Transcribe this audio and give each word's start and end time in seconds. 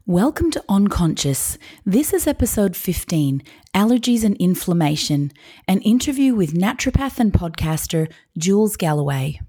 Welcome 0.00 0.50
to 0.50 0.64
Unconscious. 0.68 1.58
This 1.86 2.12
is 2.12 2.26
episode 2.26 2.74
15 2.74 3.40
Allergies 3.72 4.24
and 4.24 4.36
Inflammation, 4.38 5.30
an 5.68 5.80
interview 5.82 6.34
with 6.34 6.54
naturopath 6.54 7.20
and 7.20 7.32
podcaster 7.32 8.10
Jules 8.36 8.76
Galloway. 8.76 9.40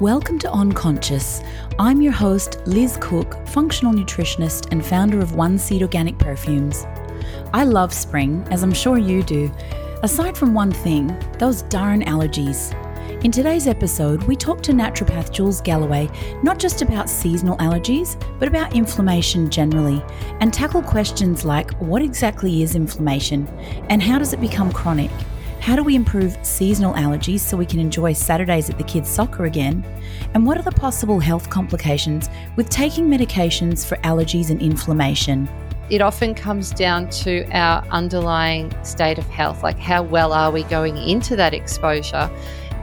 Welcome 0.00 0.38
to 0.40 0.52
Unconscious. 0.52 1.42
I'm 1.80 2.00
your 2.00 2.12
host, 2.12 2.58
Liz 2.66 2.98
Cook, 3.00 3.34
functional 3.48 3.92
nutritionist 3.92 4.70
and 4.70 4.86
founder 4.86 5.18
of 5.18 5.34
One 5.34 5.58
Seed 5.58 5.82
Organic 5.82 6.18
Perfumes. 6.18 6.86
I 7.52 7.64
love 7.64 7.92
spring, 7.92 8.46
as 8.50 8.62
I'm 8.62 8.72
sure 8.72 8.98
you 8.98 9.24
do 9.24 9.50
Aside 10.04 10.36
from 10.36 10.52
one 10.52 10.70
thing, 10.70 11.16
those 11.38 11.62
darn 11.62 12.02
allergies. 12.02 12.74
In 13.24 13.30
today's 13.30 13.66
episode, 13.66 14.22
we 14.24 14.36
talk 14.36 14.62
to 14.64 14.72
naturopath 14.72 15.32
Jules 15.32 15.62
Galloway 15.62 16.10
not 16.42 16.58
just 16.58 16.82
about 16.82 17.08
seasonal 17.08 17.56
allergies, 17.56 18.20
but 18.38 18.46
about 18.46 18.74
inflammation 18.76 19.48
generally, 19.48 20.04
and 20.40 20.52
tackle 20.52 20.82
questions 20.82 21.46
like 21.46 21.70
what 21.80 22.02
exactly 22.02 22.62
is 22.62 22.74
inflammation 22.74 23.48
and 23.88 24.02
how 24.02 24.18
does 24.18 24.34
it 24.34 24.42
become 24.42 24.70
chronic? 24.70 25.10
How 25.60 25.74
do 25.74 25.82
we 25.82 25.96
improve 25.96 26.36
seasonal 26.42 26.92
allergies 26.92 27.40
so 27.40 27.56
we 27.56 27.64
can 27.64 27.80
enjoy 27.80 28.12
Saturdays 28.12 28.68
at 28.68 28.76
the 28.76 28.84
kids' 28.84 29.08
soccer 29.08 29.46
again? 29.46 29.82
And 30.34 30.44
what 30.44 30.58
are 30.58 30.62
the 30.62 30.70
possible 30.72 31.18
health 31.18 31.48
complications 31.48 32.28
with 32.56 32.68
taking 32.68 33.08
medications 33.08 33.86
for 33.86 33.96
allergies 34.02 34.50
and 34.50 34.60
inflammation? 34.60 35.48
It 35.90 36.00
often 36.00 36.34
comes 36.34 36.70
down 36.70 37.10
to 37.10 37.44
our 37.50 37.84
underlying 37.90 38.72
state 38.84 39.18
of 39.18 39.26
health, 39.26 39.62
like 39.62 39.78
how 39.78 40.02
well 40.02 40.32
are 40.32 40.50
we 40.50 40.62
going 40.64 40.96
into 40.96 41.36
that 41.36 41.52
exposure? 41.52 42.30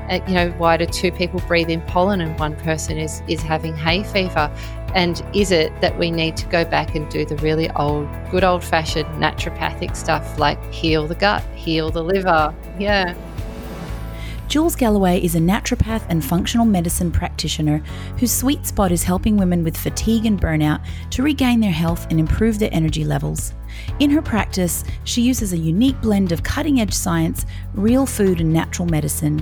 Uh, 0.10 0.20
you 0.28 0.34
know, 0.34 0.50
why 0.58 0.78
do 0.78 0.86
two 0.86 1.12
people 1.12 1.40
breathe 1.48 1.70
in 1.70 1.82
pollen 1.84 2.22
and 2.22 2.38
one 2.40 2.56
person 2.58 2.98
is 2.98 3.22
is 3.28 3.42
having 3.42 3.76
hay 3.76 4.04
fever? 4.04 4.52
And 4.94 5.24
is 5.34 5.52
it 5.52 5.72
that 5.82 5.98
we 5.98 6.12
need 6.12 6.36
to 6.38 6.46
go 6.48 6.66
back 6.66 6.96
and 6.96 7.10
do 7.10 7.26
the 7.26 7.38
really 7.38 7.70
old, 7.72 8.10
good 8.30 8.44
old 8.44 8.64
fashioned 8.64 9.08
naturopathic 9.22 9.96
stuff 9.96 10.38
like 10.38 10.62
heal 10.72 11.08
the 11.08 11.16
gut, 11.16 11.44
heal 11.56 11.92
the 11.92 12.04
liver? 12.04 12.54
Yeah. 12.78 13.16
Jules 14.52 14.76
Galloway 14.76 15.24
is 15.24 15.36
a 15.36 15.40
naturopath 15.40 16.06
and 16.10 16.22
functional 16.22 16.66
medicine 16.66 17.10
practitioner 17.10 17.78
whose 18.20 18.34
sweet 18.34 18.68
spot 18.68 18.92
is 18.92 19.02
helping 19.02 19.38
women 19.38 19.64
with 19.64 19.78
fatigue 19.78 20.26
and 20.26 20.42
burnout 20.42 20.86
to 21.12 21.24
regain 21.24 21.62
their 21.62 21.72
health 21.72 22.06
and 22.10 22.20
improve 22.20 22.60
their 22.60 22.68
energy 22.74 23.06
levels. 23.06 23.54
In 24.00 24.10
her 24.10 24.22
practice, 24.22 24.84
she 25.06 25.22
uses 25.22 25.54
a 25.54 25.58
unique 25.58 26.02
blend 26.02 26.34
of 26.34 26.44
cutting 26.44 26.82
edge 26.82 26.92
science, 26.94 27.46
real 27.76 28.06
food, 28.06 28.42
and 28.42 28.52
natural 28.52 28.90
medicine. 28.90 29.42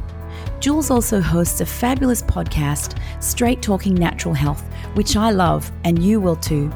Jules 0.59 0.91
also 0.91 1.19
hosts 1.19 1.59
a 1.59 1.65
fabulous 1.65 2.21
podcast, 2.21 3.01
Straight 3.19 3.63
Talking 3.63 3.95
Natural 3.95 4.35
Health, 4.35 4.61
which 4.93 5.15
I 5.15 5.31
love, 5.31 5.71
and 5.85 6.03
you 6.03 6.21
will 6.21 6.35
too. 6.35 6.71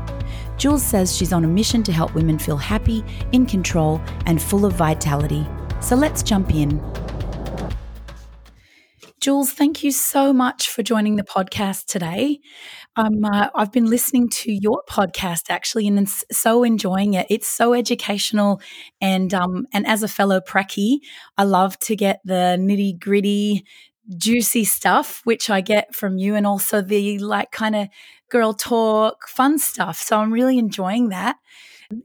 Jules 0.57 0.83
says 0.83 1.15
she's 1.15 1.33
on 1.33 1.45
a 1.45 1.47
mission 1.47 1.83
to 1.83 1.91
help 1.91 2.15
women 2.15 2.39
feel 2.39 2.57
happy, 2.57 3.05
in 3.31 3.45
control, 3.45 4.01
and 4.25 4.41
full 4.41 4.65
of 4.65 4.73
vitality. 4.73 5.45
So 5.81 5.95
let's 5.95 6.23
jump 6.23 6.55
in. 6.55 6.81
Jules, 9.23 9.53
thank 9.53 9.85
you 9.85 9.91
so 9.91 10.33
much 10.33 10.69
for 10.69 10.83
joining 10.83 11.15
the 11.15 11.23
podcast 11.23 11.85
today. 11.85 12.41
Um, 12.97 13.23
uh, 13.23 13.47
I've 13.55 13.71
been 13.71 13.85
listening 13.89 14.27
to 14.29 14.51
your 14.51 14.83
podcast 14.89 15.49
actually, 15.49 15.87
and 15.87 16.09
so 16.09 16.63
enjoying 16.63 17.13
it. 17.13 17.27
It's 17.29 17.47
so 17.47 17.73
educational, 17.73 18.59
and 18.99 19.33
um, 19.33 19.65
and 19.73 19.87
as 19.87 20.03
a 20.03 20.09
fellow 20.09 20.41
prekkie, 20.41 20.97
I 21.37 21.43
love 21.43 21.79
to 21.79 21.95
get 21.95 22.19
the 22.25 22.57
nitty 22.59 22.99
gritty, 22.99 23.63
juicy 24.17 24.65
stuff, 24.65 25.21
which 25.23 25.49
I 25.49 25.61
get 25.61 25.95
from 25.95 26.17
you, 26.17 26.35
and 26.35 26.45
also 26.45 26.81
the 26.81 27.17
like 27.19 27.51
kind 27.51 27.77
of 27.77 27.87
girl 28.29 28.53
talk, 28.53 29.29
fun 29.29 29.57
stuff. 29.57 29.99
So 30.01 30.19
I'm 30.19 30.33
really 30.33 30.57
enjoying 30.59 31.09
that 31.09 31.37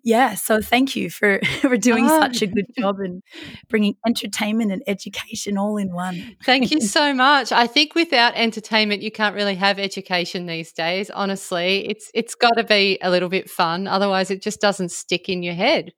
yeah, 0.03 0.35
so 0.35 0.61
thank 0.61 0.97
you 0.97 1.11
for 1.11 1.41
for 1.61 1.77
doing 1.77 2.05
oh. 2.05 2.21
such 2.21 2.43
a 2.43 2.47
good 2.47 2.67
job 2.79 3.01
and 3.01 3.23
bringing 3.69 3.97
entertainment 4.07 4.73
and 4.73 4.83
education 4.87 5.59
all 5.59 5.77
in 5.77 5.93
one. 5.93 6.37
Thank 6.45 6.71
you 6.71 6.81
so 6.99 7.13
much. 7.13 7.53
I 7.53 7.67
think 7.67 7.95
without 7.95 8.35
entertainment, 8.35 9.03
you 9.03 9.11
can't 9.11 9.35
really 9.35 9.55
have 9.57 9.79
education 9.79 10.47
these 10.47 10.73
days. 10.73 11.11
Honestly, 11.11 11.89
it's 11.89 12.11
it's 12.15 12.35
got 12.35 12.57
to 12.57 12.65
be 12.65 12.99
a 13.03 13.11
little 13.11 13.29
bit 13.29 13.51
fun, 13.51 13.87
otherwise, 13.87 14.31
it 14.31 14.43
just 14.43 14.61
doesn't 14.61 14.91
stick 14.91 15.29
in 15.29 15.43
your 15.43 15.55
head. 15.55 15.93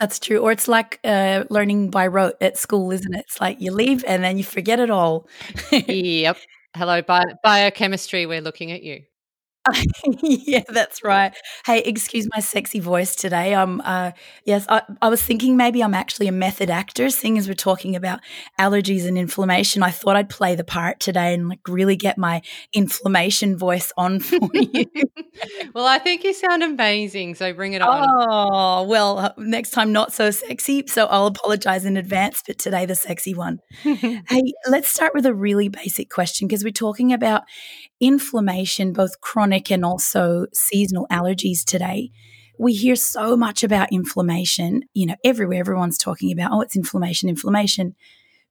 That's 0.00 0.18
true. 0.18 0.38
Or 0.38 0.52
it's 0.52 0.68
like 0.68 0.98
uh, 1.04 1.44
learning 1.50 1.90
by 1.90 2.08
rote 2.08 2.34
at 2.40 2.58
school, 2.58 2.90
isn't 2.90 3.14
it? 3.14 3.24
It's 3.28 3.40
like 3.40 3.60
you 3.60 3.72
leave 3.72 4.04
and 4.06 4.24
then 4.24 4.38
you 4.38 4.44
forget 4.44 4.80
it 4.80 4.90
all. 4.90 5.28
yep. 5.70 6.36
Hello, 6.76 7.00
bi- 7.02 7.34
biochemistry. 7.44 8.26
We're 8.26 8.40
looking 8.40 8.72
at 8.72 8.82
you. 8.82 9.02
yeah, 10.22 10.62
that's 10.68 11.02
right. 11.02 11.34
Hey, 11.64 11.80
excuse 11.80 12.28
my 12.32 12.40
sexy 12.40 12.80
voice 12.80 13.14
today. 13.16 13.54
I'm 13.54 13.80
uh 13.82 14.12
yes, 14.44 14.66
I, 14.68 14.82
I 15.00 15.08
was 15.08 15.22
thinking 15.22 15.56
maybe 15.56 15.82
I'm 15.82 15.94
actually 15.94 16.28
a 16.28 16.32
method 16.32 16.70
actor, 16.70 17.08
seeing 17.10 17.38
as 17.38 17.48
we're 17.48 17.54
talking 17.54 17.96
about 17.96 18.20
allergies 18.58 19.06
and 19.06 19.16
inflammation. 19.16 19.82
I 19.82 19.90
thought 19.90 20.16
I'd 20.16 20.28
play 20.28 20.54
the 20.54 20.64
part 20.64 21.00
today 21.00 21.34
and 21.34 21.48
like 21.48 21.60
really 21.66 21.96
get 21.96 22.18
my 22.18 22.42
inflammation 22.72 23.56
voice 23.56 23.92
on 23.96 24.20
for 24.20 24.48
you. 24.52 24.86
well, 25.74 25.86
I 25.86 25.98
think 25.98 26.24
you 26.24 26.34
sound 26.34 26.62
amazing, 26.62 27.34
so 27.34 27.52
bring 27.52 27.72
it 27.72 27.82
on. 27.82 28.06
Oh, 28.08 28.82
well, 28.82 29.18
uh, 29.18 29.32
next 29.38 29.70
time 29.70 29.92
not 29.92 30.12
so 30.12 30.30
sexy, 30.30 30.84
so 30.86 31.06
I'll 31.06 31.26
apologize 31.26 31.84
in 31.84 31.96
advance, 31.96 32.42
but 32.46 32.58
today 32.58 32.86
the 32.86 32.94
sexy 32.94 33.34
one. 33.34 33.60
hey, 33.82 34.52
let's 34.68 34.88
start 34.88 35.14
with 35.14 35.26
a 35.26 35.34
really 35.34 35.68
basic 35.68 36.10
question 36.10 36.46
because 36.46 36.64
we're 36.64 36.70
talking 36.70 37.12
about 37.12 37.44
inflammation, 38.00 38.92
both 38.92 39.20
chronic 39.20 39.70
and 39.70 39.84
also 39.84 40.46
seasonal 40.52 41.06
allergies 41.10 41.64
today. 41.64 42.10
We 42.58 42.72
hear 42.72 42.96
so 42.96 43.36
much 43.36 43.64
about 43.64 43.92
inflammation, 43.92 44.82
you 44.94 45.06
know, 45.06 45.16
everywhere. 45.24 45.60
Everyone's 45.60 45.98
talking 45.98 46.32
about, 46.32 46.52
oh, 46.52 46.60
it's 46.60 46.76
inflammation, 46.76 47.28
inflammation. 47.28 47.94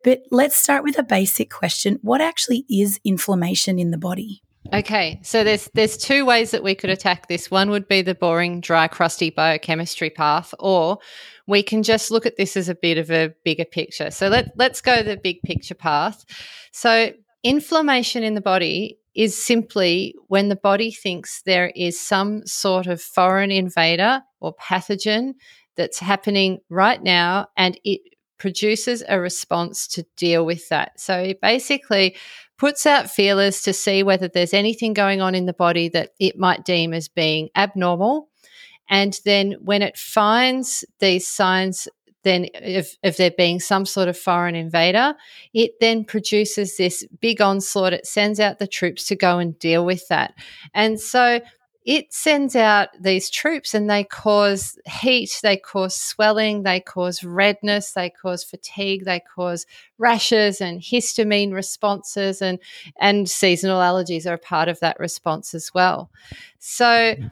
But 0.04 0.24
let's 0.32 0.58
start 0.58 0.84
with 0.84 1.00
a 1.00 1.04
basic 1.04 1.50
question. 1.50 2.00
What 2.02 2.20
actually 2.20 2.66
is 2.70 3.00
inflammation 3.06 3.80
in 3.80 3.92
the 3.92 3.98
body? 3.98 4.44
Okay, 4.72 5.20
so 5.24 5.44
there's 5.44 5.70
there's 5.74 5.98
two 5.98 6.26
ways 6.26 6.52
that 6.52 6.64
we 6.64 6.74
could 6.74 6.90
attack 6.90 7.28
this. 7.28 7.52
One 7.52 7.70
would 7.70 7.88
be 7.88 8.02
the 8.02 8.16
boring, 8.16 8.62
dry, 8.62 8.88
crusty 8.88 9.30
biochemistry 9.30 10.10
path, 10.10 10.54
or 10.58 11.00
we 11.48 11.64
can 11.64 11.84
just 11.84 12.12
look 12.12 12.26
at 12.26 12.38
this 12.38 12.56
as 12.56 12.70
a 12.70 12.76
bit 12.76 12.98
of 12.98 13.12
a 13.12 13.34
bigger 13.44 13.66
picture. 13.66 14.10
So 14.10 14.30
let 14.30 14.54
let's 14.58 14.80
go 14.80 15.04
the 15.04 15.18
big 15.18 15.42
picture 15.44 15.76
path. 15.76 16.24
So 16.72 17.12
inflammation 17.44 18.24
in 18.24 18.36
the 18.36 18.42
body 18.42 19.00
is 19.16 19.42
simply 19.42 20.16
when 20.28 20.50
the 20.50 20.56
body 20.56 20.92
thinks 20.92 21.42
there 21.44 21.72
is 21.76 22.00
some 22.00 22.46
sort 22.46 22.88
of 22.88 23.02
foreign 23.02 23.52
invader 23.52 24.22
or 24.40 24.56
pathogen 24.56 25.34
that's 25.76 26.00
happening 26.00 26.60
right 26.70 27.02
now 27.02 27.48
and 27.58 27.80
it 27.84 28.02
produces 28.38 29.04
a 29.08 29.20
response 29.20 29.88
to 29.88 30.06
deal 30.18 30.46
with 30.46 30.68
that. 30.70 31.00
So 31.00 31.18
it 31.18 31.42
basically 31.42 32.16
puts 32.58 32.86
out 32.86 33.10
feelers 33.10 33.62
to 33.62 33.74
see 33.74 34.04
whether 34.04 34.28
there's 34.28 34.54
anything 34.54 34.94
going 34.94 35.22
on 35.22 35.36
in 35.36 35.46
the 35.46 35.54
body 35.54 35.90
that 35.90 36.12
it 36.20 36.38
might 36.38 36.66
deem 36.66 36.94
as 36.94 37.08
being 37.08 37.50
abnormal. 37.56 38.30
And 38.90 39.18
then 39.26 39.56
when 39.62 39.82
it 39.82 39.98
finds 39.98 40.84
these 41.00 41.28
signs 41.28 41.88
then 42.24 42.48
if, 42.54 42.98
if 43.04 43.18
there 43.18 43.32
being 43.32 43.60
some 43.60 43.86
sort 43.86 44.08
of 44.08 44.18
foreign 44.18 44.56
invader, 44.56 45.16
it 45.54 45.80
then 45.80 46.06
produces 46.06 46.78
this 46.78 47.06
big 47.20 47.42
onslaught. 47.42 47.94
It 47.94 48.08
sends 48.08 48.40
out 48.40 48.60
the 48.60 48.68
troops 48.68 49.06
to 49.08 49.16
go 49.16 49.40
and 49.40 49.58
deal 49.60 49.86
with 49.86 50.08
that. 50.08 50.34
And 50.74 51.00
so 51.00 51.42
it 51.86 52.14
sends 52.14 52.56
out 52.56 52.90
these 53.00 53.30
troops 53.30 53.74
and 53.74 53.90
they 53.90 54.06
cause 54.06 54.80
heat, 54.86 55.38
they 55.44 55.58
cause 55.58 55.96
swelling, 55.96 56.64
they 56.64 56.80
cause 56.80 57.24
redness, 57.24 57.92
they 57.92 58.10
cause 58.10 58.44
fatigue, 58.44 59.04
they 59.04 59.20
cause 59.36 59.66
rashes 59.98 60.62
and 60.62 60.82
histamine 60.82 61.54
responses 61.54 62.42
and 62.42 62.60
and 63.00 63.30
seasonal 63.30 63.82
allergies 63.82 64.26
are 64.26 64.36
a 64.36 64.38
part 64.40 64.70
of 64.70 64.80
that 64.80 64.98
response 65.00 65.54
as 65.54 65.74
well. 65.74 66.10
So 66.60 66.86
mm. 66.86 67.32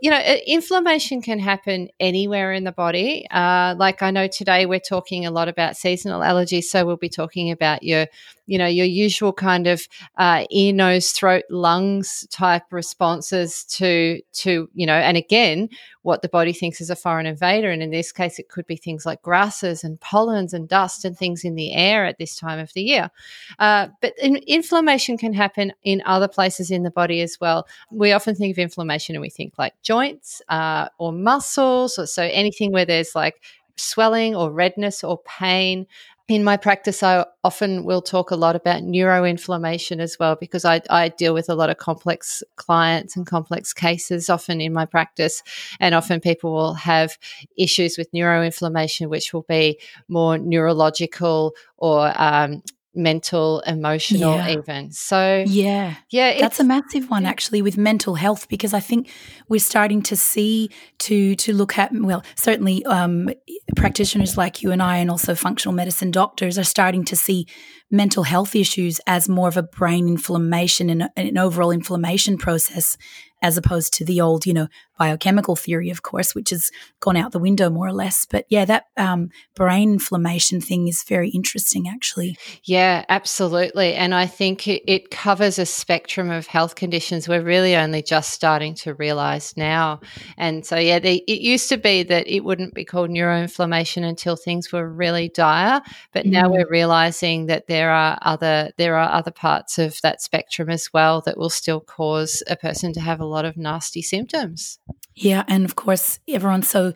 You 0.00 0.10
know, 0.10 0.20
inflammation 0.46 1.22
can 1.22 1.38
happen 1.38 1.88
anywhere 2.00 2.52
in 2.52 2.64
the 2.64 2.72
body. 2.72 3.26
Uh, 3.30 3.74
like 3.78 4.02
I 4.02 4.10
know 4.10 4.26
today 4.26 4.66
we're 4.66 4.80
talking 4.80 5.26
a 5.26 5.30
lot 5.30 5.48
about 5.48 5.76
seasonal 5.76 6.20
allergies, 6.20 6.64
so 6.64 6.84
we'll 6.84 6.96
be 6.96 7.08
talking 7.08 7.50
about 7.50 7.82
your 7.82 8.06
you 8.46 8.58
know 8.58 8.66
your 8.66 8.86
usual 8.86 9.32
kind 9.32 9.66
of 9.66 9.86
uh, 10.18 10.44
ear 10.50 10.72
nose 10.72 11.10
throat 11.10 11.44
lungs 11.50 12.26
type 12.30 12.62
responses 12.70 13.64
to 13.64 14.20
to 14.32 14.68
you 14.74 14.86
know 14.86 14.94
and 14.94 15.16
again 15.16 15.68
what 16.06 16.22
the 16.22 16.28
body 16.28 16.52
thinks 16.52 16.80
is 16.80 16.88
a 16.88 16.94
foreign 16.94 17.26
invader 17.26 17.68
and 17.68 17.82
in 17.82 17.90
this 17.90 18.12
case 18.12 18.38
it 18.38 18.48
could 18.48 18.64
be 18.68 18.76
things 18.76 19.04
like 19.04 19.20
grasses 19.22 19.82
and 19.82 20.00
pollens 20.00 20.54
and 20.54 20.68
dust 20.68 21.04
and 21.04 21.18
things 21.18 21.44
in 21.44 21.56
the 21.56 21.72
air 21.72 22.06
at 22.06 22.16
this 22.16 22.36
time 22.36 22.60
of 22.60 22.72
the 22.74 22.80
year. 22.82 23.10
Uh, 23.58 23.88
but 24.00 24.14
in, 24.22 24.36
inflammation 24.46 25.18
can 25.18 25.32
happen 25.32 25.72
in 25.82 26.00
other 26.06 26.28
places 26.28 26.70
in 26.70 26.84
the 26.84 26.92
body 26.92 27.20
as 27.22 27.40
well. 27.40 27.66
We 27.90 28.12
often 28.12 28.36
think 28.36 28.54
of 28.54 28.58
inflammation 28.60 29.16
and 29.16 29.20
we 29.20 29.30
think 29.30 29.58
like 29.58 29.74
joints 29.82 30.40
uh, 30.48 30.88
or 30.98 31.12
muscles 31.12 31.98
or 31.98 32.06
so 32.06 32.22
anything 32.22 32.70
where 32.70 32.86
there's 32.86 33.16
like 33.16 33.42
swelling 33.76 34.36
or 34.36 34.52
redness 34.52 35.02
or 35.02 35.18
pain 35.24 35.88
in 36.28 36.42
my 36.42 36.56
practice, 36.56 37.04
I 37.04 37.24
often 37.44 37.84
will 37.84 38.02
talk 38.02 38.32
a 38.32 38.36
lot 38.36 38.56
about 38.56 38.82
neuroinflammation 38.82 40.00
as 40.00 40.16
well 40.18 40.34
because 40.34 40.64
I, 40.64 40.82
I, 40.90 41.08
deal 41.10 41.32
with 41.32 41.48
a 41.48 41.54
lot 41.54 41.70
of 41.70 41.76
complex 41.76 42.42
clients 42.56 43.16
and 43.16 43.24
complex 43.24 43.72
cases 43.72 44.28
often 44.28 44.60
in 44.60 44.72
my 44.72 44.86
practice. 44.86 45.42
And 45.78 45.94
often 45.94 46.18
people 46.20 46.52
will 46.52 46.74
have 46.74 47.16
issues 47.56 47.96
with 47.96 48.10
neuroinflammation, 48.10 49.08
which 49.08 49.32
will 49.32 49.46
be 49.48 49.78
more 50.08 50.36
neurological 50.36 51.54
or 51.76 52.12
um, 52.20 52.62
mental, 52.96 53.60
emotional, 53.60 54.36
yeah. 54.36 54.48
even. 54.48 54.90
So, 54.90 55.44
yeah, 55.46 55.96
yeah, 56.10 56.40
that's 56.40 56.60
a 56.60 56.64
massive 56.64 57.10
one 57.10 57.26
actually 57.26 57.62
with 57.62 57.76
mental 57.76 58.14
health 58.14 58.48
because 58.48 58.72
I 58.74 58.80
think 58.80 59.10
we're 59.48 59.60
starting 59.60 60.02
to 60.02 60.16
see 60.16 60.70
to 61.00 61.36
to 61.36 61.52
look 61.52 61.78
at 61.78 61.92
well, 61.92 62.24
certainly 62.34 62.84
um, 62.86 63.30
practitioners 63.76 64.36
like 64.36 64.62
you 64.62 64.72
and 64.72 64.82
I, 64.82 64.98
and 64.98 65.10
also 65.10 65.34
functional 65.34 65.74
medicine 65.74 66.10
doctors 66.10 66.58
are 66.58 66.64
starting 66.64 67.04
to 67.06 67.16
see 67.16 67.46
mental 67.90 68.24
health 68.24 68.56
issues 68.56 69.00
as 69.06 69.28
more 69.28 69.48
of 69.48 69.56
a 69.56 69.62
brain 69.62 70.08
inflammation 70.08 70.90
and 70.90 71.08
an 71.16 71.38
overall 71.38 71.70
inflammation 71.70 72.36
process 72.36 72.96
as 73.42 73.56
opposed 73.56 73.92
to 73.94 74.04
the 74.04 74.20
old, 74.20 74.46
you 74.46 74.54
know, 74.54 74.66
biochemical 74.98 75.56
theory, 75.56 75.90
of 75.90 76.02
course, 76.02 76.34
which 76.34 76.50
has 76.50 76.70
gone 77.00 77.16
out 77.16 77.32
the 77.32 77.38
window 77.38 77.70
more 77.70 77.86
or 77.86 77.92
less. 77.92 78.26
But 78.26 78.46
yeah, 78.48 78.64
that 78.64 78.86
um, 78.96 79.30
brain 79.54 79.92
inflammation 79.92 80.60
thing 80.60 80.88
is 80.88 81.02
very 81.02 81.30
interesting, 81.30 81.88
actually. 81.88 82.38
Yeah, 82.64 83.04
absolutely. 83.08 83.94
And 83.94 84.14
I 84.14 84.26
think 84.26 84.68
it, 84.68 84.82
it 84.86 85.10
covers 85.10 85.58
a 85.58 85.66
spectrum 85.66 86.30
of 86.30 86.46
health 86.46 86.74
conditions 86.74 87.28
we're 87.28 87.42
really 87.42 87.76
only 87.76 88.02
just 88.02 88.30
starting 88.30 88.74
to 88.74 88.94
realize 88.94 89.56
now. 89.56 90.00
And 90.36 90.64
so, 90.64 90.76
yeah, 90.76 90.98
they, 90.98 91.16
it 91.26 91.40
used 91.40 91.68
to 91.70 91.76
be 91.76 92.02
that 92.04 92.26
it 92.26 92.44
wouldn't 92.44 92.74
be 92.74 92.84
called 92.84 93.10
neuroinflammation 93.10 94.04
until 94.04 94.36
things 94.36 94.72
were 94.72 94.88
really 94.88 95.28
dire. 95.28 95.80
But 96.12 96.26
mm. 96.26 96.30
now 96.30 96.50
we're 96.50 96.68
realizing 96.68 97.46
that 97.46 97.66
there 97.66 97.90
are 97.90 98.18
other 98.22 98.70
there 98.76 98.96
are 98.96 99.10
other 99.10 99.30
parts 99.30 99.78
of 99.78 100.00
that 100.02 100.22
spectrum 100.22 100.70
as 100.70 100.92
well 100.92 101.20
that 101.22 101.38
will 101.38 101.50
still 101.50 101.80
cause 101.80 102.42
a 102.48 102.56
person 102.56 102.92
to 102.94 103.00
have 103.00 103.20
a 103.20 103.26
lot 103.26 103.44
of 103.44 103.56
nasty 103.56 104.02
symptoms. 104.02 104.78
Yeah, 105.16 105.44
and 105.48 105.64
of 105.64 105.76
course, 105.76 106.18
everyone's 106.28 106.68
so 106.68 106.92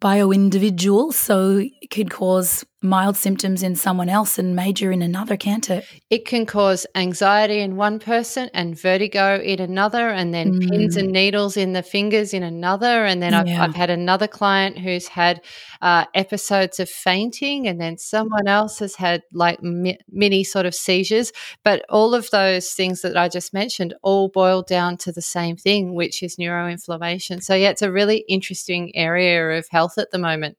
bio 0.00 0.32
individual, 0.32 1.12
so 1.12 1.58
it 1.58 1.90
could 1.90 2.10
cause 2.10 2.64
mild 2.82 3.14
symptoms 3.14 3.62
in 3.62 3.76
someone 3.76 4.08
else 4.08 4.38
and 4.38 4.56
major 4.56 4.90
in 4.90 5.02
another, 5.02 5.36
can't 5.36 5.68
it? 5.68 5.84
It 6.08 6.24
can 6.24 6.46
cause 6.46 6.86
anxiety 6.94 7.60
in 7.60 7.76
one 7.76 7.98
person 7.98 8.48
and 8.54 8.78
vertigo 8.80 9.38
in 9.38 9.60
another, 9.60 10.08
and 10.08 10.32
then 10.32 10.54
mm. 10.54 10.70
pins 10.70 10.96
and 10.96 11.10
needles 11.12 11.58
in 11.58 11.74
the 11.74 11.82
fingers 11.82 12.32
in 12.32 12.42
another. 12.42 13.04
And 13.04 13.22
then 13.22 13.34
I've, 13.34 13.46
yeah. 13.46 13.62
I've 13.62 13.74
had 13.74 13.90
another 13.90 14.26
client 14.26 14.78
who's 14.78 15.08
had 15.08 15.42
uh, 15.82 16.06
episodes 16.14 16.80
of 16.80 16.88
fainting, 16.88 17.68
and 17.68 17.78
then 17.78 17.98
someone 17.98 18.48
else 18.48 18.78
has 18.78 18.94
had 18.94 19.22
like 19.32 19.62
mi- 19.62 19.98
mini 20.10 20.42
sort 20.42 20.64
of 20.64 20.74
seizures. 20.74 21.32
But 21.62 21.84
all 21.90 22.14
of 22.14 22.30
those 22.30 22.70
things 22.70 23.02
that 23.02 23.16
I 23.16 23.28
just 23.28 23.52
mentioned 23.52 23.92
all 24.02 24.30
boil 24.30 24.62
down 24.62 24.96
to 24.98 25.12
the 25.12 25.22
same 25.22 25.56
thing, 25.56 25.94
which 25.94 26.22
is 26.22 26.36
neuroinflammation. 26.36 27.42
So, 27.42 27.54
yeah, 27.54 27.68
it's 27.68 27.82
a 27.82 27.92
really 27.92 28.24
interesting 28.26 28.96
area 28.96 29.58
of 29.58 29.66
health 29.70 29.89
at 29.98 30.10
the 30.10 30.18
moment. 30.18 30.56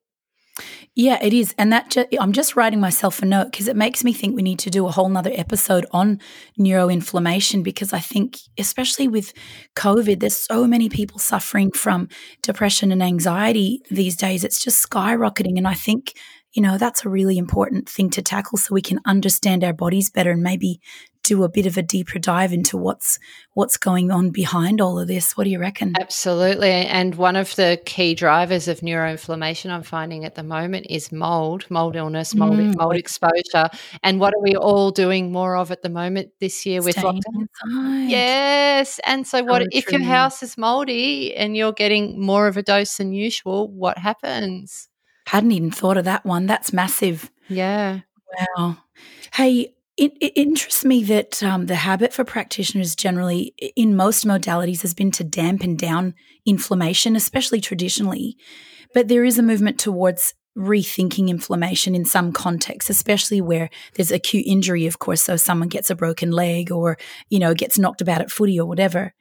Yeah, 0.93 1.17
it 1.21 1.33
is. 1.33 1.55
And 1.57 1.71
that 1.71 1.91
ju- 1.91 2.05
I'm 2.19 2.33
just 2.33 2.55
writing 2.55 2.81
myself 2.81 3.21
a 3.21 3.25
note 3.25 3.51
because 3.51 3.67
it 3.67 3.77
makes 3.77 4.03
me 4.03 4.11
think 4.11 4.35
we 4.35 4.41
need 4.41 4.59
to 4.59 4.69
do 4.69 4.85
a 4.85 4.91
whole 4.91 5.07
nother 5.07 5.31
episode 5.33 5.85
on 5.91 6.19
neuroinflammation 6.59 7.63
because 7.63 7.93
I 7.93 7.99
think, 7.99 8.39
especially 8.57 9.07
with 9.07 9.33
COVID, 9.75 10.19
there's 10.19 10.35
so 10.35 10.67
many 10.67 10.89
people 10.89 11.19
suffering 11.19 11.71
from 11.71 12.09
depression 12.41 12.91
and 12.91 13.01
anxiety 13.01 13.81
these 13.89 14.17
days. 14.17 14.43
It's 14.43 14.61
just 14.61 14.87
skyrocketing. 14.87 15.57
And 15.57 15.67
I 15.67 15.75
think, 15.75 16.13
you 16.51 16.61
know, 16.61 16.77
that's 16.77 17.05
a 17.05 17.09
really 17.09 17.37
important 17.37 17.87
thing 17.87 18.09
to 18.11 18.21
tackle 18.21 18.57
so 18.57 18.73
we 18.73 18.81
can 18.81 18.99
understand 19.05 19.63
our 19.63 19.73
bodies 19.73 20.09
better 20.09 20.31
and 20.31 20.43
maybe 20.43 20.81
do 21.23 21.43
a 21.43 21.49
bit 21.49 21.65
of 21.65 21.77
a 21.77 21.81
deeper 21.81 22.19
dive 22.19 22.53
into 22.53 22.77
what's 22.77 23.19
what's 23.53 23.77
going 23.77 24.11
on 24.11 24.29
behind 24.29 24.81
all 24.81 24.99
of 24.99 25.07
this. 25.07 25.35
What 25.35 25.43
do 25.43 25.49
you 25.49 25.59
reckon? 25.59 25.93
Absolutely. 25.99 26.69
And 26.69 27.15
one 27.15 27.35
of 27.35 27.55
the 27.55 27.81
key 27.85 28.15
drivers 28.15 28.67
of 28.67 28.79
neuroinflammation 28.79 29.69
I'm 29.69 29.83
finding 29.83 30.25
at 30.25 30.35
the 30.35 30.43
moment 30.43 30.87
is 30.89 31.11
mold, 31.11 31.65
mold 31.69 31.95
illness, 31.95 32.33
mold, 32.33 32.57
mm. 32.57 32.75
mold 32.75 32.95
exposure. 32.95 33.69
And 34.03 34.19
what 34.19 34.33
are 34.33 34.41
we 34.41 34.55
all 34.55 34.91
doing 34.91 35.31
more 35.31 35.57
of 35.57 35.71
at 35.71 35.81
the 35.81 35.89
moment 35.89 36.31
this 36.39 36.65
year 36.65 36.81
with 36.81 36.97
Staying 36.97 37.21
lockdown? 37.21 37.47
Inside. 37.65 38.09
Yes. 38.09 38.99
And 39.05 39.27
so 39.27 39.43
what 39.43 39.67
if 39.71 39.91
your 39.91 40.03
house 40.03 40.41
is 40.41 40.57
moldy 40.57 41.35
and 41.35 41.55
you're 41.55 41.73
getting 41.73 42.19
more 42.19 42.47
of 42.47 42.57
a 42.57 42.63
dose 42.63 42.97
than 42.97 43.13
usual, 43.13 43.69
what 43.69 43.97
happens? 43.97 44.87
Hadn't 45.27 45.51
even 45.51 45.71
thought 45.71 45.97
of 45.97 46.05
that 46.05 46.25
one. 46.25 46.45
That's 46.45 46.73
massive. 46.73 47.29
Yeah. 47.47 47.99
Wow. 48.57 48.77
Hey, 49.33 49.75
it, 50.01 50.13
it, 50.19 50.33
interests 50.35 50.83
me 50.83 51.03
that 51.03 51.43
um, 51.43 51.67
the 51.67 51.75
habit 51.75 52.11
for 52.11 52.23
practitioners 52.23 52.95
generally, 52.95 53.53
in 53.75 53.95
most 53.95 54.25
modalities, 54.25 54.81
has 54.81 54.95
been 54.95 55.11
to 55.11 55.23
dampen 55.23 55.75
down 55.75 56.15
inflammation, 56.43 57.15
especially 57.15 57.61
traditionally. 57.61 58.35
But 58.95 59.09
there 59.09 59.23
is 59.23 59.37
a 59.37 59.43
movement 59.43 59.79
towards 59.79 60.33
rethinking 60.57 61.29
inflammation 61.29 61.93
in 61.93 62.03
some 62.03 62.33
contexts, 62.33 62.89
especially 62.89 63.41
where 63.41 63.69
there's 63.93 64.11
acute 64.11 64.47
injury, 64.47 64.87
of 64.87 64.97
course. 64.97 65.21
So 65.21 65.37
someone 65.37 65.69
gets 65.69 65.91
a 65.91 65.95
broken 65.95 66.31
leg 66.31 66.71
or, 66.71 66.97
you 67.29 67.37
know, 67.37 67.53
gets 67.53 67.77
knocked 67.77 68.01
about 68.01 68.21
at 68.21 68.31
footy 68.31 68.59
or 68.59 68.67
whatever. 68.67 69.13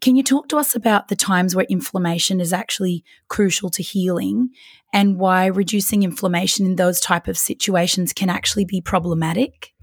Can 0.00 0.16
you 0.16 0.22
talk 0.22 0.48
to 0.48 0.56
us 0.56 0.74
about 0.74 1.08
the 1.08 1.16
times 1.16 1.54
where 1.54 1.66
inflammation 1.68 2.40
is 2.40 2.52
actually 2.52 3.04
crucial 3.28 3.68
to 3.70 3.82
healing 3.82 4.50
and 4.92 5.18
why 5.18 5.46
reducing 5.46 6.02
inflammation 6.02 6.64
in 6.64 6.76
those 6.76 6.98
type 6.98 7.28
of 7.28 7.36
situations 7.36 8.14
can 8.14 8.30
actually 8.30 8.64
be 8.64 8.80
problematic? 8.80 9.73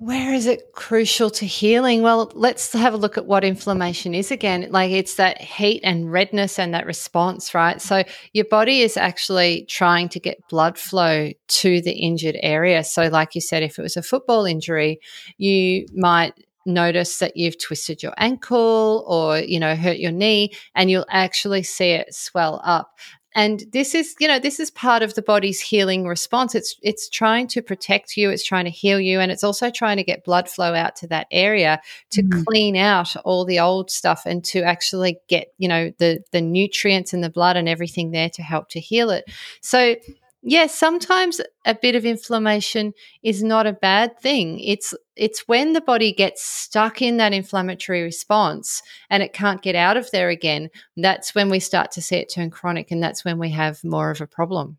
Where 0.00 0.32
is 0.32 0.46
it 0.46 0.72
crucial 0.72 1.28
to 1.28 1.44
healing? 1.44 2.00
Well, 2.00 2.32
let's 2.34 2.72
have 2.72 2.94
a 2.94 2.96
look 2.96 3.18
at 3.18 3.26
what 3.26 3.44
inflammation 3.44 4.14
is 4.14 4.30
again. 4.30 4.66
Like 4.70 4.92
it's 4.92 5.16
that 5.16 5.42
heat 5.42 5.82
and 5.84 6.10
redness 6.10 6.58
and 6.58 6.72
that 6.72 6.86
response, 6.86 7.54
right? 7.54 7.82
So 7.82 8.04
your 8.32 8.46
body 8.46 8.80
is 8.80 8.96
actually 8.96 9.66
trying 9.68 10.08
to 10.08 10.18
get 10.18 10.48
blood 10.48 10.78
flow 10.78 11.32
to 11.48 11.82
the 11.82 11.92
injured 11.92 12.38
area. 12.42 12.82
So, 12.82 13.08
like 13.08 13.34
you 13.34 13.42
said, 13.42 13.62
if 13.62 13.78
it 13.78 13.82
was 13.82 13.98
a 13.98 14.02
football 14.02 14.46
injury, 14.46 15.00
you 15.36 15.84
might 15.94 16.32
notice 16.64 17.18
that 17.18 17.36
you've 17.36 17.58
twisted 17.58 18.02
your 18.02 18.14
ankle 18.16 19.04
or 19.06 19.38
you 19.38 19.58
know 19.58 19.74
hurt 19.74 19.98
your 19.98 20.12
knee 20.12 20.52
and 20.74 20.90
you'll 20.90 21.06
actually 21.10 21.62
see 21.62 21.90
it 21.90 22.14
swell 22.14 22.60
up 22.64 22.98
and 23.34 23.64
this 23.72 23.94
is 23.94 24.14
you 24.18 24.26
know 24.26 24.38
this 24.38 24.58
is 24.58 24.70
part 24.70 25.02
of 25.02 25.14
the 25.14 25.22
body's 25.22 25.60
healing 25.60 26.06
response 26.06 26.54
it's 26.54 26.76
it's 26.82 27.08
trying 27.08 27.46
to 27.46 27.62
protect 27.62 28.16
you 28.16 28.30
it's 28.30 28.44
trying 28.44 28.64
to 28.64 28.70
heal 28.70 28.98
you 28.98 29.20
and 29.20 29.30
it's 29.30 29.44
also 29.44 29.70
trying 29.70 29.96
to 29.96 30.02
get 30.02 30.24
blood 30.24 30.48
flow 30.48 30.74
out 30.74 30.96
to 30.96 31.06
that 31.06 31.26
area 31.30 31.80
to 32.10 32.22
mm. 32.22 32.44
clean 32.46 32.76
out 32.76 33.14
all 33.24 33.44
the 33.44 33.60
old 33.60 33.90
stuff 33.90 34.22
and 34.26 34.44
to 34.44 34.62
actually 34.62 35.18
get 35.28 35.52
you 35.58 35.68
know 35.68 35.92
the 35.98 36.22
the 36.32 36.40
nutrients 36.40 37.12
in 37.12 37.20
the 37.20 37.30
blood 37.30 37.56
and 37.56 37.68
everything 37.68 38.10
there 38.10 38.30
to 38.30 38.42
help 38.42 38.68
to 38.68 38.80
heal 38.80 39.10
it 39.10 39.24
so 39.60 39.94
yes, 40.42 40.74
sometimes 40.74 41.40
a 41.64 41.74
bit 41.74 41.94
of 41.94 42.04
inflammation 42.04 42.92
is 43.22 43.42
not 43.42 43.66
a 43.66 43.72
bad 43.72 44.18
thing. 44.20 44.60
It's 44.60 44.94
it's 45.16 45.46
when 45.46 45.72
the 45.72 45.80
body 45.80 46.12
gets 46.12 46.42
stuck 46.42 47.02
in 47.02 47.18
that 47.18 47.32
inflammatory 47.32 48.02
response 48.02 48.82
and 49.10 49.22
it 49.22 49.32
can't 49.32 49.62
get 49.62 49.74
out 49.74 49.96
of 49.96 50.10
there 50.10 50.30
again. 50.30 50.70
That's 50.96 51.34
when 51.34 51.50
we 51.50 51.60
start 51.60 51.92
to 51.92 52.02
see 52.02 52.16
it 52.16 52.32
turn 52.32 52.50
chronic, 52.50 52.90
and 52.90 53.02
that's 53.02 53.24
when 53.24 53.38
we 53.38 53.50
have 53.50 53.82
more 53.84 54.10
of 54.10 54.20
a 54.20 54.26
problem. 54.26 54.78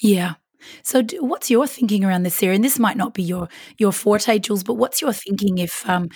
Yeah. 0.00 0.34
So, 0.82 1.02
do, 1.02 1.22
what's 1.24 1.50
your 1.50 1.66
thinking 1.66 2.04
around 2.04 2.22
this 2.22 2.42
area? 2.42 2.54
And 2.56 2.64
this 2.64 2.78
might 2.78 2.96
not 2.96 3.14
be 3.14 3.22
your 3.22 3.48
your 3.78 3.92
forte, 3.92 4.38
Jules, 4.38 4.62
but 4.62 4.74
what's 4.74 5.00
your 5.00 5.12
thinking 5.12 5.58
if 5.58 5.88
um, 5.88 6.08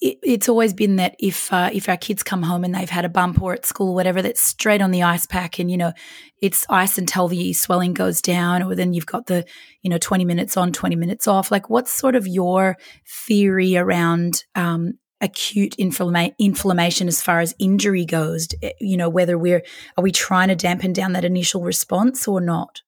it, 0.00 0.18
it's 0.22 0.48
always 0.48 0.74
been 0.74 0.96
that 0.96 1.14
if 1.18 1.52
uh, 1.52 1.70
if 1.72 1.88
our 1.88 1.96
kids 1.96 2.22
come 2.22 2.42
home 2.42 2.64
and 2.64 2.74
they've 2.74 2.90
had 2.90 3.04
a 3.04 3.08
bump 3.08 3.40
or 3.40 3.54
at 3.54 3.64
school, 3.64 3.90
or 3.90 3.94
whatever, 3.94 4.20
that's 4.22 4.42
straight 4.42 4.82
on 4.82 4.90
the 4.90 5.02
ice 5.02 5.26
pack, 5.26 5.58
and 5.58 5.70
you 5.70 5.76
know 5.76 5.92
it's 6.40 6.66
ice 6.68 6.98
until 6.98 7.28
the 7.28 7.52
swelling 7.52 7.94
goes 7.94 8.20
down, 8.20 8.62
or 8.62 8.74
then 8.74 8.92
you've 8.92 9.06
got 9.06 9.26
the 9.26 9.44
you 9.82 9.90
know 9.90 9.98
twenty 9.98 10.24
minutes 10.24 10.56
on, 10.56 10.72
twenty 10.72 10.96
minutes 10.96 11.26
off. 11.28 11.50
Like, 11.50 11.70
what's 11.70 11.92
sort 11.92 12.16
of 12.16 12.26
your 12.26 12.76
theory 13.26 13.76
around 13.76 14.44
um, 14.54 14.94
acute 15.20 15.76
inflama- 15.78 16.34
inflammation 16.38 17.06
as 17.08 17.22
far 17.22 17.40
as 17.40 17.54
injury 17.58 18.04
goes? 18.04 18.48
You 18.80 18.96
know, 18.96 19.08
whether 19.08 19.38
we're 19.38 19.62
are 19.96 20.02
we 20.02 20.12
trying 20.12 20.48
to 20.48 20.56
dampen 20.56 20.92
down 20.92 21.12
that 21.12 21.24
initial 21.24 21.62
response 21.62 22.26
or 22.26 22.40
not? 22.40 22.82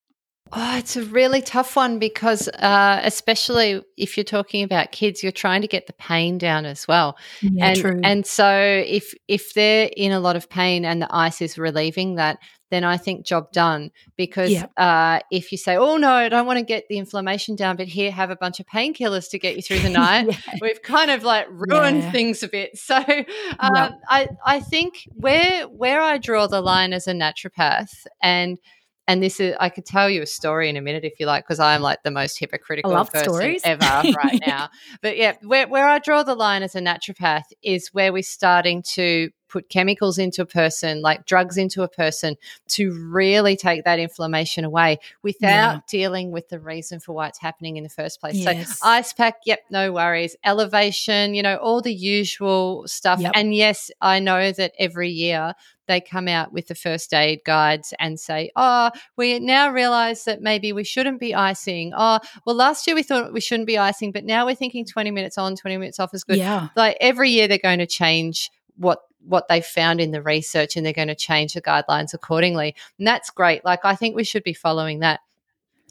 Oh, 0.52 0.76
it's 0.76 0.96
a 0.96 1.02
really 1.04 1.40
tough 1.40 1.74
one 1.74 1.98
because, 1.98 2.48
uh, 2.48 3.00
especially 3.02 3.82
if 3.96 4.16
you're 4.16 4.24
talking 4.24 4.62
about 4.62 4.92
kids, 4.92 5.22
you're 5.22 5.32
trying 5.32 5.62
to 5.62 5.66
get 5.66 5.86
the 5.86 5.94
pain 5.94 6.38
down 6.38 6.66
as 6.66 6.86
well. 6.86 7.16
Yeah, 7.40 7.66
and 7.66 7.80
true. 7.80 8.00
and 8.04 8.26
so 8.26 8.84
if 8.86 9.14
if 9.26 9.54
they're 9.54 9.90
in 9.96 10.12
a 10.12 10.20
lot 10.20 10.36
of 10.36 10.48
pain 10.48 10.84
and 10.84 11.00
the 11.00 11.08
ice 11.10 11.40
is 11.40 11.58
relieving 11.58 12.16
that, 12.16 12.38
then 12.70 12.84
I 12.84 12.98
think 12.98 13.24
job 13.24 13.52
done. 13.52 13.90
Because 14.16 14.52
yeah. 14.52 14.66
uh, 14.76 15.20
if 15.30 15.50
you 15.50 15.56
say, 15.56 15.76
"Oh 15.76 15.96
no, 15.96 16.12
I 16.12 16.28
don't 16.28 16.46
want 16.46 16.58
to 16.58 16.64
get 16.64 16.84
the 16.88 16.98
inflammation 16.98 17.56
down," 17.56 17.76
but 17.76 17.88
here 17.88 18.12
have 18.12 18.30
a 18.30 18.36
bunch 18.36 18.60
of 18.60 18.66
painkillers 18.66 19.30
to 19.30 19.38
get 19.38 19.56
you 19.56 19.62
through 19.62 19.80
the 19.80 19.88
night, 20.04 20.26
yeah. 20.28 20.54
we've 20.60 20.82
kind 20.82 21.10
of 21.10 21.24
like 21.24 21.48
ruined 21.50 22.02
yeah. 22.02 22.12
things 22.12 22.42
a 22.42 22.48
bit. 22.48 22.76
So 22.78 22.96
um, 22.98 23.90
I 24.08 24.28
I 24.44 24.60
think 24.60 25.08
where 25.14 25.62
where 25.68 26.02
I 26.02 26.18
draw 26.18 26.46
the 26.46 26.60
line 26.60 26.92
as 26.92 27.08
a 27.08 27.12
naturopath 27.12 28.06
and 28.22 28.58
and 29.06 29.22
this 29.22 29.40
is 29.40 29.54
I 29.60 29.68
could 29.68 29.84
tell 29.84 30.08
you 30.08 30.22
a 30.22 30.26
story 30.26 30.68
in 30.68 30.76
a 30.76 30.80
minute 30.80 31.04
if 31.04 31.20
you 31.20 31.26
like, 31.26 31.44
because 31.44 31.60
I'm 31.60 31.82
like 31.82 32.02
the 32.02 32.10
most 32.10 32.38
hypocritical 32.38 32.92
person 33.04 33.24
stories. 33.24 33.62
ever 33.64 33.84
right 34.16 34.40
now. 34.46 34.70
But 35.02 35.16
yeah, 35.16 35.34
where 35.42 35.68
where 35.68 35.86
I 35.86 35.98
draw 35.98 36.22
the 36.22 36.34
line 36.34 36.62
as 36.62 36.74
a 36.74 36.80
naturopath 36.80 37.44
is 37.62 37.90
where 37.92 38.12
we're 38.12 38.22
starting 38.22 38.82
to 38.94 39.30
put 39.54 39.68
chemicals 39.68 40.18
into 40.18 40.42
a 40.42 40.46
person, 40.46 41.00
like 41.00 41.26
drugs 41.26 41.56
into 41.56 41.84
a 41.84 41.88
person, 41.88 42.36
to 42.66 42.92
really 43.08 43.56
take 43.56 43.84
that 43.84 44.00
inflammation 44.00 44.64
away 44.64 44.98
without 45.22 45.74
yeah. 45.74 45.80
dealing 45.86 46.32
with 46.32 46.48
the 46.48 46.58
reason 46.58 46.98
for 46.98 47.12
why 47.12 47.28
it's 47.28 47.38
happening 47.38 47.76
in 47.76 47.84
the 47.84 47.88
first 47.88 48.20
place. 48.20 48.34
Yes. 48.34 48.80
So, 48.80 48.88
ice 48.88 49.12
pack, 49.12 49.36
yep, 49.46 49.60
no 49.70 49.92
worries. 49.92 50.34
Elevation, 50.42 51.34
you 51.34 51.42
know, 51.44 51.54
all 51.58 51.80
the 51.80 51.94
usual 51.94 52.82
stuff. 52.88 53.20
Yep. 53.20 53.30
And 53.36 53.54
yes, 53.54 53.92
I 54.00 54.18
know 54.18 54.50
that 54.50 54.72
every 54.76 55.10
year 55.10 55.54
they 55.86 56.00
come 56.00 56.26
out 56.26 56.52
with 56.52 56.66
the 56.66 56.74
first 56.74 57.14
aid 57.14 57.42
guides 57.44 57.94
and 58.00 58.18
say, 58.18 58.50
oh, 58.56 58.90
we 59.16 59.38
now 59.38 59.70
realize 59.70 60.24
that 60.24 60.42
maybe 60.42 60.72
we 60.72 60.82
shouldn't 60.82 61.20
be 61.20 61.32
icing. 61.32 61.92
Oh, 61.96 62.18
well, 62.44 62.56
last 62.56 62.88
year 62.88 62.96
we 62.96 63.04
thought 63.04 63.32
we 63.32 63.40
shouldn't 63.40 63.68
be 63.68 63.78
icing, 63.78 64.10
but 64.10 64.24
now 64.24 64.46
we're 64.46 64.56
thinking 64.56 64.84
20 64.84 65.12
minutes 65.12 65.38
on, 65.38 65.54
20 65.54 65.76
minutes 65.76 66.00
off 66.00 66.12
is 66.12 66.24
good. 66.24 66.38
Yeah. 66.38 66.70
Like 66.74 66.96
every 67.00 67.30
year 67.30 67.46
they're 67.46 67.58
going 67.58 67.78
to 67.78 67.86
change 67.86 68.50
what 68.76 69.00
what 69.26 69.48
they 69.48 69.60
found 69.60 70.00
in 70.00 70.10
the 70.10 70.22
research 70.22 70.76
and 70.76 70.84
they're 70.84 70.92
going 70.92 71.08
to 71.08 71.14
change 71.14 71.54
the 71.54 71.62
guidelines 71.62 72.14
accordingly. 72.14 72.74
And 72.98 73.06
that's 73.06 73.30
great. 73.30 73.64
Like 73.64 73.84
I 73.84 73.94
think 73.94 74.14
we 74.14 74.24
should 74.24 74.44
be 74.44 74.54
following 74.54 75.00
that. 75.00 75.20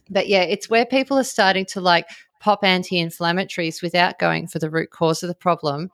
But 0.09 0.27
yeah, 0.27 0.41
it's 0.41 0.69
where 0.69 0.85
people 0.85 1.17
are 1.17 1.23
starting 1.23 1.65
to 1.67 1.81
like 1.81 2.07
pop 2.39 2.63
anti-inflammatories 2.63 3.81
without 3.81 4.19
going 4.19 4.47
for 4.47 4.59
the 4.59 4.69
root 4.69 4.91
cause 4.91 5.23
of 5.23 5.29
the 5.29 5.35
problem 5.35 5.89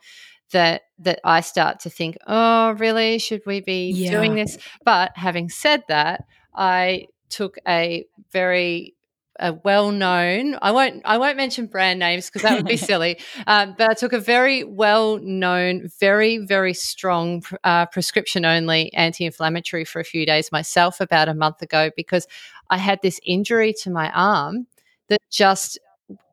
that 0.51 0.81
that 0.97 1.19
I 1.23 1.41
start 1.41 1.79
to 1.81 1.89
think, 1.89 2.17
oh, 2.27 2.71
really, 2.71 3.19
should 3.19 3.43
we 3.45 3.61
be 3.61 3.91
yeah. 3.91 4.11
doing 4.11 4.35
this? 4.35 4.57
But 4.83 5.11
having 5.15 5.49
said 5.49 5.83
that, 5.87 6.25
I 6.55 7.07
took 7.29 7.57
a 7.67 8.05
very 8.31 8.95
a 9.39 9.53
well-known 9.53 10.57
i 10.61 10.71
won't 10.71 11.01
i 11.05 11.17
won't 11.17 11.37
mention 11.37 11.65
brand 11.65 11.99
names 11.99 12.27
because 12.27 12.41
that 12.41 12.55
would 12.55 12.65
be 12.65 12.77
silly 12.91 13.19
um, 13.47 13.75
but 13.77 13.89
i 13.89 13.93
took 13.93 14.13
a 14.13 14.19
very 14.19 14.63
well-known 14.63 15.89
very 15.99 16.37
very 16.37 16.73
strong 16.73 17.43
uh, 17.63 17.85
prescription 17.87 18.45
only 18.45 18.93
anti-inflammatory 18.93 19.85
for 19.85 19.99
a 19.99 20.05
few 20.05 20.25
days 20.25 20.51
myself 20.51 20.99
about 20.99 21.27
a 21.27 21.33
month 21.33 21.61
ago 21.61 21.89
because 21.95 22.27
i 22.69 22.77
had 22.77 22.99
this 23.01 23.19
injury 23.25 23.73
to 23.73 23.89
my 23.89 24.11
arm 24.11 24.67
that 25.07 25.19
just 25.31 25.79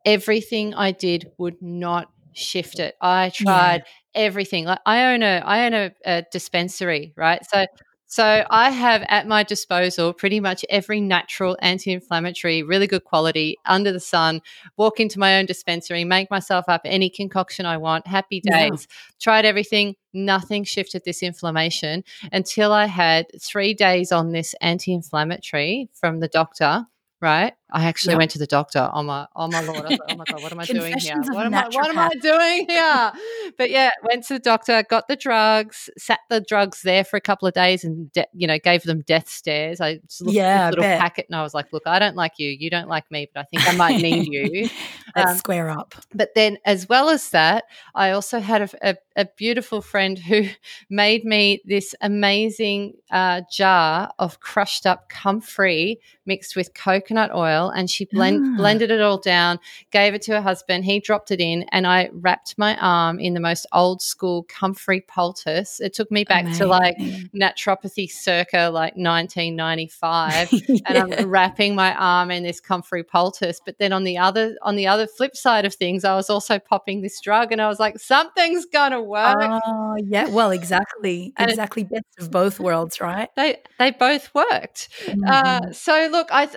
everything 0.05 0.73
i 0.73 0.91
did 0.91 1.31
would 1.37 1.61
not 1.61 2.09
shift 2.33 2.79
it 2.79 2.95
i 3.01 3.29
tried 3.29 3.81
yeah 3.81 3.83
everything. 4.17 4.65
Like 4.65 4.79
I 4.85 5.13
own 5.13 5.23
a 5.23 5.41
I 5.45 5.65
own 5.65 5.73
a, 5.73 5.91
a 6.03 6.23
dispensary, 6.31 7.13
right? 7.15 7.39
So 7.45 7.65
so 8.07 8.45
I 8.49 8.69
have 8.69 9.03
at 9.09 9.27
my 9.27 9.43
disposal 9.43 10.13
pretty 10.13 10.39
much 10.39 10.63
every 10.69 11.01
natural 11.01 11.57
anti-inflammatory, 11.61 12.63
really 12.63 12.87
good 12.87 13.03
quality 13.03 13.57
under 13.65 13.91
the 13.91 13.99
sun. 13.99 14.41
Walk 14.77 14.99
into 14.99 15.19
my 15.19 15.37
own 15.37 15.45
dispensary, 15.45 16.05
make 16.05 16.31
myself 16.31 16.65
up 16.67 16.81
any 16.85 17.09
concoction 17.09 17.65
I 17.65 17.77
want. 17.77 18.07
Happy 18.07 18.39
days. 18.39 18.87
Yeah. 18.89 18.95
Tried 19.19 19.45
everything. 19.45 19.95
Nothing 20.13 20.63
shifted 20.63 21.03
this 21.05 21.21
inflammation 21.21 22.03
until 22.31 22.71
I 22.71 22.85
had 22.85 23.27
three 23.41 23.73
days 23.73 24.11
on 24.11 24.31
this 24.31 24.55
anti-inflammatory 24.61 25.89
from 25.93 26.21
the 26.21 26.29
doctor 26.29 26.87
right? 27.21 27.53
I 27.69 27.85
actually 27.85 28.13
yep. 28.13 28.19
went 28.19 28.31
to 28.31 28.39
the 28.39 28.47
doctor. 28.47 28.89
Oh 28.93 29.03
my, 29.03 29.27
oh 29.35 29.49
my 29.49 29.59
lord! 29.59 29.83
Was 29.89 29.99
oh 30.09 30.15
my 30.15 30.23
god, 30.23 30.41
what 30.41 30.53
am 30.53 30.59
I 30.59 30.65
doing 30.65 30.97
here? 30.99 31.17
What 31.17 31.45
am 31.45 31.53
I, 31.53 31.67
what 31.67 31.89
am 31.89 31.99
I 31.99 32.09
doing 32.21 32.65
here? 32.69 33.11
but 33.57 33.69
yeah, 33.69 33.89
went 34.03 34.23
to 34.27 34.35
the 34.35 34.39
doctor, 34.39 34.83
got 34.89 35.09
the 35.09 35.17
drugs, 35.17 35.89
sat 35.97 36.19
the 36.29 36.39
drugs 36.39 36.81
there 36.83 37.03
for 37.03 37.17
a 37.17 37.21
couple 37.21 37.45
of 37.45 37.53
days, 37.53 37.83
and 37.83 38.09
de- 38.13 38.27
you 38.33 38.47
know, 38.47 38.57
gave 38.57 38.83
them 38.83 39.01
death 39.01 39.27
stares. 39.27 39.81
I 39.81 39.97
just 40.07 40.21
looked 40.21 40.35
yeah, 40.35 40.67
at 40.67 40.71
the 40.71 40.77
little 40.77 40.97
packet, 40.97 41.25
and 41.27 41.35
I 41.35 41.43
was 41.43 41.53
like, 41.53 41.73
look, 41.73 41.83
I 41.85 41.99
don't 41.99 42.15
like 42.15 42.33
you, 42.37 42.49
you 42.49 42.69
don't 42.69 42.87
like 42.87 43.11
me, 43.11 43.29
but 43.33 43.41
I 43.41 43.43
think 43.43 43.67
I 43.67 43.75
might 43.75 44.01
need 44.01 44.27
you. 44.27 44.69
Let's 45.15 45.31
um, 45.31 45.37
square 45.37 45.69
up. 45.69 45.93
But 46.13 46.35
then, 46.35 46.59
as 46.63 46.87
well 46.87 47.09
as 47.09 47.31
that, 47.31 47.65
I 47.93 48.11
also 48.11 48.39
had 48.39 48.61
a, 48.61 48.91
a, 48.91 48.95
a 49.17 49.25
beautiful 49.35 49.81
friend 49.81 50.17
who 50.17 50.47
made 50.89 51.25
me 51.25 51.61
this 51.65 51.93
amazing 51.99 52.93
uh, 53.11 53.41
jar 53.51 54.11
of 54.19 54.39
crushed 54.39 54.85
up 54.85 55.09
comfrey 55.09 55.99
mixed 56.25 56.55
with 56.55 56.73
coconut 56.73 57.33
oil 57.33 57.56
and 57.65 57.89
she 57.89 58.05
blend, 58.05 58.43
ah. 58.43 58.57
blended 58.57 58.91
it 58.91 59.01
all 59.01 59.17
down, 59.17 59.59
gave 59.91 60.13
it 60.13 60.21
to 60.23 60.33
her 60.33 60.41
husband. 60.41 60.85
He 60.85 60.99
dropped 60.99 61.31
it 61.31 61.39
in 61.39 61.63
and 61.71 61.85
I 61.85 62.09
wrapped 62.13 62.57
my 62.57 62.77
arm 62.77 63.19
in 63.19 63.33
the 63.33 63.39
most 63.39 63.65
old 63.73 64.01
school 64.01 64.43
comfrey 64.43 65.01
poultice. 65.01 65.79
It 65.79 65.93
took 65.93 66.11
me 66.11 66.23
back 66.23 66.43
Amazing. 66.43 66.59
to 66.59 66.67
like 66.67 66.97
naturopathy 67.35 68.09
circa 68.09 68.69
like 68.71 68.95
1995 68.95 70.51
yeah. 70.51 70.77
and 70.85 70.97
I'm 70.97 71.29
wrapping 71.29 71.75
my 71.75 71.93
arm 71.95 72.31
in 72.31 72.43
this 72.43 72.59
comfrey 72.59 73.03
poultice. 73.03 73.59
But 73.63 73.79
then 73.79 73.93
on 73.93 74.03
the 74.03 74.17
other 74.17 74.55
on 74.61 74.75
the 74.75 74.87
other 74.87 75.07
flip 75.07 75.35
side 75.35 75.65
of 75.65 75.73
things, 75.73 76.03
I 76.03 76.15
was 76.15 76.29
also 76.29 76.59
popping 76.59 77.01
this 77.01 77.19
drug 77.21 77.51
and 77.51 77.61
I 77.61 77.67
was 77.67 77.79
like, 77.79 77.99
something's 77.99 78.65
gonna 78.65 79.01
work. 79.01 79.37
Oh 79.39 79.95
yeah, 80.03 80.29
well 80.29 80.51
exactly. 80.51 81.33
And 81.37 81.49
exactly 81.51 81.83
best 81.83 82.05
of 82.19 82.31
both 82.31 82.59
worlds, 82.59 82.99
right? 82.99 83.29
They 83.35 83.57
they 83.79 83.91
both 83.91 84.33
worked. 84.33 84.89
Mm-hmm. 85.05 85.23
Uh, 85.27 85.71
so 85.71 86.09
look, 86.11 86.29
I 86.31 86.49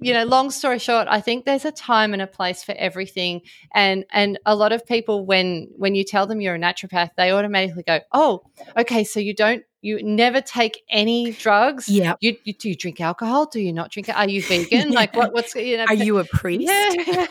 you 0.00 0.12
know, 0.12 0.24
long 0.30 0.50
story 0.50 0.78
short, 0.78 1.08
I 1.10 1.20
think 1.20 1.44
there's 1.44 1.64
a 1.64 1.72
time 1.72 2.12
and 2.12 2.22
a 2.22 2.26
place 2.26 2.62
for 2.62 2.72
everything. 2.72 3.42
And 3.74 4.04
and 4.10 4.38
a 4.46 4.54
lot 4.54 4.72
of 4.72 4.86
people 4.86 5.26
when 5.26 5.68
when 5.76 5.94
you 5.94 6.04
tell 6.04 6.26
them 6.26 6.40
you're 6.40 6.54
a 6.54 6.58
naturopath, 6.58 7.10
they 7.16 7.32
automatically 7.32 7.82
go, 7.82 8.00
"Oh, 8.12 8.42
okay, 8.76 9.04
so 9.04 9.20
you 9.20 9.34
don't 9.34 9.64
you 9.82 10.02
never 10.02 10.40
take 10.40 10.82
any 10.90 11.32
drugs. 11.32 11.88
Yeah. 11.88 12.14
You, 12.20 12.36
you, 12.44 12.52
do 12.52 12.68
you 12.68 12.74
drink 12.74 13.00
alcohol? 13.00 13.46
Do 13.46 13.60
you 13.60 13.72
not 13.72 13.90
drink 13.90 14.10
it? 14.10 14.16
Are 14.16 14.28
you 14.28 14.42
vegan? 14.42 14.92
yeah. 14.92 14.94
Like 15.00 15.16
what, 15.16 15.32
what's 15.32 15.54
you 15.54 15.78
know? 15.78 15.86
Are 15.88 15.94
you 15.94 16.18
a 16.18 16.24
priest? 16.32 16.70
Yeah. 16.70 17.26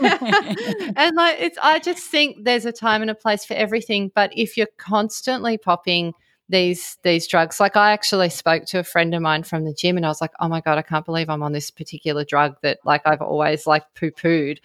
and 0.95 1.15
like 1.15 1.37
it's, 1.39 1.57
I 1.61 1.79
just 1.79 2.03
think 2.03 2.45
there's 2.45 2.65
a 2.65 2.71
time 2.71 3.03
and 3.03 3.11
a 3.11 3.15
place 3.15 3.45
for 3.45 3.53
everything. 3.53 4.11
But 4.15 4.31
if 4.35 4.57
you're 4.57 4.67
constantly 4.77 5.59
popping 5.59 6.13
these 6.49 6.97
these 7.03 7.27
drugs. 7.27 7.59
Like 7.59 7.77
I 7.77 7.91
actually 7.91 8.29
spoke 8.29 8.65
to 8.65 8.79
a 8.79 8.83
friend 8.83 9.13
of 9.13 9.21
mine 9.21 9.43
from 9.43 9.63
the 9.63 9.73
gym 9.73 9.97
and 9.97 10.05
I 10.05 10.09
was 10.09 10.19
like, 10.19 10.31
"Oh 10.39 10.47
my 10.47 10.61
god, 10.61 10.77
I 10.77 10.81
can't 10.81 11.05
believe 11.05 11.29
I'm 11.29 11.43
on 11.43 11.53
this 11.53 11.71
particular 11.71 12.25
drug 12.25 12.55
that 12.63 12.79
like 12.83 13.01
I've 13.05 13.21
always 13.21 13.67
like 13.67 13.83
poo-pooed." 13.95 14.57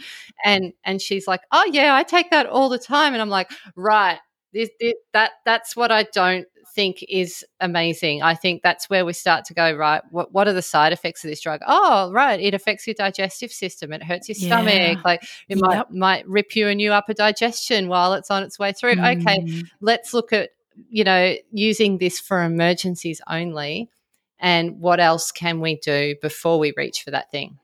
And 0.44 0.72
and 0.84 1.00
she's 1.00 1.28
like, 1.28 1.42
"Oh 1.52 1.68
yeah, 1.70 1.94
I 1.94 2.02
take 2.02 2.30
that 2.30 2.46
all 2.46 2.68
the 2.68 2.78
time." 2.78 3.12
And 3.12 3.22
I'm 3.22 3.28
like, 3.28 3.50
"Right. 3.76 4.18
This, 4.52 4.70
this, 4.78 4.94
that 5.12 5.32
that's 5.44 5.74
what 5.74 5.90
I 5.90 6.04
don't 6.04 6.46
think 6.74 7.04
is 7.08 7.44
amazing. 7.60 8.22
I 8.22 8.34
think 8.34 8.62
that's 8.62 8.90
where 8.90 9.04
we 9.04 9.12
start 9.12 9.44
to 9.46 9.54
go, 9.54 9.72
right? 9.72 10.02
What 10.10 10.32
what 10.32 10.48
are 10.48 10.52
the 10.52 10.62
side 10.62 10.92
effects 10.92 11.24
of 11.24 11.30
this 11.30 11.40
drug? 11.40 11.60
Oh, 11.66 12.10
right, 12.12 12.40
it 12.40 12.54
affects 12.54 12.86
your 12.86 12.94
digestive 12.94 13.52
system. 13.52 13.92
It 13.92 14.02
hurts 14.02 14.28
your 14.28 14.34
stomach. 14.36 15.04
Like 15.04 15.22
it 15.48 15.56
yep. 15.56 15.58
might 15.58 15.90
might 15.90 16.28
rip 16.28 16.56
you 16.56 16.68
a 16.68 16.74
new 16.74 16.92
upper 16.92 17.14
digestion 17.14 17.88
while 17.88 18.14
it's 18.14 18.30
on 18.30 18.42
its 18.42 18.58
way 18.58 18.72
through. 18.72 18.96
Mm. 18.96 19.20
Okay, 19.20 19.64
let's 19.80 20.14
look 20.14 20.32
at 20.32 20.50
you 20.88 21.04
know, 21.04 21.34
using 21.50 21.98
this 21.98 22.18
for 22.18 22.42
emergencies 22.42 23.20
only? 23.28 23.90
And 24.38 24.80
what 24.80 25.00
else 25.00 25.30
can 25.30 25.60
we 25.60 25.76
do 25.76 26.16
before 26.20 26.58
we 26.58 26.72
reach 26.76 27.02
for 27.02 27.10
that 27.12 27.30
thing? 27.30 27.58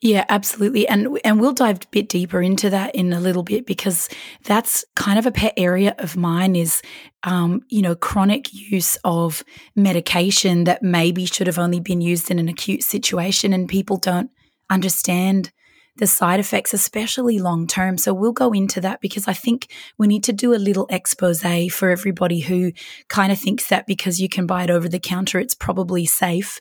Yeah, 0.00 0.24
absolutely. 0.28 0.86
And 0.88 1.18
and 1.24 1.40
we'll 1.40 1.52
dive 1.52 1.82
a 1.82 1.88
bit 1.90 2.08
deeper 2.08 2.40
into 2.40 2.70
that 2.70 2.94
in 2.94 3.12
a 3.12 3.20
little 3.20 3.42
bit 3.42 3.66
because 3.66 4.08
that's 4.44 4.84
kind 4.94 5.18
of 5.18 5.26
a 5.26 5.32
pet 5.32 5.54
area 5.56 5.94
of 5.98 6.16
mine 6.16 6.56
is 6.56 6.82
um, 7.24 7.62
you 7.68 7.82
know, 7.82 7.94
chronic 7.94 8.52
use 8.52 8.96
of 9.04 9.44
medication 9.74 10.64
that 10.64 10.82
maybe 10.82 11.26
should 11.26 11.46
have 11.46 11.58
only 11.58 11.80
been 11.80 12.00
used 12.00 12.30
in 12.30 12.38
an 12.38 12.48
acute 12.48 12.82
situation 12.82 13.52
and 13.52 13.68
people 13.68 13.96
don't 13.96 14.30
understand 14.70 15.52
the 15.98 16.06
side 16.06 16.40
effects, 16.40 16.74
especially 16.74 17.38
long 17.38 17.66
term. 17.66 17.98
So 17.98 18.12
we'll 18.12 18.32
go 18.32 18.52
into 18.52 18.80
that 18.82 19.00
because 19.00 19.28
I 19.28 19.32
think 19.32 19.68
we 19.98 20.06
need 20.06 20.24
to 20.24 20.32
do 20.32 20.54
a 20.54 20.56
little 20.56 20.86
expose 20.90 21.42
for 21.70 21.90
everybody 21.90 22.40
who 22.40 22.72
kind 23.08 23.32
of 23.32 23.38
thinks 23.38 23.68
that 23.68 23.86
because 23.86 24.20
you 24.20 24.28
can 24.28 24.46
buy 24.46 24.64
it 24.64 24.70
over 24.70 24.88
the 24.88 24.98
counter, 24.98 25.38
it's 25.38 25.54
probably 25.54 26.06
safe 26.06 26.60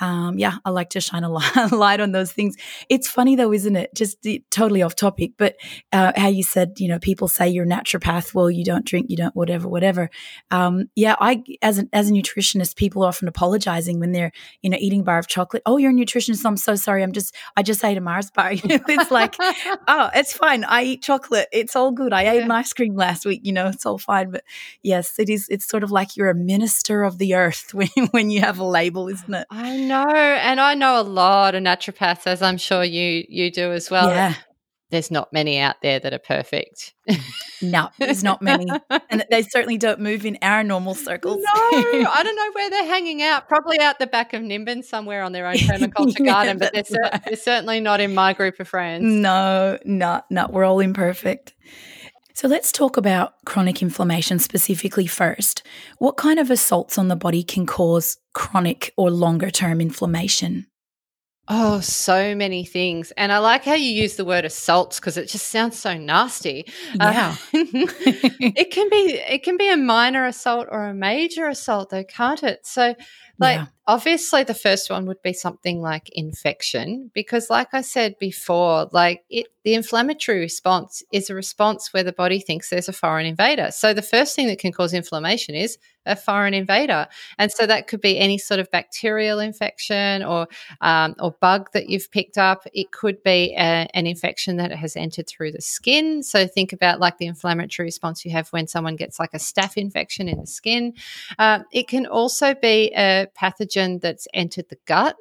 um, 0.00 0.38
yeah, 0.38 0.56
I 0.64 0.70
like 0.70 0.90
to 0.90 1.00
shine 1.00 1.24
a 1.24 1.28
light 1.72 2.00
on 2.00 2.12
those 2.12 2.32
things. 2.32 2.56
It's 2.88 3.08
funny 3.08 3.36
though, 3.36 3.52
isn't 3.52 3.76
it? 3.76 3.94
Just 3.94 4.26
totally 4.50 4.82
off 4.82 4.96
topic, 4.96 5.32
but 5.38 5.56
uh, 5.92 6.12
how 6.16 6.28
you 6.28 6.42
said, 6.42 6.74
you 6.78 6.88
know, 6.88 6.98
people 6.98 7.28
say 7.28 7.48
you're 7.48 7.64
a 7.64 7.68
naturopath. 7.68 8.34
Well, 8.34 8.50
you 8.50 8.64
don't 8.64 8.84
drink, 8.84 9.06
you 9.08 9.16
don't 9.16 9.34
whatever, 9.36 9.68
whatever. 9.68 10.10
Um, 10.50 10.90
yeah, 10.96 11.14
I 11.20 11.44
as 11.62 11.78
an 11.78 11.88
as 11.92 12.10
a 12.10 12.12
nutritionist, 12.12 12.76
people 12.76 13.04
are 13.04 13.08
often 13.08 13.28
apologizing 13.28 14.00
when 14.00 14.12
they're 14.12 14.32
you 14.62 14.70
know 14.70 14.78
eating 14.80 15.00
a 15.00 15.04
bar 15.04 15.18
of 15.18 15.28
chocolate. 15.28 15.62
Oh, 15.64 15.76
you're 15.76 15.92
a 15.92 15.94
nutritionist. 15.94 16.44
I'm 16.44 16.56
so 16.56 16.74
sorry. 16.74 17.02
I'm 17.02 17.12
just 17.12 17.34
I 17.56 17.62
just 17.62 17.84
ate 17.84 17.96
a 17.96 18.00
Mars 18.00 18.30
bar. 18.30 18.50
it's 18.52 19.10
like, 19.10 19.36
oh, 19.40 20.10
it's 20.14 20.32
fine. 20.32 20.64
I 20.64 20.82
eat 20.82 21.02
chocolate. 21.02 21.48
It's 21.52 21.76
all 21.76 21.92
good. 21.92 22.12
I 22.12 22.28
ate 22.28 22.42
an 22.42 22.50
ice 22.50 22.72
cream 22.72 22.96
last 22.96 23.24
week. 23.24 23.42
You 23.44 23.52
know, 23.52 23.68
it's 23.68 23.86
all 23.86 23.98
fine. 23.98 24.32
But 24.32 24.42
yes, 24.82 25.18
it 25.18 25.28
is. 25.28 25.46
It's 25.48 25.66
sort 25.66 25.84
of 25.84 25.92
like 25.92 26.16
you're 26.16 26.30
a 26.30 26.34
minister 26.34 27.04
of 27.04 27.18
the 27.18 27.34
earth 27.34 27.72
when 27.74 27.88
when 28.10 28.30
you 28.30 28.40
have 28.40 28.58
a 28.58 28.64
label, 28.64 29.08
isn't 29.08 29.32
it? 29.32 29.46
I 29.50 29.83
know, 29.84 30.08
and 30.08 30.60
I 30.60 30.74
know 30.74 31.00
a 31.00 31.02
lot 31.02 31.54
of 31.54 31.62
naturopaths, 31.62 32.26
as 32.26 32.42
I'm 32.42 32.58
sure 32.58 32.84
you 32.84 33.24
you 33.28 33.50
do 33.50 33.72
as 33.72 33.90
well. 33.90 34.08
Yeah. 34.08 34.34
there's 34.90 35.10
not 35.10 35.32
many 35.32 35.58
out 35.58 35.76
there 35.82 35.98
that 35.98 36.12
are 36.12 36.18
perfect. 36.18 36.94
no, 37.62 37.88
there's 37.98 38.22
not 38.22 38.40
many. 38.42 38.66
And 39.10 39.24
they 39.30 39.42
certainly 39.42 39.78
don't 39.78 40.00
move 40.00 40.24
in 40.24 40.38
our 40.40 40.62
normal 40.62 40.94
circles. 41.08 41.38
No, 41.38 41.52
I 41.52 42.20
don't 42.22 42.36
know 42.36 42.52
where 42.52 42.70
they're 42.70 42.86
hanging 42.86 43.22
out. 43.22 43.48
Probably 43.48 43.80
out 43.80 43.98
the 43.98 44.06
back 44.06 44.32
of 44.32 44.42
Nimbin 44.42 44.84
somewhere 44.84 45.22
on 45.22 45.32
their 45.32 45.46
own 45.46 45.54
permaculture 45.56 46.20
yeah, 46.20 46.32
garden, 46.32 46.58
but 46.58 46.72
they're, 46.72 46.84
right. 47.02 47.24
they're, 47.24 47.36
certainly 47.36 47.80
not 47.80 48.00
in 48.00 48.14
my 48.14 48.32
group 48.32 48.60
of 48.60 48.68
friends. 48.68 49.04
No, 49.04 49.78
no, 49.84 50.22
no. 50.30 50.48
We're 50.50 50.64
all 50.64 50.80
imperfect. 50.80 51.54
So 52.36 52.48
let's 52.48 52.72
talk 52.72 52.96
about 52.96 53.34
chronic 53.46 53.80
inflammation 53.80 54.40
specifically 54.40 55.06
first. 55.06 55.62
What 55.98 56.16
kind 56.16 56.40
of 56.40 56.50
assaults 56.50 56.98
on 56.98 57.06
the 57.06 57.14
body 57.14 57.44
can 57.44 57.64
cause 57.64 58.16
chronic 58.32 58.92
or 58.96 59.08
longer 59.08 59.52
term 59.52 59.80
inflammation? 59.80 60.66
Oh, 61.46 61.78
so 61.78 62.34
many 62.34 62.64
things. 62.64 63.12
And 63.16 63.30
I 63.30 63.38
like 63.38 63.64
how 63.64 63.74
you 63.74 63.88
use 63.88 64.16
the 64.16 64.24
word 64.24 64.44
assaults 64.44 64.98
because 64.98 65.16
it 65.16 65.28
just 65.28 65.46
sounds 65.48 65.78
so 65.78 65.96
nasty. 65.96 66.64
Yeah. 66.94 67.36
Uh, 67.36 67.36
it 67.52 68.72
can 68.72 68.90
be 68.90 69.20
it 69.28 69.44
can 69.44 69.56
be 69.56 69.70
a 69.70 69.76
minor 69.76 70.26
assault 70.26 70.66
or 70.72 70.86
a 70.86 70.94
major 70.94 71.46
assault 71.46 71.90
though, 71.90 72.02
can't 72.02 72.42
it? 72.42 72.66
So 72.66 72.96
like 73.38 73.56
yeah. 73.56 73.66
obviously 73.86 74.44
the 74.44 74.54
first 74.54 74.90
one 74.90 75.06
would 75.06 75.22
be 75.22 75.32
something 75.32 75.80
like 75.80 76.08
infection 76.10 77.10
because 77.14 77.50
like 77.50 77.68
I 77.72 77.80
said 77.80 78.18
before, 78.18 78.88
like 78.92 79.24
it 79.28 79.46
the 79.64 79.74
inflammatory 79.74 80.40
response 80.40 81.02
is 81.10 81.30
a 81.30 81.34
response 81.34 81.92
where 81.92 82.02
the 82.02 82.12
body 82.12 82.38
thinks 82.38 82.68
there's 82.68 82.88
a 82.88 82.92
foreign 82.92 83.24
invader. 83.24 83.70
So 83.70 83.94
the 83.94 84.02
first 84.02 84.36
thing 84.36 84.46
that 84.48 84.58
can 84.58 84.72
cause 84.72 84.92
inflammation 84.92 85.54
is 85.54 85.78
a 86.04 86.14
foreign 86.14 86.52
invader, 86.52 87.08
and 87.38 87.50
so 87.50 87.66
that 87.66 87.86
could 87.86 88.02
be 88.02 88.18
any 88.18 88.36
sort 88.36 88.60
of 88.60 88.70
bacterial 88.70 89.38
infection 89.40 90.22
or 90.22 90.46
um, 90.82 91.14
or 91.18 91.32
bug 91.40 91.70
that 91.72 91.88
you've 91.88 92.10
picked 92.10 92.36
up. 92.36 92.66
It 92.74 92.92
could 92.92 93.22
be 93.22 93.54
a, 93.56 93.88
an 93.94 94.06
infection 94.06 94.58
that 94.58 94.70
has 94.70 94.96
entered 94.96 95.26
through 95.26 95.52
the 95.52 95.62
skin. 95.62 96.22
So 96.22 96.46
think 96.46 96.74
about 96.74 97.00
like 97.00 97.16
the 97.16 97.26
inflammatory 97.26 97.86
response 97.86 98.24
you 98.24 98.32
have 98.32 98.48
when 98.50 98.66
someone 98.66 98.96
gets 98.96 99.18
like 99.18 99.32
a 99.32 99.38
staph 99.38 99.78
infection 99.78 100.28
in 100.28 100.38
the 100.38 100.46
skin. 100.46 100.92
Uh, 101.38 101.60
it 101.72 101.88
can 101.88 102.06
also 102.06 102.54
be 102.54 102.92
a 102.94 103.23
pathogen 103.26 104.00
that's 104.00 104.28
entered 104.34 104.68
the 104.68 104.78
gut 104.86 105.16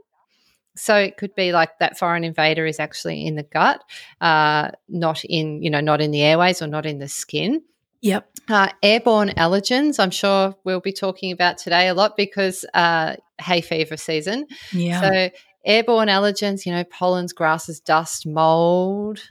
so 0.75 0.95
it 0.95 1.17
could 1.17 1.35
be 1.35 1.51
like 1.51 1.77
that 1.79 1.97
foreign 1.97 2.23
invader 2.23 2.65
is 2.65 2.79
actually 2.79 3.25
in 3.25 3.35
the 3.35 3.43
gut, 3.43 3.83
uh, 4.21 4.71
not 4.89 5.23
in 5.25 5.61
you 5.61 5.69
know 5.69 5.81
not 5.81 6.01
in 6.01 6.11
the 6.11 6.21
airways 6.21 6.61
or 6.61 6.67
not 6.67 6.85
in 6.85 6.99
the 6.99 7.07
skin. 7.07 7.61
Yep. 8.01 8.29
Uh, 8.49 8.67
airborne 8.81 9.29
allergens, 9.29 9.97
I'm 9.97 10.11
sure 10.11 10.55
we'll 10.65 10.81
be 10.81 10.91
talking 10.91 11.31
about 11.31 11.57
today 11.57 11.87
a 11.87 11.93
lot 11.93 12.17
because 12.17 12.65
uh, 12.73 13.15
hay 13.39 13.61
fever 13.61 13.95
season. 13.95 14.47
Yeah. 14.73 15.01
So 15.01 15.29
airborne 15.63 16.09
allergens, 16.09 16.65
you 16.65 16.73
know, 16.73 16.83
pollens, 16.83 17.31
grasses, 17.31 17.79
dust, 17.79 18.25
mold, 18.25 19.21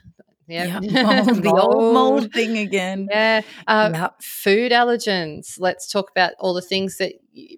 yeah, 0.47 0.79
mold, 0.79 1.43
the 1.43 1.51
old 1.51 1.93
mold 1.93 2.33
thing 2.33 2.57
again. 2.57 3.07
Yeah, 3.11 3.41
uh, 3.67 3.91
yep. 3.93 4.21
food 4.23 4.71
allergens. 4.71 5.59
Let's 5.59 5.91
talk 5.91 6.09
about 6.09 6.33
all 6.39 6.55
the 6.55 6.61
things 6.61 6.97
that 6.97 7.13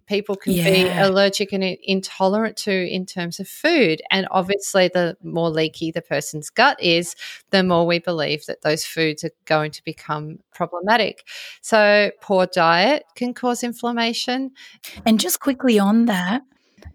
people 0.07 0.35
can 0.35 0.53
yeah. 0.53 0.63
be 0.63 0.89
allergic 0.89 1.51
and 1.53 1.63
intolerant 1.63 2.57
to 2.57 2.71
in 2.71 3.05
terms 3.05 3.39
of 3.39 3.47
food. 3.47 4.01
And 4.11 4.27
obviously, 4.31 4.89
the 4.93 5.17
more 5.23 5.49
leaky 5.49 5.91
the 5.91 6.01
person's 6.01 6.49
gut 6.49 6.81
is, 6.81 7.15
the 7.51 7.63
more 7.63 7.85
we 7.85 7.99
believe 7.99 8.45
that 8.45 8.61
those 8.61 8.85
foods 8.85 9.23
are 9.23 9.31
going 9.45 9.71
to 9.71 9.83
become 9.83 10.39
problematic. 10.53 11.27
So, 11.61 12.11
poor 12.21 12.45
diet 12.45 13.03
can 13.15 13.33
cause 13.33 13.63
inflammation. 13.63 14.51
And 15.05 15.19
just 15.19 15.39
quickly 15.39 15.79
on 15.79 16.05
that, 16.05 16.41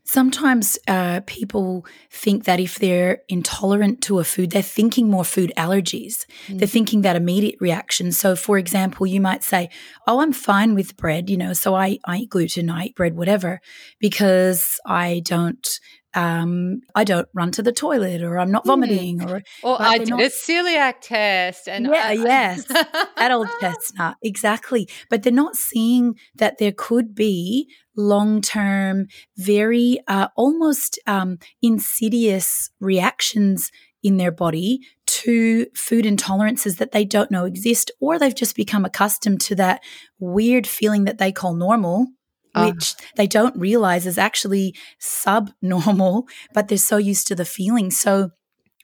Sometimes 0.05 0.79
uh, 0.89 1.21
people 1.27 1.87
think 2.11 2.45
that 2.45 2.59
if 2.59 2.79
they're 2.79 3.23
intolerant 3.29 4.03
to 4.03 4.19
a 4.19 4.25
food, 4.25 4.51
they're 4.51 4.63
thinking 4.63 5.09
more 5.09 5.25
food 5.25 5.53
allergies. 5.57 6.27
Mm. 6.49 6.59
They're 6.59 6.69
thinking 6.69 7.03
that 7.03 7.17
immediate 7.17 7.57
reaction. 7.61 8.11
So, 8.11 8.35
for 8.35 8.59
example, 8.59 9.07
you 9.07 9.21
might 9.21 9.45
say, 9.45 9.71
Oh, 10.07 10.21
I'm 10.21 10.33
fine 10.33 10.75
with 10.75 10.97
bread, 10.97 11.31
you 11.31 11.37
know, 11.37 11.53
so 11.53 11.75
I, 11.75 11.99
I 12.05 12.19
eat 12.19 12.31
gluten, 12.31 12.71
I 12.71 12.87
eat 12.87 12.97
bread, 12.97 13.17
whatever, 13.17 13.61
because 14.01 14.81
I 14.85 15.23
don't 15.25 15.81
um, 16.15 16.81
I 16.95 17.05
don't 17.05 17.29
run 17.35 17.51
to 17.53 17.63
the 17.63 17.73
toilet 17.73 18.23
or 18.23 18.39
I'm 18.39 18.51
not 18.51 18.65
hmm. 18.65 18.71
vomiting 18.71 19.19
mm. 19.21 19.31
or 19.31 19.43
or 19.63 19.81
I 19.81 19.99
did 19.99 20.09
not- 20.09 20.21
a 20.21 20.25
celiac 20.25 21.01
test 21.03 21.69
and 21.69 21.87
yeah 21.87 22.09
I- 22.09 22.13
yes 22.13 22.65
that 22.65 23.31
old 23.31 23.49
chestnut 23.61 24.17
exactly 24.23 24.89
but 25.09 25.23
they're 25.23 25.33
not 25.33 25.57
seeing 25.57 26.17
that 26.35 26.59
there 26.59 26.73
could 26.73 27.15
be 27.15 27.71
long 27.97 28.41
term 28.41 29.07
very 29.37 29.99
uh, 30.09 30.29
almost 30.37 30.99
um, 31.07 31.39
insidious 31.63 32.71
reactions 32.81 33.71
in 34.03 34.17
their 34.17 34.33
body 34.33 34.81
to 35.07 35.67
food 35.75 36.05
intolerances 36.05 36.79
that 36.79 36.93
they 36.93 37.05
don't 37.05 37.31
know 37.31 37.45
exist 37.45 37.91
or 38.01 38.19
they've 38.19 38.35
just 38.35 38.57
become 38.57 38.85
accustomed 38.85 39.41
to 39.41 39.55
that 39.55 39.83
weird 40.19 40.67
feeling 40.67 41.05
that 41.05 41.19
they 41.19 41.33
call 41.33 41.55
normal. 41.55 42.07
Which 42.55 42.95
uh. 42.99 43.05
they 43.17 43.27
don't 43.27 43.57
realize 43.57 44.07
is 44.07 44.19
actually 44.19 44.75
subnormal, 44.99 46.27
but 46.53 46.69
they're 46.69 46.79
so 46.79 46.97
used 46.97 47.27
to 47.29 47.35
the 47.35 47.45
feeling. 47.45 47.91
So 47.91 48.31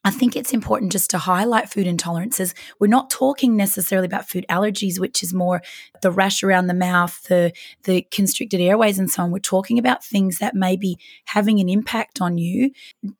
I 0.06 0.10
think 0.10 0.36
it's 0.36 0.52
important 0.52 0.92
just 0.92 1.10
to 1.10 1.18
highlight 1.18 1.68
food 1.68 1.88
intolerances. 1.88 2.54
We're 2.78 2.86
not 2.86 3.10
talking 3.10 3.56
necessarily 3.56 4.06
about 4.06 4.28
food 4.28 4.46
allergies, 4.48 5.00
which 5.00 5.20
is 5.20 5.34
more 5.34 5.62
the 6.00 6.12
rash 6.12 6.44
around 6.44 6.68
the 6.68 6.74
mouth, 6.74 7.20
the 7.24 7.52
the 7.82 8.02
constricted 8.12 8.60
airways, 8.60 9.00
and 9.00 9.10
so 9.10 9.24
on. 9.24 9.32
We're 9.32 9.40
talking 9.40 9.80
about 9.80 10.04
things 10.04 10.38
that 10.38 10.54
may 10.54 10.76
be 10.76 10.96
having 11.24 11.58
an 11.58 11.68
impact 11.68 12.20
on 12.20 12.38
you, 12.38 12.70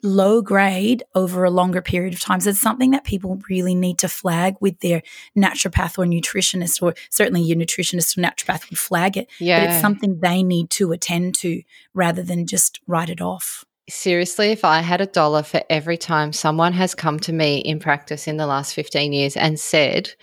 low 0.05 0.41
grade 0.43 1.03
over 1.17 1.43
a 1.43 1.51
longer 1.51 1.83
period 1.83 2.15
of 2.15 2.21
time. 2.21 2.39
So 2.39 2.51
it's 2.51 2.61
something 2.61 2.93
that 2.93 3.03
people 3.03 3.41
really 3.51 3.75
need 3.75 3.99
to 3.99 4.09
flag 4.09 4.55
with 4.61 4.79
their 4.79 5.03
naturopath 5.37 5.99
or 5.99 6.05
nutritionist, 6.05 6.81
or 6.81 6.95
certainly 7.11 7.43
your 7.43 7.57
nutritionist 7.57 8.17
or 8.17 8.23
naturopath 8.23 8.71
would 8.71 8.79
flag 8.79 9.17
it. 9.17 9.29
Yeah. 9.41 9.59
But 9.59 9.71
it's 9.73 9.81
something 9.81 10.21
they 10.21 10.45
need 10.45 10.71
to 10.71 10.93
attend 10.93 11.35
to 11.41 11.63
rather 11.95 12.23
than 12.23 12.47
just 12.47 12.79
write 12.87 13.11
it 13.11 13.21
off 13.21 13.66
seriously, 13.89 14.49
if 14.49 14.65
I 14.65 14.81
had 14.81 15.01
a 15.01 15.07
dollar 15.07 15.43
for 15.43 15.63
every 15.71 15.97
time 15.97 16.33
someone 16.33 16.73
has 16.73 16.95
come 16.95 17.19
to 17.21 17.33
me 17.33 17.59
in 17.59 17.79
practice 17.79 18.27
in 18.27 18.37
the 18.37 18.47
last 18.47 18.75
15 18.75 19.13
years 19.13 19.37
and 19.37 19.59
said, 19.59 20.15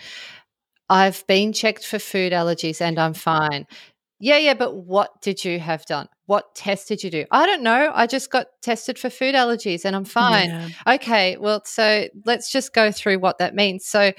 I've 0.89 1.26
been 1.28 1.54
checked 1.54 1.86
for 1.86 1.99
food 1.99 2.34
allergies 2.34 2.82
and 2.82 2.99
I'm 2.99 3.13
fine. 3.13 3.65
Yeah, 4.19 4.38
yeah, 4.38 4.54
but 4.54 4.76
what 4.76 5.21
did 5.21 5.43
you 5.43 5.60
have 5.60 5.86
done? 5.86 6.08
What 6.28 6.56
test 6.56 6.88
did 6.88 7.04
you 7.04 7.10
do? 7.10 7.26
I 7.32 7.45
don't 7.45 7.63
know. 7.63 7.91
I 7.93 8.08
just 8.08 8.32
got 8.32 8.47
tested 8.62 8.97
for 8.97 9.10
food 9.10 9.36
allergies 9.36 9.86
and 9.86 9.95
I'm 9.95 10.06
fine. 10.06 10.49
Yeah. 10.49 10.69
Okay, 10.95 11.38
well, 11.38 11.62
so 11.65 12.08
let's 12.26 12.52
just 12.52 12.73
go 12.73 12.91
through 12.91 13.19
what 13.19 13.39
that 13.39 13.56
means. 13.56 13.86
So, 13.86 14.13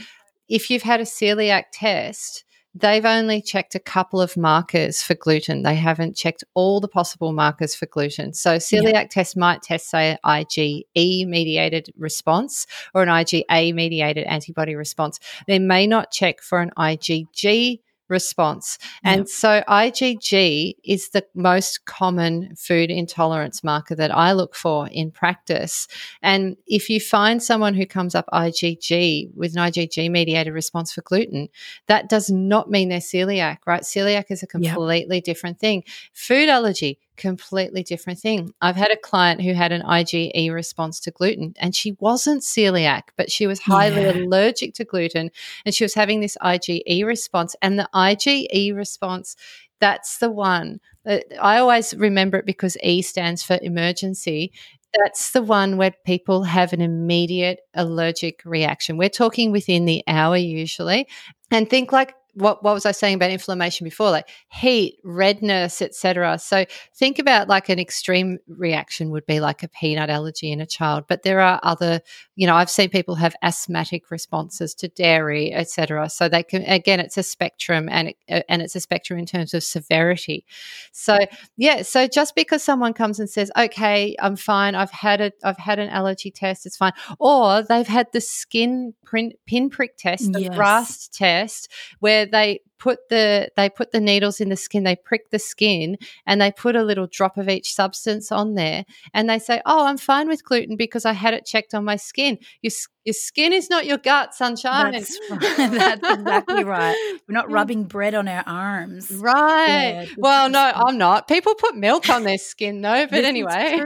if 0.46 0.68
you've 0.68 0.82
had 0.82 1.00
a 1.00 1.04
celiac 1.04 1.64
test, 1.72 2.44
they've 2.74 3.04
only 3.04 3.40
checked 3.40 3.74
a 3.74 3.80
couple 3.80 4.20
of 4.20 4.36
markers 4.36 5.02
for 5.02 5.14
gluten. 5.14 5.62
They 5.62 5.76
haven't 5.76 6.16
checked 6.16 6.44
all 6.54 6.80
the 6.80 6.88
possible 6.88 7.32
markers 7.32 7.74
for 7.74 7.86
gluten. 7.86 8.32
So 8.32 8.56
celiac 8.56 8.92
yeah. 8.92 9.06
test 9.06 9.36
might 9.36 9.62
test, 9.62 9.88
say, 9.88 10.18
IgE 10.24 10.84
mediated 11.26 11.92
response 11.96 12.66
or 12.92 13.02
an 13.02 13.08
IgA 13.08 13.74
mediated 13.74 14.24
antibody 14.26 14.74
response. 14.74 15.20
They 15.46 15.58
may 15.58 15.86
not 15.86 16.10
check 16.10 16.40
for 16.40 16.60
an 16.60 16.72
IgG 16.76 17.80
response. 18.08 18.78
And 19.02 19.20
yep. 19.20 19.28
so 19.28 19.62
IgG 19.68 20.74
is 20.84 21.10
the 21.10 21.24
most 21.34 21.84
common 21.84 22.54
food 22.56 22.90
intolerance 22.90 23.64
marker 23.64 23.94
that 23.94 24.14
I 24.14 24.32
look 24.32 24.54
for 24.54 24.88
in 24.88 25.10
practice. 25.10 25.88
And 26.22 26.56
if 26.66 26.90
you 26.90 27.00
find 27.00 27.42
someone 27.42 27.74
who 27.74 27.86
comes 27.86 28.14
up 28.14 28.26
IgG 28.32 29.34
with 29.34 29.56
an 29.56 29.62
IgG 29.62 30.10
mediated 30.10 30.52
response 30.52 30.92
for 30.92 31.02
gluten, 31.02 31.48
that 31.86 32.08
does 32.08 32.30
not 32.30 32.70
mean 32.70 32.88
they're 32.88 32.98
celiac, 32.98 33.58
right? 33.66 33.82
Celiac 33.82 34.30
is 34.30 34.42
a 34.42 34.46
completely 34.46 35.16
yep. 35.16 35.24
different 35.24 35.58
thing. 35.58 35.84
Food 36.12 36.48
allergy, 36.48 36.98
completely 37.16 37.82
different 37.82 38.18
thing. 38.18 38.52
I've 38.60 38.76
had 38.76 38.90
a 38.90 38.96
client 38.96 39.42
who 39.42 39.52
had 39.52 39.72
an 39.72 39.82
IgE 39.82 40.52
response 40.52 41.00
to 41.00 41.10
gluten 41.10 41.54
and 41.58 41.74
she 41.74 41.92
wasn't 42.00 42.42
celiac, 42.42 43.02
but 43.16 43.30
she 43.30 43.46
was 43.46 43.60
highly 43.60 44.02
yeah. 44.02 44.12
allergic 44.12 44.74
to 44.74 44.84
gluten 44.84 45.30
and 45.64 45.74
she 45.74 45.84
was 45.84 45.94
having 45.94 46.20
this 46.20 46.36
IgE 46.42 47.04
response. 47.04 47.54
And 47.62 47.78
the 47.78 47.88
IgE 47.94 48.74
response, 48.74 49.36
that's 49.80 50.18
the 50.18 50.30
one. 50.30 50.80
Uh, 51.06 51.18
I 51.40 51.58
always 51.58 51.94
remember 51.94 52.38
it 52.38 52.46
because 52.46 52.76
E 52.82 53.02
stands 53.02 53.42
for 53.42 53.58
emergency. 53.62 54.52
That's 54.98 55.32
the 55.32 55.42
one 55.42 55.76
where 55.76 55.92
people 56.06 56.44
have 56.44 56.72
an 56.72 56.80
immediate 56.80 57.60
allergic 57.74 58.42
reaction. 58.44 58.96
We're 58.96 59.08
talking 59.08 59.50
within 59.50 59.84
the 59.84 60.02
hour 60.06 60.36
usually. 60.36 61.08
And 61.50 61.68
think 61.68 61.92
like 61.92 62.14
what 62.34 62.62
what 62.62 62.74
was 62.74 62.86
I 62.86 62.92
saying 62.92 63.16
about 63.16 63.30
inflammation 63.30 63.84
before? 63.84 64.10
Like 64.10 64.28
heat, 64.50 64.98
redness, 65.04 65.80
etc. 65.80 66.38
So 66.38 66.64
think 66.94 67.18
about 67.18 67.48
like 67.48 67.68
an 67.68 67.78
extreme 67.78 68.38
reaction 68.48 69.10
would 69.10 69.26
be 69.26 69.40
like 69.40 69.62
a 69.62 69.68
peanut 69.68 70.10
allergy 70.10 70.50
in 70.50 70.60
a 70.60 70.66
child, 70.66 71.04
but 71.08 71.22
there 71.22 71.40
are 71.40 71.60
other, 71.62 72.00
you 72.36 72.46
know, 72.46 72.54
I've 72.54 72.70
seen 72.70 72.90
people 72.90 73.14
have 73.16 73.34
asthmatic 73.42 74.10
responses 74.10 74.74
to 74.76 74.88
dairy, 74.88 75.52
etc. 75.52 76.08
So 76.10 76.28
they 76.28 76.42
can 76.42 76.62
again, 76.62 77.00
it's 77.00 77.16
a 77.16 77.22
spectrum, 77.22 77.88
and 77.90 78.08
it, 78.08 78.16
uh, 78.28 78.42
and 78.48 78.62
it's 78.62 78.76
a 78.76 78.80
spectrum 78.80 79.18
in 79.18 79.26
terms 79.26 79.54
of 79.54 79.62
severity. 79.62 80.44
So 80.92 81.18
yeah, 81.56 81.82
so 81.82 82.06
just 82.06 82.34
because 82.34 82.62
someone 82.62 82.92
comes 82.92 83.20
and 83.20 83.30
says, 83.30 83.50
"Okay, 83.56 84.16
I'm 84.18 84.36
fine. 84.36 84.74
I've 84.74 84.90
had 84.90 85.20
a 85.20 85.32
I've 85.42 85.58
had 85.58 85.78
an 85.78 85.88
allergy 85.88 86.30
test. 86.30 86.66
It's 86.66 86.76
fine," 86.76 86.92
or 87.18 87.62
they've 87.62 87.86
had 87.86 88.08
the 88.12 88.20
skin 88.20 88.94
print, 89.04 89.34
pinprick 89.46 89.96
test, 89.96 90.32
the 90.32 90.42
yes. 90.42 90.56
RAST 90.56 91.14
test, 91.14 91.70
where 92.00 92.23
they 92.30 92.60
put 92.78 93.08
the 93.08 93.48
they 93.56 93.68
put 93.68 93.92
the 93.92 94.00
needles 94.00 94.40
in 94.40 94.48
the 94.48 94.56
skin 94.56 94.84
they 94.84 94.96
prick 94.96 95.30
the 95.30 95.38
skin 95.38 95.96
and 96.26 96.40
they 96.40 96.50
put 96.52 96.76
a 96.76 96.82
little 96.82 97.06
drop 97.06 97.36
of 97.36 97.48
each 97.48 97.72
substance 97.72 98.30
on 98.32 98.54
there. 98.54 98.84
And 99.12 99.28
they 99.28 99.38
say 99.38 99.60
oh 99.66 99.86
i'm 99.86 99.98
fine 99.98 100.28
with 100.28 100.44
gluten 100.44 100.76
because 100.76 101.04
i 101.04 101.12
had 101.12 101.34
it 101.34 101.46
checked 101.46 101.74
on 101.74 101.84
my 101.84 101.96
skin. 101.96 102.38
Your, 102.62 102.72
your 103.04 103.12
skin 103.12 103.52
is 103.52 103.68
not 103.68 103.84
your 103.84 103.98
gut 103.98 104.34
sunshine. 104.34 104.92
That's, 104.92 105.18
right. 105.30 105.40
that's 105.70 106.18
exactly 106.18 106.64
right. 106.64 107.18
We're 107.28 107.34
not 107.34 107.50
rubbing 107.50 107.84
bread 107.84 108.14
on 108.14 108.28
our 108.28 108.42
arms. 108.46 109.10
Right. 109.10 110.06
Yeah, 110.08 110.14
well 110.16 110.48
no 110.48 110.72
i'm 110.74 110.98
not. 110.98 111.28
People 111.28 111.54
put 111.54 111.76
milk 111.76 112.08
on 112.08 112.24
their 112.24 112.38
skin 112.38 112.80
though 112.80 113.06
but 113.06 113.24
anyway. 113.24 113.84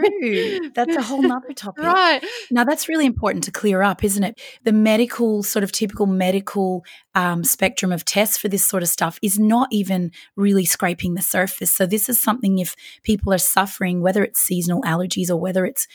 that's 0.74 0.96
a 0.96 1.02
whole 1.02 1.22
nother 1.22 1.52
topic. 1.54 1.84
Right. 1.84 2.24
Now 2.50 2.64
that's 2.64 2.88
really 2.88 3.06
important 3.06 3.44
to 3.44 3.50
clear 3.50 3.82
up 3.82 4.04
isn't 4.04 4.22
it? 4.22 4.40
The 4.64 4.72
medical 4.72 5.42
sort 5.42 5.62
of 5.62 5.72
typical 5.72 6.06
medical 6.06 6.84
um, 7.14 7.44
spectrum 7.44 7.92
of 7.92 8.04
tests 8.04 8.36
for 8.36 8.48
this 8.48 8.64
sort 8.64 8.82
of 8.82 8.87
stuff 8.88 9.18
is 9.22 9.38
not 9.38 9.68
even 9.70 10.10
really 10.36 10.64
scraping 10.64 11.14
the 11.14 11.22
surface. 11.22 11.72
So, 11.72 11.86
this 11.86 12.08
is 12.08 12.20
something 12.20 12.58
if 12.58 12.74
people 13.02 13.32
are 13.32 13.38
suffering, 13.38 14.00
whether 14.00 14.22
it's 14.24 14.40
seasonal 14.40 14.82
allergies 14.82 15.30
or 15.30 15.36
whether 15.36 15.64
it's 15.64 15.86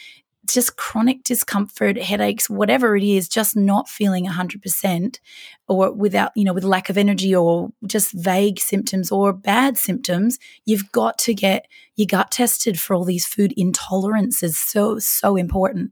just 0.48 0.76
chronic 0.76 1.24
discomfort, 1.24 1.98
headaches, 1.98 2.50
whatever 2.50 2.98
it 2.98 3.04
is, 3.04 3.30
just 3.30 3.56
not 3.56 3.88
feeling 3.88 4.26
100% 4.26 5.20
or 5.68 5.92
without, 5.94 6.32
you 6.36 6.44
know, 6.44 6.54
with 6.54 6.66
lack 6.66 6.90
of 6.90 6.98
energy 6.98 7.34
or 7.34 7.70
just 7.88 8.12
vague 8.12 8.60
symptoms 8.60 9.12
or 9.12 9.32
bad 9.32 9.78
symptoms, 9.78 10.38
you've 10.66 10.92
got 10.92 11.18
to 11.20 11.34
get 11.34 11.68
your 11.96 12.08
gut 12.08 12.32
tested 12.32 12.80
for 12.80 12.94
all 12.94 13.06
these 13.06 13.26
food 13.26 13.54
intolerances. 13.58 14.56
So, 14.56 15.00
so 15.00 15.38
important. 15.38 15.92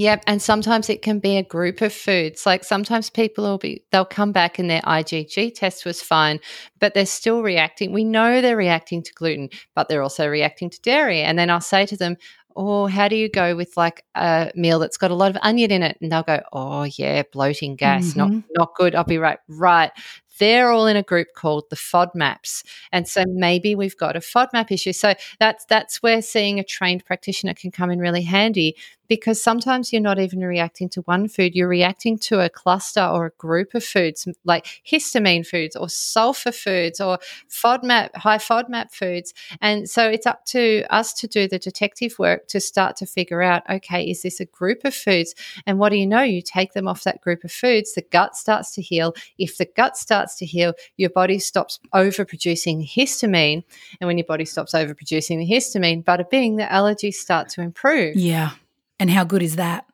Yep, 0.00 0.22
and 0.26 0.40
sometimes 0.40 0.88
it 0.88 1.02
can 1.02 1.18
be 1.18 1.36
a 1.36 1.42
group 1.42 1.82
of 1.82 1.92
foods. 1.92 2.46
Like 2.46 2.64
sometimes 2.64 3.10
people 3.10 3.44
will 3.44 3.58
be 3.58 3.84
they'll 3.92 4.06
come 4.06 4.32
back 4.32 4.58
and 4.58 4.70
their 4.70 4.80
IgG 4.80 5.54
test 5.54 5.84
was 5.84 6.00
fine, 6.00 6.40
but 6.78 6.94
they're 6.94 7.04
still 7.04 7.42
reacting. 7.42 7.92
We 7.92 8.04
know 8.04 8.40
they're 8.40 8.56
reacting 8.56 9.02
to 9.02 9.12
gluten, 9.12 9.50
but 9.74 9.90
they're 9.90 10.00
also 10.00 10.26
reacting 10.26 10.70
to 10.70 10.80
dairy. 10.80 11.20
And 11.20 11.38
then 11.38 11.50
I'll 11.50 11.60
say 11.60 11.84
to 11.84 11.98
them, 11.98 12.16
"Oh, 12.56 12.86
how 12.86 13.08
do 13.08 13.16
you 13.16 13.28
go 13.28 13.54
with 13.54 13.76
like 13.76 14.02
a 14.14 14.50
meal 14.54 14.78
that's 14.78 14.96
got 14.96 15.10
a 15.10 15.14
lot 15.14 15.32
of 15.32 15.36
onion 15.42 15.70
in 15.70 15.82
it?" 15.82 15.98
And 16.00 16.10
they'll 16.10 16.22
go, 16.22 16.40
"Oh, 16.50 16.84
yeah, 16.84 17.22
bloating 17.30 17.76
gas, 17.76 18.14
mm-hmm. 18.14 18.18
not 18.20 18.44
not 18.54 18.74
good." 18.76 18.94
I'll 18.94 19.04
be 19.04 19.18
right, 19.18 19.38
right 19.48 19.90
they're 20.40 20.70
all 20.72 20.88
in 20.88 20.96
a 20.96 21.02
group 21.04 21.28
called 21.36 21.70
the 21.70 21.76
FODMAPs. 21.76 22.64
And 22.90 23.06
so 23.06 23.22
maybe 23.28 23.76
we've 23.76 23.96
got 23.96 24.16
a 24.16 24.20
FODMAP 24.20 24.72
issue. 24.72 24.92
So 24.92 25.14
that's 25.38 25.64
that's 25.66 26.02
where 26.02 26.20
seeing 26.20 26.58
a 26.58 26.64
trained 26.64 27.04
practitioner 27.04 27.54
can 27.54 27.70
come 27.70 27.92
in 27.92 28.00
really 28.00 28.22
handy 28.22 28.74
because 29.10 29.42
sometimes 29.42 29.92
you're 29.92 30.00
not 30.00 30.20
even 30.20 30.38
reacting 30.38 30.88
to 30.88 31.00
one 31.02 31.26
food, 31.26 31.52
you're 31.56 31.68
reacting 31.68 32.16
to 32.16 32.38
a 32.38 32.48
cluster 32.48 33.04
or 33.04 33.26
a 33.26 33.30
group 33.30 33.74
of 33.74 33.84
foods 33.84 34.28
like 34.44 34.64
histamine 34.88 35.44
foods 35.44 35.74
or 35.74 35.88
sulfur 35.88 36.52
foods 36.52 37.00
or 37.00 37.18
FODMAP, 37.48 38.14
high 38.14 38.38
FODMAP 38.38 38.92
foods. 38.92 39.34
And 39.60 39.90
so 39.90 40.08
it's 40.08 40.26
up 40.26 40.46
to 40.46 40.84
us 40.90 41.12
to 41.14 41.26
do 41.26 41.48
the 41.48 41.58
detective 41.58 42.20
work 42.20 42.46
to 42.48 42.60
start 42.60 42.94
to 42.98 43.06
figure 43.06 43.42
out 43.42 43.68
okay, 43.68 44.04
is 44.04 44.22
this 44.22 44.38
a 44.38 44.44
group 44.46 44.84
of 44.84 44.94
foods? 44.94 45.34
And 45.66 45.80
what 45.80 45.88
do 45.88 45.96
you 45.96 46.06
know? 46.06 46.22
You 46.22 46.40
take 46.40 46.72
them 46.72 46.86
off 46.86 47.02
that 47.02 47.20
group 47.20 47.42
of 47.42 47.50
foods, 47.50 47.94
the 47.94 48.02
gut 48.02 48.36
starts 48.36 48.72
to 48.76 48.82
heal. 48.82 49.14
If 49.38 49.58
the 49.58 49.66
gut 49.66 49.96
starts 49.96 50.29
to 50.36 50.46
heal, 50.46 50.74
your 50.96 51.10
body 51.10 51.38
stops 51.38 51.78
overproducing 51.94 52.88
histamine. 52.88 53.64
And 54.00 54.06
when 54.06 54.18
your 54.18 54.26
body 54.26 54.44
stops 54.44 54.72
overproducing 54.72 55.38
the 55.38 55.48
histamine, 55.48 56.04
bada 56.04 56.28
bing, 56.28 56.56
the 56.56 56.64
allergies 56.64 57.14
start 57.14 57.48
to 57.50 57.62
improve. 57.62 58.16
Yeah. 58.16 58.50
And 58.98 59.10
how 59.10 59.24
good 59.24 59.42
is 59.42 59.56
that? 59.56 59.86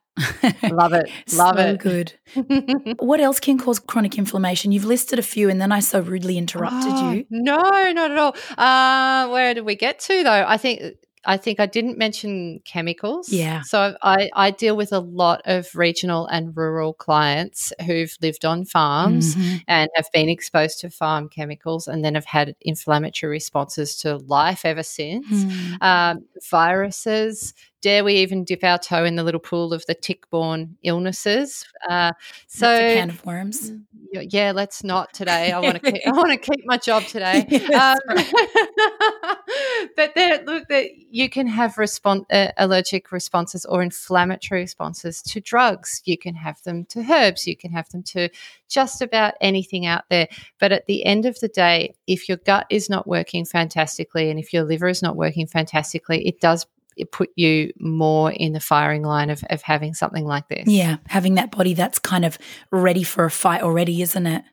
Love 0.63 0.95
it. 0.95 1.11
Love 1.35 1.57
so 1.57 1.67
it. 1.67 1.79
good. 1.79 2.13
what 2.99 3.21
else 3.21 3.39
can 3.39 3.59
cause 3.59 3.79
chronic 3.79 4.17
inflammation? 4.19 4.73
You've 4.73 4.85
listed 4.85 5.19
a 5.19 5.23
few 5.23 5.51
and 5.51 5.61
then 5.61 5.73
I 5.73 5.81
so 5.81 6.01
rudely 6.01 6.39
interrupted 6.39 6.93
oh, 6.93 7.13
you. 7.13 7.27
No, 7.31 7.57
not 7.93 8.11
at 8.11 8.19
all. 8.19 8.37
Uh, 8.57 9.29
where 9.31 9.55
did 9.55 9.65
we 9.65 9.75
get 9.75 9.99
to 10.01 10.23
though? 10.23 10.45
I 10.47 10.57
think 10.57 10.97
I 11.27 11.37
think 11.37 11.61
I 11.61 11.67
didn't 11.67 11.99
mention 11.99 12.61
chemicals. 12.65 13.29
Yeah. 13.29 13.63
So 13.63 13.97
I, 14.03 14.31
I 14.35 14.53
deal 14.53 14.77
with 14.77 14.93
a 14.93 15.01
lot 15.01 15.43
of 15.45 15.75
regional 15.75 16.27
and 16.27 16.57
rural 16.57 16.95
clients 16.95 17.73
who've 17.85 18.17
lived 18.23 18.45
on 18.45 18.65
farms 18.65 19.35
mm-hmm. 19.35 19.57
and 19.67 19.91
have 19.97 20.07
been 20.13 20.29
exposed 20.29 20.81
to 20.81 20.91
farm 20.91 21.29
chemicals 21.29 21.89
and 21.89 22.05
then 22.05 22.15
have 22.15 22.25
had 22.25 22.55
inflammatory 22.61 23.33
responses 23.33 23.97
to 23.97 24.17
life 24.19 24.65
ever 24.65 24.85
since. 24.85 25.27
Mm. 25.27 25.83
Um, 25.83 26.25
viruses, 26.49 27.53
dare 27.87 28.03
we 28.03 28.15
even 28.15 28.43
dip 28.43 28.65
our 28.65 28.79
toe 28.79 29.05
in 29.05 29.15
the 29.15 29.23
little 29.23 29.39
pool 29.39 29.73
of 29.73 29.87
the 29.87 29.95
tick-borne 29.95 30.77
illnesses? 30.83 31.65
Uh, 31.89 32.11
so 32.49 32.67
That's 32.67 32.95
can 32.95 33.11
of 33.11 33.25
worms. 33.25 33.71
Yeah, 34.13 34.51
let's 34.53 34.83
not 34.83 35.15
today. 35.15 35.53
I 35.53 35.61
want 35.61 35.81
to 35.81 35.93
keep, 35.93 36.03
I 36.05 36.11
want 36.17 36.31
to 36.31 36.37
keep 36.37 36.65
my 36.67 36.79
job 36.79 37.05
today. 37.05 37.47
um, 37.75 37.97
but 39.95 40.17
there, 40.17 40.43
look, 40.45 40.67
that 40.67 40.89
you 40.97 41.31
can 41.31 41.47
have 41.47 41.75
respon- 41.75 42.27
uh, 42.33 42.51
allergic 42.57 43.13
responses 43.13 43.65
or 43.65 43.83
inflammatory 43.83 44.63
responses 44.63 45.23
to 45.23 45.41
drugs. 45.41 46.03
You 46.07 46.19
can 46.19 46.35
have 46.35 46.61
them 46.65 46.87
to 46.87 47.07
herbs. 47.09 47.47
You 47.47 47.57
can 47.57 47.71
have 47.71 47.89
them 47.91 48.03
to 48.05 48.31
just 48.69 49.01
about 49.01 49.35
anything 49.41 49.87
out 49.87 50.07
there. 50.11 50.27
But 50.59 50.73
at 50.73 50.87
the 50.87 51.05
end 51.05 51.25
of 51.25 51.39
the 51.39 51.49
day, 51.49 51.95
if 52.09 52.29
your 52.29 52.39
gut 52.39 52.67
is 52.69 52.91
not 52.91 53.07
working 53.07 53.45
fantastically 53.45 54.29
and 54.29 54.41
if 54.41 54.53
your 54.53 54.65
liver 54.65 54.89
is 54.89 55.03
not 55.03 55.15
working 55.15 55.47
fantastically, 55.47 56.27
it 56.27 56.41
does 56.41 56.67
put 57.05 57.31
you 57.37 57.73
more 57.79 58.33
in 58.33 58.53
the 58.53 58.61
firing 58.61 59.03
line 59.03 59.31
of, 59.31 59.45
of 59.51 59.63
having 59.63 59.95
something 59.95 60.25
like 60.25 60.49
this. 60.49 60.67
Yeah, 60.67 60.97
having 61.07 61.35
that 61.35 61.51
body 61.51 61.75
that's 61.75 61.99
kind 61.99 62.25
of 62.25 62.39
ready 62.71 63.03
for 63.03 63.25
a 63.25 63.31
fight 63.31 63.63
already, 63.63 64.03
isn't 64.03 64.27
it? 64.27 64.45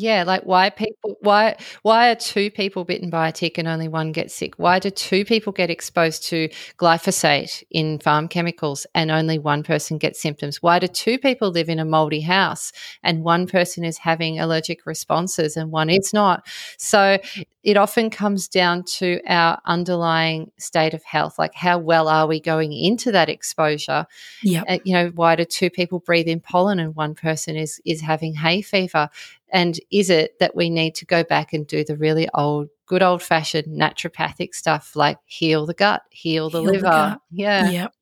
Yeah, 0.00 0.22
like 0.22 0.44
why 0.44 0.70
people 0.70 1.16
why 1.22 1.56
why 1.82 2.12
are 2.12 2.14
two 2.14 2.52
people 2.52 2.84
bitten 2.84 3.10
by 3.10 3.26
a 3.26 3.32
tick 3.32 3.58
and 3.58 3.66
only 3.66 3.88
one 3.88 4.12
gets 4.12 4.32
sick? 4.32 4.54
Why 4.56 4.78
do 4.78 4.90
two 4.90 5.24
people 5.24 5.52
get 5.52 5.70
exposed 5.70 6.22
to 6.28 6.48
glyphosate 6.76 7.64
in 7.72 7.98
farm 7.98 8.28
chemicals 8.28 8.86
and 8.94 9.10
only 9.10 9.40
one 9.40 9.64
person 9.64 9.98
gets 9.98 10.22
symptoms? 10.22 10.62
Why 10.62 10.78
do 10.78 10.86
two 10.86 11.18
people 11.18 11.50
live 11.50 11.68
in 11.68 11.80
a 11.80 11.84
moldy 11.84 12.20
house 12.20 12.70
and 13.02 13.24
one 13.24 13.48
person 13.48 13.84
is 13.84 13.98
having 13.98 14.38
allergic 14.38 14.86
responses 14.86 15.56
and 15.56 15.72
one 15.72 15.90
is 15.90 16.12
not? 16.12 16.46
So 16.78 17.18
it 17.64 17.76
often 17.76 18.08
comes 18.08 18.46
down 18.48 18.84
to 18.84 19.20
our 19.26 19.60
underlying 19.64 20.50
state 20.58 20.94
of 20.94 21.02
health, 21.02 21.38
like 21.38 21.54
how 21.54 21.78
well 21.78 22.08
are 22.08 22.26
we 22.26 22.40
going 22.40 22.72
into 22.72 23.10
that 23.12 23.28
exposure? 23.28 24.06
Yeah, 24.42 24.62
uh, 24.68 24.78
you 24.84 24.92
know, 24.92 25.08
why 25.14 25.36
do 25.36 25.44
two 25.44 25.68
people 25.68 25.98
breathe 25.98 26.28
in 26.28 26.40
pollen 26.40 26.78
and 26.78 26.94
one 26.94 27.14
person 27.14 27.56
is 27.56 27.80
is 27.84 28.00
having 28.00 28.34
hay 28.34 28.62
fever? 28.62 29.08
And 29.50 29.78
is 29.90 30.10
it 30.10 30.38
that 30.38 30.54
we 30.54 30.70
need 30.70 30.94
to 30.96 31.06
go 31.06 31.24
back 31.24 31.52
and 31.52 31.66
do 31.66 31.82
the 31.82 31.96
really 31.96 32.28
old, 32.34 32.68
good 32.86 33.02
old 33.02 33.22
fashioned 33.22 33.66
naturopathic 33.66 34.54
stuff 34.54 34.94
like 34.94 35.18
heal 35.24 35.66
the 35.66 35.74
gut, 35.74 36.02
heal 36.10 36.50
the 36.50 36.60
heal 36.60 36.70
liver? 36.72 36.80
The 36.82 37.20
yeah. 37.30 37.70
Yep. 37.70 37.94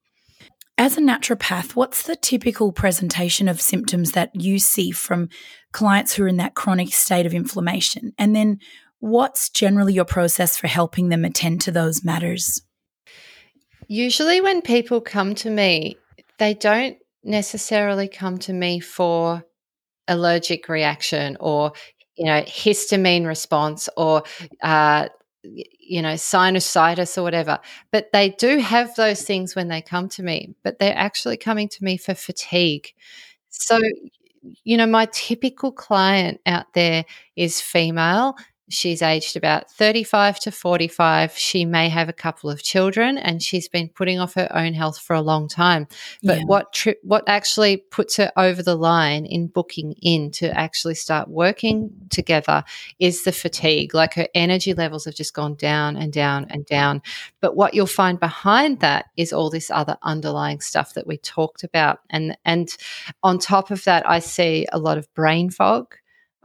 As 0.79 0.99
a 0.99 1.01
naturopath, 1.01 1.75
what's 1.75 2.03
the 2.03 2.17
typical 2.17 2.71
presentation 2.71 3.49
of 3.49 3.63
symptoms 3.63 4.13
that 4.13 4.31
you 4.35 4.59
see 4.59 4.91
from 4.91 5.31
clients 5.73 6.13
who 6.13 6.25
are 6.25 6.29
in 6.29 6.37
that 6.37 6.55
chronic 6.55 6.93
state 6.93 7.25
of 7.25 7.33
inflammation? 7.33 8.13
And 8.19 8.37
then 8.37 8.61
what's 9.07 9.49
generally 9.49 9.95
your 9.95 10.05
process 10.05 10.57
for 10.57 10.67
helping 10.67 11.09
them 11.09 11.25
attend 11.25 11.61
to 11.63 11.71
those 11.71 12.05
matters? 12.05 12.63
Usually, 13.89 14.41
when 14.41 14.63
people 14.63 15.01
come 15.01 15.35
to 15.37 15.51
me, 15.51 15.97
they 16.39 16.55
don't 16.55 16.99
necessarily 17.23 18.09
come 18.09 18.39
to 18.39 18.53
me 18.53 18.81
for 18.81 19.45
allergic 20.09 20.69
reaction 20.69 21.37
or 21.41 21.73
you 22.17 22.25
know 22.25 22.41
histamine 22.43 23.27
response 23.27 23.89
or 23.97 24.23
uh, 24.63 25.09
you 25.43 26.01
know 26.01 26.15
sinusitis 26.15 27.19
or 27.19 27.23
whatever 27.23 27.59
but 27.91 28.09
they 28.13 28.31
do 28.31 28.59
have 28.59 28.95
those 28.95 29.23
things 29.23 29.57
when 29.57 29.67
they 29.67 29.83
come 29.83 30.09
to 30.09 30.23
me 30.23 30.55
but 30.63 30.79
they're 30.79 30.97
actually 30.97 31.37
coming 31.37 31.69
to 31.69 31.83
me 31.83 31.97
for 31.97 32.15
fatigue 32.15 32.93
so 33.49 33.81
you 34.63 34.77
know 34.77 34.87
my 34.87 35.09
typical 35.13 35.73
client 35.73 36.41
out 36.47 36.73
there 36.75 37.05
is 37.35 37.61
female 37.61 38.37
She's 38.69 39.01
aged 39.01 39.37
about 39.37 39.71
35 39.71 40.41
to 40.41 40.51
45. 40.51 41.33
She 41.39 41.65
may 41.65 41.89
have 41.89 42.09
a 42.09 42.13
couple 42.13 42.51
of 42.51 42.65
children 42.65 43.17
and 43.17 43.41
she's 43.41 43.69
been 43.69 43.89
putting 43.89 44.19
off 44.19 44.35
her 44.35 44.49
own 44.53 44.75
health 44.75 44.99
for 44.99 45.15
a 45.15 45.21
long 45.21 45.47
time. 45.47 45.87
But 46.25 46.39
Yeah. 46.39 46.45
what 46.47 46.73
tri- 46.73 46.97
what 47.05 47.23
actually 47.29 47.77
puts 47.77 48.17
her 48.17 48.33
over 48.37 48.65
the 48.65 48.75
line 48.75 49.25
in 49.25 49.47
booking 49.47 49.93
in 50.03 50.33
to 50.33 50.51
actually 50.59 50.97
start 50.97 51.29
working 51.29 51.91
together 52.11 52.65
is 52.99 53.23
the 53.23 53.31
fatigue. 53.31 53.95
Like 53.95 54.15
her 54.15 54.27
energy 54.35 54.75
levels 54.75 55.05
have 55.05 55.15
just 55.15 55.33
gone 55.33 55.55
down 55.55 55.97
and 55.97 56.13
down 56.13 56.47
and 56.51 56.67
down. 56.67 57.03
But 57.41 57.55
what 57.55 57.73
you'll 57.73 57.87
find 57.87 58.19
behind 58.19 58.81
that 58.81 59.07
is 59.17 59.33
all 59.33 59.49
this 59.49 59.71
other 59.71 59.97
underlying 60.03 60.61
stuff 60.61 60.95
that 60.95 61.07
we 61.07 61.19
talked 61.19 61.63
about. 61.63 62.01
And 62.11 62.37
and 62.45 62.69
on 63.23 63.39
top 63.39 63.71
of 63.71 63.85
that, 63.85 64.09
I 64.11 64.19
see 64.19 64.67
a 64.73 64.79
lot 64.79 64.99
of 64.99 65.13
brain 65.15 65.51
fog. 65.51 65.95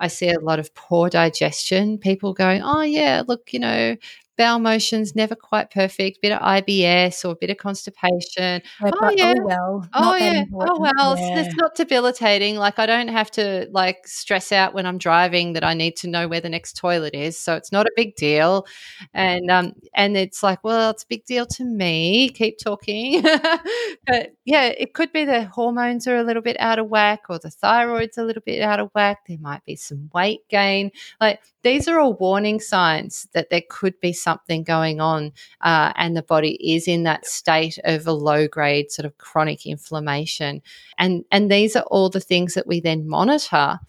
I 0.02 0.08
see 0.08 0.30
a 0.30 0.40
lot 0.40 0.60
of 0.60 0.74
poor 0.76 1.10
digestion. 1.10 1.98
People 2.00 2.34
going, 2.34 2.62
oh, 2.64 2.82
yeah, 2.82 3.24
look, 3.28 3.54
you 3.54 3.60
know, 3.60 3.96
bowel 4.38 4.60
motions 4.60 5.16
never 5.16 5.36
quite 5.36 5.70
perfect, 5.72 6.22
bit 6.22 6.32
of 6.32 6.42
IBS 6.42 7.24
or 7.26 7.32
a 7.32 7.36
bit 7.36 7.50
of 7.50 7.58
constipation. 7.58 8.62
Yeah, 8.82 8.92
Oh, 8.94 8.98
but, 9.00 9.18
yeah. 9.18 9.34
oh 9.38 9.44
well. 9.46 9.90
Oh 9.94 10.16
yeah. 10.16 10.44
Oh 10.54 10.80
well, 10.80 11.14
it's, 11.14 11.22
Yeah. 11.22 11.40
it's 11.42 11.56
not 11.56 11.76
debilitating. 11.76 12.56
Like 12.58 12.80
I 12.80 12.86
don't 12.86 13.10
have 13.10 13.30
to 13.32 13.68
like 13.72 14.08
stress 14.08 14.52
out 14.52 14.74
when 14.74 14.86
I'm 14.86 14.98
driving 14.98 15.54
that 15.54 15.64
I 15.64 15.74
need 15.74 15.96
to 15.98 16.08
know 16.08 16.28
where 16.28 16.42
the 16.42 16.50
next 16.50 16.78
toilet 16.78 17.14
is. 17.14 17.38
So 17.38 17.56
it's 17.56 17.72
not 17.72 17.86
a 17.86 17.92
big 17.96 18.16
deal. 18.16 18.66
And 19.14 19.52
um 19.52 19.74
and 19.94 20.18
it's 20.18 20.42
like, 20.44 20.64
well, 20.64 20.92
it's 20.92 21.04
a 21.04 21.08
big 21.08 21.26
deal 21.26 21.46
to 21.48 21.64
me. 21.64 22.30
Keep 22.30 22.58
talking. 22.60 23.22
but 24.08 24.34
yeah, 24.46 24.66
it 24.66 24.94
could 24.94 25.12
be 25.12 25.26
the 25.26 25.46
hormones 25.46 26.08
are 26.08 26.18
a 26.18 26.24
little 26.24 26.42
bit 26.42 26.58
out 26.60 26.80
of 26.80 26.88
whack 26.88 27.22
or 27.30 27.40
the 27.40 27.50
thyroid's 27.50 28.18
a 28.18 28.24
little 28.24 28.44
bit 28.46 28.62
out 28.62 28.80
of 28.80 28.90
whack. 28.96 29.20
There 29.28 29.38
might 29.40 29.64
be 29.66 29.76
some 29.76 30.10
weight 30.14 30.48
gain. 30.50 30.92
Like 31.20 31.42
these 31.64 31.88
are 31.88 32.00
all 32.00 32.14
warning 32.14 32.60
signs 32.60 33.28
that 33.34 33.50
there 33.50 33.62
could 33.70 34.00
be 34.00 34.14
something 34.22 34.64
going 34.64 35.02
on 35.02 35.32
uh, 35.62 35.94
and 35.96 36.16
the 36.16 36.24
body 36.24 36.58
is 36.74 36.88
in 36.88 37.04
that 37.04 37.26
state 37.26 37.78
of 37.84 38.08
a 38.08 38.12
low 38.12 38.48
grade 38.48 38.92
sort 38.92 39.06
of 39.06 39.18
chronic 39.18 39.66
inflammation. 39.66 40.62
And 40.98 41.26
and 41.32 41.52
these 41.52 41.76
are 41.76 41.84
all 41.84 42.10
the 42.10 42.20
things 42.20 42.54
that 42.54 42.68
we 42.68 42.80
then 42.80 43.08
monitor 43.08 43.80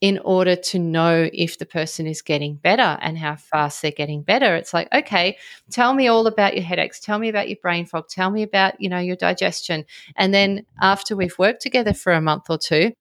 in 0.00 0.18
order 0.20 0.54
to 0.54 0.78
know 0.78 1.28
if 1.32 1.58
the 1.58 1.66
person 1.66 2.06
is 2.06 2.22
getting 2.22 2.54
better 2.54 2.98
and 3.00 3.18
how 3.18 3.34
fast 3.34 3.82
they're 3.82 3.90
getting 3.90 4.22
better. 4.22 4.54
It's 4.54 4.72
like 4.72 4.88
okay 4.94 5.36
tell 5.70 5.94
me 5.94 6.08
all 6.08 6.26
about 6.26 6.54
your 6.54 6.64
headaches. 6.64 7.00
Tell 7.00 7.18
me 7.18 7.28
about 7.28 7.48
your 7.48 7.58
brain 7.60 7.86
fog. 7.86 8.08
Tell 8.08 8.30
me 8.30 8.42
about 8.42 8.80
you 8.80 8.88
know 8.88 8.98
your 8.98 9.16
digestion. 9.16 9.84
And 10.16 10.32
then 10.32 10.66
after 10.80 11.16
we've 11.16 11.38
worked 11.38 11.62
together 11.62 11.94
for 11.94 12.12
a 12.12 12.20
month 12.20 12.44
or 12.48 12.58
two 12.58 12.92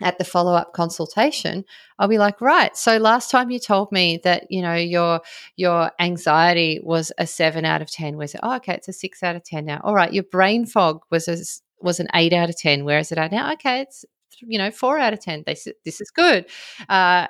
at 0.00 0.18
the 0.18 0.24
follow 0.24 0.54
up 0.54 0.72
consultation, 0.72 1.64
I'll 1.98 2.08
be 2.08 2.18
like, 2.18 2.40
right. 2.40 2.76
So 2.76 2.98
last 2.98 3.30
time 3.30 3.50
you 3.50 3.58
told 3.58 3.90
me 3.92 4.20
that 4.24 4.46
you 4.50 4.62
know 4.62 4.74
your 4.74 5.20
your 5.56 5.90
anxiety 5.98 6.80
was 6.82 7.12
a 7.18 7.26
seven 7.26 7.64
out 7.64 7.82
of 7.82 7.90
ten. 7.90 8.20
It? 8.20 8.34
Oh, 8.42 8.56
okay, 8.56 8.74
it's 8.74 8.88
a 8.88 8.92
six 8.92 9.22
out 9.22 9.36
of 9.36 9.44
ten 9.44 9.64
now. 9.64 9.80
All 9.84 9.94
right, 9.94 10.12
your 10.12 10.24
brain 10.24 10.66
fog 10.66 11.00
was 11.10 11.28
a, 11.28 11.36
was 11.80 12.00
an 12.00 12.08
eight 12.14 12.32
out 12.32 12.48
of 12.48 12.56
ten. 12.56 12.84
Where 12.84 12.98
is 12.98 13.12
it 13.12 13.18
at 13.18 13.32
now? 13.32 13.52
Okay, 13.54 13.80
it's 13.80 14.04
you 14.40 14.58
know 14.58 14.70
four 14.70 14.98
out 14.98 15.12
of 15.12 15.20
ten. 15.20 15.42
This 15.46 15.66
this 15.84 16.00
is 16.00 16.10
good. 16.10 16.46
Uh, 16.88 17.26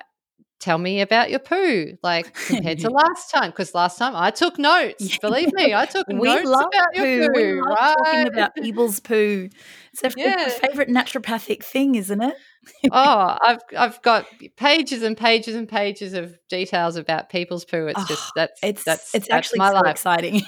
tell 0.59 0.77
me 0.77 1.01
about 1.01 1.29
your 1.29 1.39
poo, 1.39 1.97
like 2.03 2.33
compared 2.45 2.79
to 2.79 2.89
last 2.91 3.31
time, 3.31 3.51
because 3.51 3.73
last 3.73 3.97
time 3.97 4.15
I 4.15 4.31
took 4.31 4.59
notes. 4.59 5.17
Believe 5.19 5.51
me, 5.53 5.73
I 5.73 5.85
took 5.85 6.07
we 6.11 6.19
notes 6.27 6.45
love 6.49 6.67
about 6.73 6.93
poo. 6.95 7.03
your 7.03 7.29
poo. 7.33 7.33
We 7.33 7.61
love 7.61 7.77
right? 7.79 7.95
talking 7.97 8.27
about 8.27 8.55
people's 8.55 8.99
poo. 8.99 9.49
It's 9.93 10.03
a, 10.03 10.11
Yeah. 10.17 10.49
favorite 10.49 10.89
naturopathic 10.89 11.63
thing, 11.63 11.95
isn't 11.95 12.21
it? 12.21 12.35
oh, 12.91 13.37
I've 13.41 13.61
I've 13.77 14.01
got 14.01 14.25
pages 14.57 15.01
and 15.01 15.17
pages 15.17 15.55
and 15.55 15.67
pages 15.67 16.13
of 16.13 16.37
details 16.49 16.97
about 16.97 17.29
people's 17.29 17.65
poo. 17.65 17.87
It's 17.87 17.99
Oh, 18.01 18.05
just 18.05 18.31
that's 18.35 18.59
It's 18.61 18.83
that's 18.83 19.15
it's 19.15 19.27
that's 19.27 19.47
actually 19.47 19.59
my 19.59 19.69
so 19.69 19.75
life. 19.75 19.91
exciting. 19.91 20.41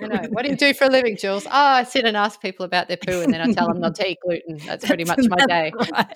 Know. 0.00 0.28
What 0.30 0.44
do 0.44 0.50
you 0.50 0.56
do 0.56 0.72
for 0.74 0.84
a 0.84 0.88
living, 0.88 1.16
Jules? 1.16 1.44
Oh, 1.46 1.50
I 1.50 1.82
sit 1.82 2.04
and 2.04 2.16
ask 2.16 2.40
people 2.40 2.64
about 2.64 2.86
their 2.86 2.96
poo, 2.96 3.20
and 3.20 3.32
then 3.34 3.40
I 3.40 3.52
tell 3.52 3.66
them 3.66 3.80
not 3.80 3.96
to 3.96 4.08
eat 4.08 4.18
gluten. 4.24 4.60
That's 4.64 4.86
pretty 4.86 5.04
much 5.04 5.18
my 5.28 5.44
day. 5.46 5.72
Right. 5.90 6.06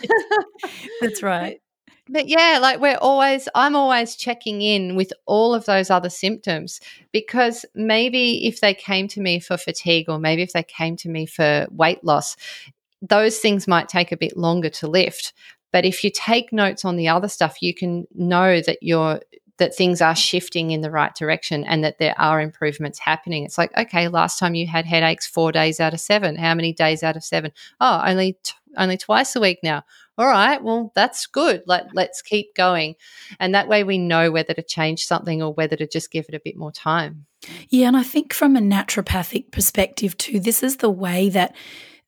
That's 1.00 1.22
right. 1.22 1.58
But 2.08 2.28
yeah, 2.28 2.58
like 2.60 2.80
we're 2.80 2.98
always, 3.00 3.48
I'm 3.54 3.76
always 3.76 4.16
checking 4.16 4.60
in 4.60 4.96
with 4.96 5.12
all 5.26 5.54
of 5.54 5.66
those 5.66 5.88
other 5.88 6.10
symptoms 6.10 6.80
because 7.12 7.64
maybe 7.74 8.46
if 8.46 8.60
they 8.60 8.74
came 8.74 9.06
to 9.08 9.20
me 9.20 9.38
for 9.38 9.56
fatigue 9.56 10.08
or 10.08 10.18
maybe 10.18 10.42
if 10.42 10.52
they 10.52 10.64
came 10.64 10.96
to 10.96 11.08
me 11.08 11.26
for 11.26 11.66
weight 11.70 12.02
loss, 12.02 12.36
those 13.00 13.38
things 13.38 13.68
might 13.68 13.88
take 13.88 14.10
a 14.10 14.16
bit 14.16 14.36
longer 14.36 14.68
to 14.70 14.88
lift. 14.88 15.32
But 15.72 15.84
if 15.84 16.02
you 16.04 16.10
take 16.10 16.52
notes 16.52 16.84
on 16.84 16.96
the 16.96 17.08
other 17.08 17.28
stuff, 17.28 17.62
you 17.62 17.72
can 17.72 18.06
know 18.14 18.60
that 18.60 18.78
you're 18.82 19.20
that 19.58 19.74
things 19.74 20.00
are 20.00 20.16
shifting 20.16 20.70
in 20.70 20.80
the 20.80 20.90
right 20.90 21.14
direction 21.14 21.64
and 21.64 21.84
that 21.84 21.98
there 21.98 22.18
are 22.18 22.40
improvements 22.40 22.98
happening. 22.98 23.44
It's 23.44 23.58
like, 23.58 23.76
okay, 23.76 24.08
last 24.08 24.38
time 24.38 24.54
you 24.54 24.66
had 24.66 24.86
headaches 24.86 25.26
4 25.26 25.52
days 25.52 25.78
out 25.78 25.94
of 25.94 26.00
7. 26.00 26.36
How 26.36 26.54
many 26.54 26.72
days 26.72 27.02
out 27.02 27.16
of 27.16 27.24
7? 27.24 27.52
Oh, 27.80 28.02
only 28.04 28.38
t- 28.42 28.54
only 28.76 28.96
twice 28.96 29.36
a 29.36 29.40
week 29.40 29.58
now. 29.62 29.84
All 30.18 30.26
right, 30.26 30.62
well, 30.62 30.92
that's 30.94 31.26
good. 31.26 31.62
Let 31.66 31.88
let's 31.94 32.22
keep 32.22 32.54
going. 32.54 32.96
And 33.40 33.54
that 33.54 33.68
way 33.68 33.82
we 33.82 33.98
know 33.98 34.30
whether 34.30 34.54
to 34.54 34.62
change 34.62 35.06
something 35.06 35.42
or 35.42 35.52
whether 35.52 35.76
to 35.76 35.86
just 35.86 36.10
give 36.10 36.26
it 36.28 36.34
a 36.34 36.40
bit 36.40 36.56
more 36.56 36.72
time. 36.72 37.26
Yeah, 37.70 37.88
and 37.88 37.96
I 37.96 38.02
think 38.02 38.32
from 38.32 38.56
a 38.56 38.60
naturopathic 38.60 39.50
perspective 39.50 40.16
too, 40.18 40.38
this 40.38 40.62
is 40.62 40.78
the 40.78 40.90
way 40.90 41.28
that 41.30 41.54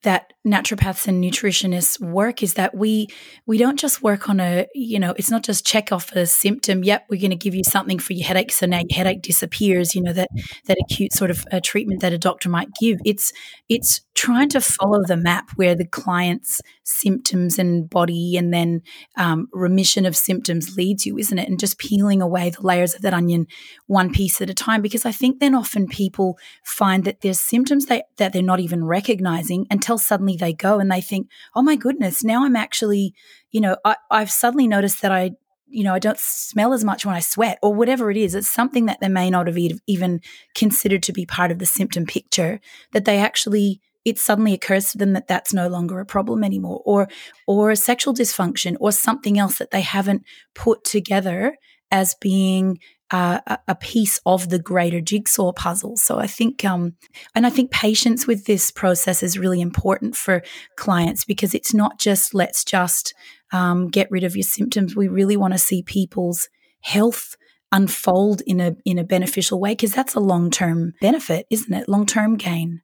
that 0.04 0.32
naturopaths 0.46 1.06
and 1.06 1.22
nutritionists 1.22 2.00
work 2.00 2.42
is 2.42 2.54
that 2.54 2.74
we 2.74 3.08
we 3.46 3.58
don't 3.58 3.78
just 3.78 4.02
work 4.02 4.28
on 4.28 4.40
a 4.40 4.66
you 4.74 4.98
know 4.98 5.14
it's 5.18 5.30
not 5.30 5.42
just 5.42 5.66
check 5.66 5.90
off 5.90 6.12
a 6.12 6.26
symptom 6.26 6.84
yep 6.84 7.04
we're 7.08 7.20
going 7.20 7.30
to 7.30 7.36
give 7.36 7.54
you 7.54 7.64
something 7.64 7.98
for 7.98 8.12
your 8.12 8.26
headache 8.26 8.52
so 8.52 8.66
now 8.66 8.78
your 8.78 8.96
headache 8.96 9.22
disappears 9.22 9.94
you 9.94 10.02
know 10.02 10.12
that 10.12 10.28
that 10.66 10.76
acute 10.80 11.12
sort 11.12 11.30
of 11.30 11.44
uh, 11.52 11.60
treatment 11.62 12.00
that 12.00 12.12
a 12.12 12.18
doctor 12.18 12.48
might 12.48 12.68
give. 12.80 13.00
It's 13.04 13.32
it's 13.68 14.00
trying 14.14 14.48
to 14.48 14.60
follow 14.60 15.02
the 15.02 15.16
map 15.16 15.50
where 15.56 15.74
the 15.74 15.86
client's 15.86 16.60
symptoms 16.84 17.58
and 17.58 17.90
body 17.90 18.36
and 18.36 18.52
then 18.52 18.82
um, 19.16 19.48
remission 19.52 20.06
of 20.06 20.16
symptoms 20.16 20.76
leads 20.76 21.04
you 21.04 21.18
isn't 21.18 21.38
it 21.38 21.48
and 21.48 21.60
just 21.60 21.78
peeling 21.78 22.22
away 22.22 22.50
the 22.50 22.62
layers 22.62 22.94
of 22.94 23.02
that 23.02 23.14
onion 23.14 23.46
one 23.86 24.12
piece 24.12 24.40
at 24.40 24.50
a 24.50 24.54
time 24.54 24.82
because 24.82 25.04
i 25.04 25.12
think 25.12 25.40
then 25.40 25.54
often 25.54 25.86
people 25.86 26.38
find 26.62 27.04
that 27.04 27.20
there's 27.20 27.40
symptoms 27.40 27.86
that, 27.86 28.06
that 28.16 28.32
they're 28.32 28.42
not 28.42 28.60
even 28.60 28.84
recognizing 28.84 29.66
until 29.70 29.98
suddenly 29.98 30.36
they 30.36 30.52
go 30.52 30.78
and 30.78 30.90
they 30.90 31.00
think, 31.00 31.28
oh 31.54 31.62
my 31.62 31.76
goodness, 31.76 32.24
now 32.24 32.44
I'm 32.44 32.56
actually, 32.56 33.14
you 33.50 33.60
know, 33.60 33.76
I, 33.84 33.96
I've 34.10 34.30
suddenly 34.30 34.66
noticed 34.66 35.02
that 35.02 35.12
I, 35.12 35.32
you 35.68 35.82
know, 35.82 35.94
I 35.94 35.98
don't 35.98 36.18
smell 36.18 36.72
as 36.72 36.84
much 36.84 37.04
when 37.04 37.14
I 37.14 37.20
sweat 37.20 37.58
or 37.62 37.74
whatever 37.74 38.10
it 38.10 38.16
is. 38.16 38.34
It's 38.34 38.48
something 38.48 38.86
that 38.86 39.00
they 39.00 39.08
may 39.08 39.30
not 39.30 39.46
have 39.46 39.58
even 39.86 40.20
considered 40.54 41.02
to 41.04 41.12
be 41.12 41.26
part 41.26 41.50
of 41.50 41.58
the 41.58 41.66
symptom 41.66 42.06
picture 42.06 42.60
that 42.92 43.04
they 43.04 43.18
actually 43.18 43.80
it 44.04 44.18
suddenly 44.18 44.52
occurs 44.52 44.90
to 44.92 44.98
them 44.98 45.12
that 45.12 45.28
that's 45.28 45.52
no 45.52 45.68
longer 45.68 46.00
a 46.00 46.06
problem 46.06 46.44
anymore 46.44 46.82
or 46.84 47.08
or 47.46 47.70
a 47.70 47.76
sexual 47.76 48.14
dysfunction 48.14 48.76
or 48.80 48.92
something 48.92 49.38
else 49.38 49.58
that 49.58 49.70
they 49.70 49.80
haven't 49.80 50.22
put 50.54 50.84
together 50.84 51.56
as 51.90 52.14
being 52.20 52.78
uh, 53.10 53.38
a- 53.68 53.74
piece 53.76 54.20
of 54.26 54.48
the 54.48 54.58
greater 54.58 55.00
jigsaw 55.00 55.52
puzzle. 55.52 55.96
So 55.96 56.18
I 56.18 56.26
think, 56.26 56.64
um, 56.64 56.94
and 57.34 57.46
I 57.46 57.50
think 57.50 57.70
patience 57.70 58.26
with 58.26 58.46
this 58.46 58.70
process 58.70 59.22
is 59.22 59.38
really 59.38 59.60
important 59.60 60.16
for 60.16 60.42
clients 60.76 61.24
because 61.24 61.54
it's 61.54 61.74
not 61.74 61.98
just 61.98 62.34
let's 62.34 62.64
just 62.64 63.14
um, 63.52 63.88
get 63.88 64.10
rid 64.10 64.24
of 64.24 64.34
your 64.34 64.42
symptoms. 64.42 64.96
We 64.96 65.06
really 65.06 65.36
want 65.36 65.52
to 65.54 65.58
see 65.58 65.82
people's 65.82 66.48
health 66.80 67.36
unfold 67.70 68.40
in 68.46 68.60
a 68.60 68.76
in 68.84 68.98
a 68.98 69.04
beneficial 69.04 69.60
way 69.60 69.72
because 69.72 69.92
that's 69.92 70.14
a 70.14 70.20
long 70.20 70.50
term 70.50 70.94
benefit, 71.00 71.46
isn't 71.50 71.72
it? 71.72 71.88
Long 71.88 72.06
term 72.06 72.36
gain. 72.36 72.82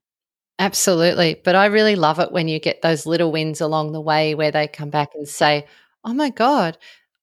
Absolutely. 0.60 1.40
But 1.44 1.56
I 1.56 1.66
really 1.66 1.96
love 1.96 2.20
it 2.20 2.32
when 2.32 2.48
you 2.48 2.60
get 2.60 2.82
those 2.82 3.06
little 3.06 3.32
wins 3.32 3.60
along 3.62 3.92
the 3.92 4.00
way 4.00 4.34
where 4.36 4.52
they 4.52 4.68
come 4.68 4.90
back 4.90 5.10
and 5.16 5.28
say, 5.28 5.66
"Oh 6.04 6.14
my 6.14 6.30
god, 6.30 6.78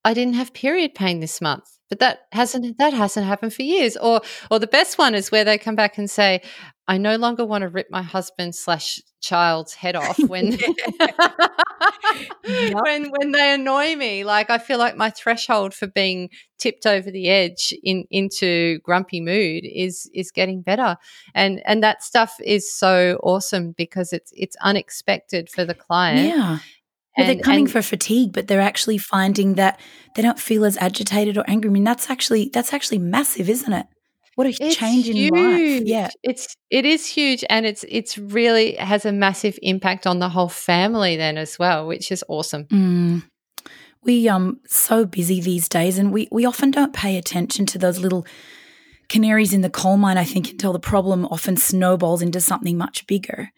I 0.06 0.13
didn't 0.15 0.36
have 0.36 0.54
period 0.54 0.95
pain 0.95 1.21
this 1.21 1.41
month." 1.41 1.65
But 1.89 2.00
that 2.00 2.21
hasn't 2.34 2.78
that 2.80 2.93
hasn't 2.93 3.28
happened 3.28 3.54
for 3.54 3.63
years. 3.63 3.95
Or 3.97 4.21
or 4.52 4.60
the 4.60 4.67
best 4.67 5.00
one 5.00 5.15
is 5.15 5.32
where 5.32 5.45
they 5.45 5.58
come 5.60 5.76
back 5.76 5.97
and 6.00 6.10
say, 6.10 6.41
"I 6.88 6.97
no 6.97 7.17
longer 7.17 7.45
want 7.45 7.63
to 7.63 7.69
rip 7.69 7.88
my 7.91 8.04
husband 8.04 8.56
slash 8.56 9.02
child's 9.21 9.76
head 9.76 9.95
off 9.95 10.28
when 10.28 10.58
Yep. 12.48 12.76
when 12.84 13.10
when 13.12 13.32
they 13.34 13.54
annoy 13.54 13.96
me. 13.96 14.24
Like 14.24 14.50
I 14.50 14.58
feel 14.58 14.78
like 14.78 14.96
my 14.96 15.10
threshold 15.10 15.74
for 15.74 15.88
being 15.88 16.30
tipped 16.58 16.86
over 16.86 17.12
the 17.12 17.30
edge 17.30 17.74
in 17.84 18.06
into 18.10 18.80
grumpy 18.84 19.22
mood 19.22 19.63
is 19.66 20.10
is 20.13 20.32
getting 20.32 20.62
better. 20.62 20.98
And 21.36 21.62
and 21.66 21.84
that 21.84 22.04
stuff 22.04 22.36
is 22.44 22.74
so 22.74 23.20
awesome 23.24 23.74
because 23.78 24.13
it's 24.13 24.32
it's 24.36 24.56
unexpected 24.62 25.50
for 25.50 25.66
the 25.66 25.74
client. 25.76 26.28
Yeah. 26.28 26.60
Well, 27.18 27.26
they're 27.28 27.42
coming 27.42 27.62
and- 27.66 27.72
for 27.72 27.82
fatigue, 27.82 28.32
but 28.34 28.48
they're 28.48 28.62
actually 28.62 29.00
finding 29.00 29.56
that 29.56 29.80
they 30.16 30.22
don't 30.22 30.40
feel 30.40 30.66
as 30.66 30.78
agitated 30.78 31.38
or 31.38 31.44
angry. 31.48 31.70
I 31.70 31.74
mean, 31.74 31.84
that's 31.84 32.10
actually 32.10 32.50
that's 32.54 32.74
actually 32.74 33.00
massive, 33.00 33.50
isn't 33.50 33.74
it? 33.74 33.88
What 34.38 34.45
a 34.45 34.50
It's 34.52 34.76
change 34.76 35.10
in 35.10 35.30
life. 35.30 35.82
Yeah. 35.84 36.12
It's 36.21 36.56
it 36.69 36.86
is 36.86 37.08
huge 37.08 37.43
and 37.50 37.65
it's 37.65 37.84
it's 37.89 38.19
really 38.19 38.76
has 38.76 39.04
a 39.04 39.12
massive 39.12 39.58
impact 39.63 40.06
on 40.06 40.19
the 40.19 40.30
whole 40.30 40.47
family 40.47 41.17
then 41.17 41.39
as 41.39 41.58
well, 41.58 41.88
which 41.88 42.12
is 42.12 42.23
awesome. 42.28 42.65
Mm. 42.65 43.23
we 44.04 44.30
um 44.30 44.60
so 44.67 45.06
busy 45.08 45.41
these 45.41 45.67
days 45.67 45.97
and 45.97 46.13
we 46.13 46.28
we 46.32 46.45
often 46.45 46.69
don't 46.69 46.93
pay 46.93 47.17
attention 47.17 47.65
to 47.65 47.80
those 47.80 47.97
little 47.97 48.28
canaries 49.10 49.54
in 49.54 49.62
the 49.62 49.71
coal 49.71 49.97
mine, 49.97 50.19
I 50.19 50.23
think, 50.23 50.52
until 50.52 50.71
the 50.71 50.80
problem 50.80 51.26
often 51.26 51.58
snowballs 51.58 52.21
into 52.21 52.39
something 52.39 52.78
much 52.78 53.08
bigger. 53.08 53.52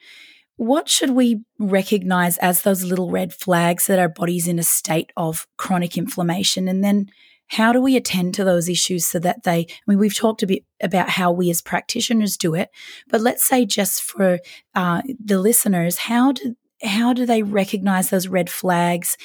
What 0.56 0.88
should 0.88 1.10
we 1.10 1.44
recognize 1.58 2.38
as 2.38 2.62
those 2.62 2.86
little 2.86 3.12
red 3.12 3.34
flags 3.34 3.88
that 3.88 4.00
our 4.00 4.08
body's 4.08 4.48
in 4.48 4.60
a 4.60 4.64
state 4.64 5.12
of 5.18 5.46
chronic 5.58 5.98
inflammation? 5.98 6.70
And 6.70 6.86
then 6.86 7.10
how 7.50 7.74
do 7.74 7.82
we 7.82 7.96
attend 7.96 8.34
to 8.36 8.44
those 8.44 8.70
issues 8.70 9.06
so 9.06 9.20
that 9.20 9.44
they, 9.44 9.60
I 9.70 9.82
mean, 9.88 10.00
we've 10.00 10.16
talked 10.16 10.44
a 10.44 10.48
bit 10.48 10.64
about 10.82 11.10
how 11.10 11.32
we 11.32 11.50
as 11.50 11.62
practitioners 11.62 12.38
do 12.38 12.56
it, 12.56 12.70
but 13.10 13.22
let's 13.22 13.44
say 13.44 13.66
just 13.66 14.02
for 14.02 14.40
uh, 14.76 15.02
the 15.24 15.40
listeners, 15.40 15.98
how 15.98 16.32
do, 16.32 16.56
how 16.84 17.14
do 17.14 17.26
they 17.26 17.44
recognize 17.44 18.10
those 18.10 18.28
red 18.28 18.50
flags 18.50 19.18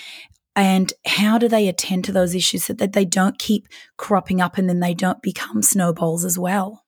and 0.57 0.93
how 1.05 1.39
do 1.39 1.49
they 1.49 1.69
attend 1.69 2.05
to 2.05 2.13
those 2.13 2.35
issues 2.35 2.65
so 2.65 2.73
that 2.75 2.93
they 2.93 3.05
don't 3.05 3.39
keep 3.39 3.69
cropping 3.97 4.41
up 4.41 4.57
and 4.57 4.69
then 4.69 4.81
they 4.81 4.95
don't 4.95 5.23
become 5.23 5.63
snowballs 5.63 6.25
as 6.25 6.39
well? 6.39 6.85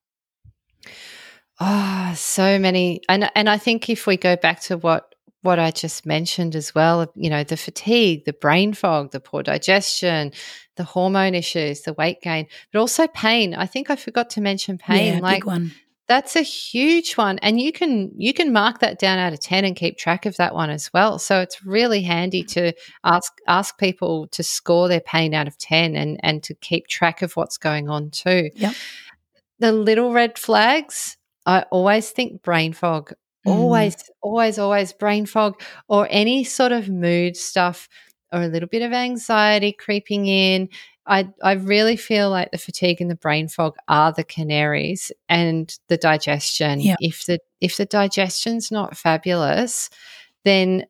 Oh, 1.59 2.13
so 2.17 2.59
many. 2.59 3.01
And 3.09 3.31
and 3.35 3.49
I 3.49 3.59
think 3.59 3.89
if 3.89 4.07
we 4.07 4.17
go 4.17 4.37
back 4.37 4.61
to 4.63 4.77
what 4.77 5.15
what 5.43 5.59
I 5.59 5.71
just 5.71 6.05
mentioned 6.05 6.55
as 6.55 6.75
well, 6.75 7.11
you 7.15 7.31
know, 7.31 7.45
the 7.45 7.57
fatigue, 7.57 8.25
the 8.25 8.33
brain 8.33 8.75
fog, 8.75 9.13
the 9.13 9.21
poor 9.21 9.43
digestion, 9.43 10.33
the 10.77 10.85
hormone 10.85 11.35
issues, 11.35 11.83
the 11.83 11.93
weight 11.95 12.21
gain, 12.23 12.47
but 12.73 12.79
also 12.79 13.07
pain. 13.09 13.55
I 13.55 13.67
think 13.67 13.91
I 13.91 13.97
forgot 13.97 14.31
to 14.31 14.41
mention 14.41 14.79
pain. 14.79 15.15
Yeah, 15.15 15.21
like 15.21 15.41
big 15.41 15.47
one. 15.47 15.73
That's 16.09 16.37
a 16.37 16.43
huge 16.43 17.17
one 17.17 17.41
and 17.41 17.61
you 17.61 17.73
can 17.73 18.13
you 18.17 18.33
can 18.33 18.53
mark 18.53 18.79
that 18.79 19.01
down 19.01 19.19
out 19.19 19.33
of 19.33 19.41
10 19.41 19.65
and 19.65 19.75
keep 19.75 19.99
track 19.99 20.25
of 20.25 20.37
that 20.37 20.55
one 20.55 20.71
as 20.71 20.93
well. 20.93 21.19
So 21.19 21.41
it's 21.41 21.67
really 21.67 22.03
handy 22.03 22.45
to 22.45 22.73
ask 23.03 23.33
ask 23.49 23.77
people 23.77 24.29
to 24.29 24.45
score 24.45 24.87
their 24.87 25.01
pain 25.01 25.35
out 25.35 25.49
of 25.49 25.59
10 25.59 25.97
and 25.97 26.21
and 26.23 26.45
to 26.45 26.55
keep 26.55 26.87
track 26.87 27.23
of 27.23 27.35
what's 27.35 27.59
going 27.59 27.89
on 27.89 28.11
too. 28.11 28.51
Yeah. 28.55 28.73
The 29.59 29.73
little 29.73 30.13
red 30.13 30.39
flags, 30.39 31.17
I 31.45 31.63
always 31.73 32.11
think 32.11 32.41
brain 32.41 32.73
fog. 32.73 33.13
Mm. 33.45 33.53
Always 33.53 33.97
always 34.23 34.61
always 34.61 34.93
brain 34.93 35.27
fog 35.27 35.61
or 35.89 36.07
any 36.09 36.45
sort 36.45 36.71
of 36.71 36.89
mood 36.89 37.37
stuff 37.37 37.89
or 38.37 38.43
a 38.43 38.49
little 38.49 38.69
bit 38.69 38.83
of 38.83 38.93
anxiety 38.93 39.73
creeping 39.73 40.27
in 40.27 40.69
I, 41.07 41.29
I 41.43 41.53
really 41.53 41.97
feel 41.97 42.31
like 42.31 42.51
the 42.51 42.59
fatigue 42.59 43.01
and 43.01 43.11
the 43.11 43.15
brain 43.17 43.49
fog 43.49 43.77
are 43.89 44.13
the 44.13 44.25
canaries 44.25 45.13
and 45.29 45.73
the 45.89 45.97
digestion. 45.97 46.81
Yeah. 46.81 46.97
If 47.01 47.27
the 47.27 47.39
if 47.61 47.77
the 47.77 47.87
digestion's 47.87 48.73
not 48.73 48.97
fabulous, 48.97 49.89
then 50.45 50.85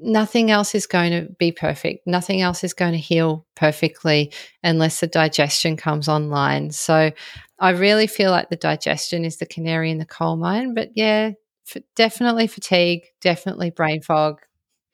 nothing 0.00 0.50
else 0.50 0.74
is 0.74 0.86
going 0.86 1.12
to 1.12 1.32
be 1.38 1.52
perfect. 1.52 2.06
Nothing 2.06 2.40
else 2.40 2.64
is 2.64 2.74
going 2.74 2.92
to 2.92 2.98
heal 2.98 3.46
perfectly 3.54 4.32
unless 4.62 5.00
the 5.00 5.06
digestion 5.06 5.76
comes 5.76 6.08
online. 6.08 6.70
So 6.70 7.12
I 7.58 7.70
really 7.70 8.06
feel 8.06 8.30
like 8.30 8.48
the 8.48 8.56
digestion 8.56 9.24
is 9.24 9.36
the 9.36 9.46
canary 9.46 9.90
in 9.90 9.98
the 9.98 10.06
coal 10.06 10.36
mine. 10.36 10.74
But 10.74 10.90
yeah, 10.94 11.32
f- 11.68 11.82
definitely 11.96 12.46
fatigue, 12.46 13.02
definitely 13.20 13.70
brain 13.70 14.00
fog. 14.02 14.40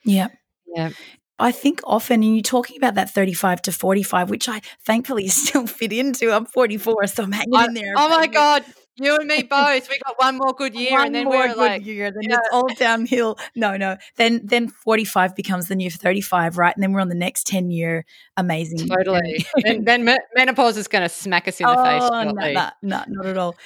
Yeah. 0.05 0.29
Yeah. 0.75 0.91
I 1.39 1.51
think 1.51 1.81
often, 1.85 2.23
and 2.23 2.35
you're 2.35 2.43
talking 2.43 2.77
about 2.77 2.95
that 2.95 3.11
35 3.11 3.63
to 3.63 3.73
45, 3.73 4.31
which 4.31 4.49
I 4.49 4.61
thankfully 4.85 5.29
still 5.29 5.67
fit 5.67 5.93
into. 5.93 6.33
I'm 6.33 6.47
44, 6.47 7.07
so 7.09 7.25
I'm 7.25 7.33
hanging 7.33 7.55
I, 7.55 7.65
in 7.67 7.75
there. 7.75 7.95
Oh 7.97 8.09
my 8.09 8.27
God. 8.27 8.65
You 8.97 9.17
and 9.17 9.27
me 9.27 9.43
both. 9.51 9.89
We 9.91 9.99
got 9.99 10.15
one 10.19 10.39
more 10.39 10.53
good 10.53 10.75
year, 10.75 10.93
one 10.93 11.07
and 11.07 11.15
then 11.15 11.29
we're 11.29 11.53
like, 11.55 11.85
year, 11.85 12.13
then 12.13 12.31
yeah. 12.31 12.37
it's 12.37 12.49
all 12.53 12.69
downhill. 12.79 13.37
No, 13.57 13.77
no. 13.77 13.97
Then, 14.17 14.43
then 14.45 14.69
45 14.69 15.35
becomes 15.35 15.67
the 15.67 15.75
new 15.75 15.91
35, 15.91 16.59
right? 16.59 16.75
And 16.77 16.83
then 16.83 16.93
we're 16.93 17.01
on 17.01 17.09
the 17.09 17.17
next 17.17 17.49
10 17.49 17.73
year 17.73 18.05
amazing. 18.37 18.87
Totally. 18.87 19.45
then, 19.65 19.85
then 19.85 20.17
menopause 20.37 20.77
is 20.77 20.87
going 20.87 21.03
to 21.03 21.09
smack 21.09 21.49
us 21.49 21.59
in 21.59 21.67
the 21.67 21.77
oh, 21.77 21.85
face. 21.85 22.09
No, 22.09 22.31
no, 22.31 22.71
no, 22.83 23.05
not 23.09 23.27
at 23.27 23.37
all. 23.37 23.57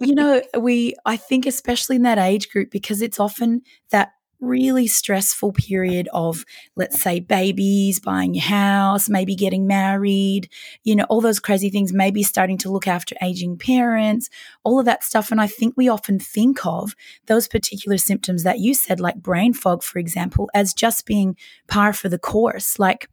you 0.00 0.14
know, 0.14 0.42
we, 0.56 0.94
I 1.04 1.16
think, 1.16 1.46
especially 1.46 1.96
in 1.96 2.02
that 2.02 2.18
age 2.18 2.48
group, 2.48 2.70
because 2.70 3.02
it's 3.02 3.18
often 3.18 3.62
that 3.90 4.12
really 4.40 4.86
stressful 4.86 5.52
period 5.52 6.08
of, 6.12 6.44
let's 6.76 7.00
say, 7.00 7.20
babies, 7.20 8.00
buying 8.00 8.34
your 8.34 8.44
house, 8.44 9.08
maybe 9.08 9.34
getting 9.34 9.66
married, 9.66 10.48
you 10.84 10.94
know, 10.94 11.04
all 11.08 11.20
those 11.20 11.40
crazy 11.40 11.70
things, 11.70 11.92
maybe 11.92 12.22
starting 12.22 12.58
to 12.58 12.70
look 12.70 12.86
after 12.86 13.16
aging 13.22 13.58
parents, 13.58 14.30
all 14.64 14.78
of 14.78 14.86
that 14.86 15.02
stuff. 15.02 15.30
And 15.30 15.40
I 15.40 15.46
think 15.46 15.74
we 15.76 15.88
often 15.88 16.18
think 16.18 16.64
of 16.64 16.94
those 17.26 17.48
particular 17.48 17.98
symptoms 17.98 18.42
that 18.44 18.60
you 18.60 18.74
said, 18.74 19.00
like 19.00 19.16
brain 19.16 19.52
fog, 19.52 19.82
for 19.82 19.98
example, 19.98 20.50
as 20.54 20.74
just 20.74 21.06
being 21.06 21.36
par 21.66 21.92
for 21.92 22.08
the 22.08 22.18
course. 22.18 22.78
Like, 22.78 23.08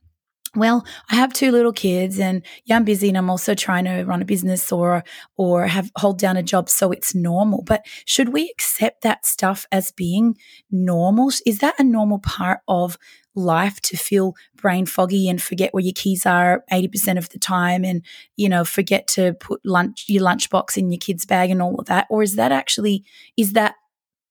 well, 0.55 0.85
I 1.09 1.15
have 1.15 1.33
two 1.33 1.51
little 1.51 1.73
kids 1.73 2.19
and 2.19 2.43
yeah, 2.65 2.77
I'm 2.77 2.85
busy 2.85 3.09
and 3.09 3.17
I'm 3.17 3.29
also 3.29 3.53
trying 3.53 3.85
to 3.85 4.03
run 4.03 4.21
a 4.21 4.25
business 4.25 4.71
or 4.71 5.03
or 5.37 5.67
have 5.67 5.91
hold 5.97 6.19
down 6.19 6.37
a 6.37 6.43
job 6.43 6.69
so 6.69 6.91
it's 6.91 7.13
normal. 7.13 7.63
But 7.63 7.85
should 8.05 8.29
we 8.29 8.49
accept 8.49 9.01
that 9.03 9.25
stuff 9.25 9.65
as 9.71 9.91
being 9.91 10.37
normal? 10.71 11.31
Is 11.45 11.59
that 11.59 11.75
a 11.79 11.83
normal 11.83 12.19
part 12.19 12.59
of 12.67 12.97
life 13.35 13.81
to 13.81 13.97
feel 13.97 14.33
brain 14.55 14.85
foggy 14.85 15.27
and 15.27 15.41
forget 15.41 15.73
where 15.73 15.83
your 15.83 15.93
keys 15.93 16.25
are 16.25 16.63
80% 16.71 17.17
of 17.17 17.29
the 17.29 17.39
time 17.39 17.83
and 17.83 18.01
you 18.37 18.47
know 18.47 18.63
forget 18.63 19.07
to 19.09 19.33
put 19.33 19.59
lunch 19.65 20.05
your 20.07 20.23
lunchbox 20.23 20.77
in 20.77 20.89
your 20.89 20.99
kid's 20.99 21.25
bag 21.25 21.49
and 21.49 21.61
all 21.61 21.75
of 21.75 21.87
that 21.87 22.07
or 22.09 22.23
is 22.23 22.35
that 22.35 22.53
actually 22.53 23.03
is 23.35 23.51
that 23.51 23.75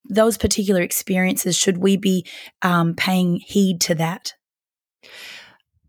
those 0.09 0.39
particular 0.39 0.81
experiences 0.81 1.55
should 1.55 1.79
we 1.79 1.99
be 1.99 2.27
um, 2.63 2.95
paying 2.95 3.41
heed 3.41 3.81
to 3.83 3.95
that 3.95 4.33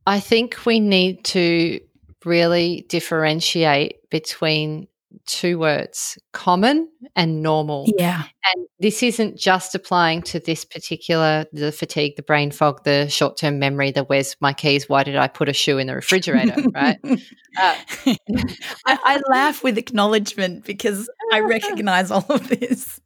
I 0.05 0.19
think 0.19 0.65
we 0.65 0.79
need 0.79 1.23
to 1.25 1.79
really 2.23 2.85
differentiate 2.89 4.09
between 4.09 4.87
two 5.25 5.57
words 5.57 6.17
common 6.33 6.89
and 7.15 7.41
normal. 7.41 7.85
Yeah. 7.97 8.23
And 8.53 8.67
this 8.79 9.01
isn't 9.01 9.37
just 9.37 9.73
applying 9.73 10.21
to 10.23 10.39
this 10.39 10.65
particular 10.65 11.45
the 11.53 11.71
fatigue, 11.71 12.15
the 12.15 12.23
brain 12.23 12.51
fog, 12.51 12.83
the 12.83 13.07
short 13.09 13.37
term 13.37 13.59
memory, 13.59 13.91
the 13.91 14.03
where's 14.03 14.35
my 14.39 14.53
keys, 14.53 14.89
why 14.89 15.03
did 15.03 15.15
I 15.15 15.27
put 15.27 15.49
a 15.49 15.53
shoe 15.53 15.77
in 15.77 15.87
the 15.87 15.95
refrigerator, 15.95 16.61
right? 16.73 16.97
Uh, 17.03 17.75
I, 18.05 18.17
I 18.85 19.21
laugh 19.29 19.63
with 19.63 19.77
acknowledgement 19.77 20.65
because 20.65 21.09
I 21.31 21.39
recognize 21.39 22.11
all 22.11 22.25
of 22.29 22.47
this. 22.47 22.99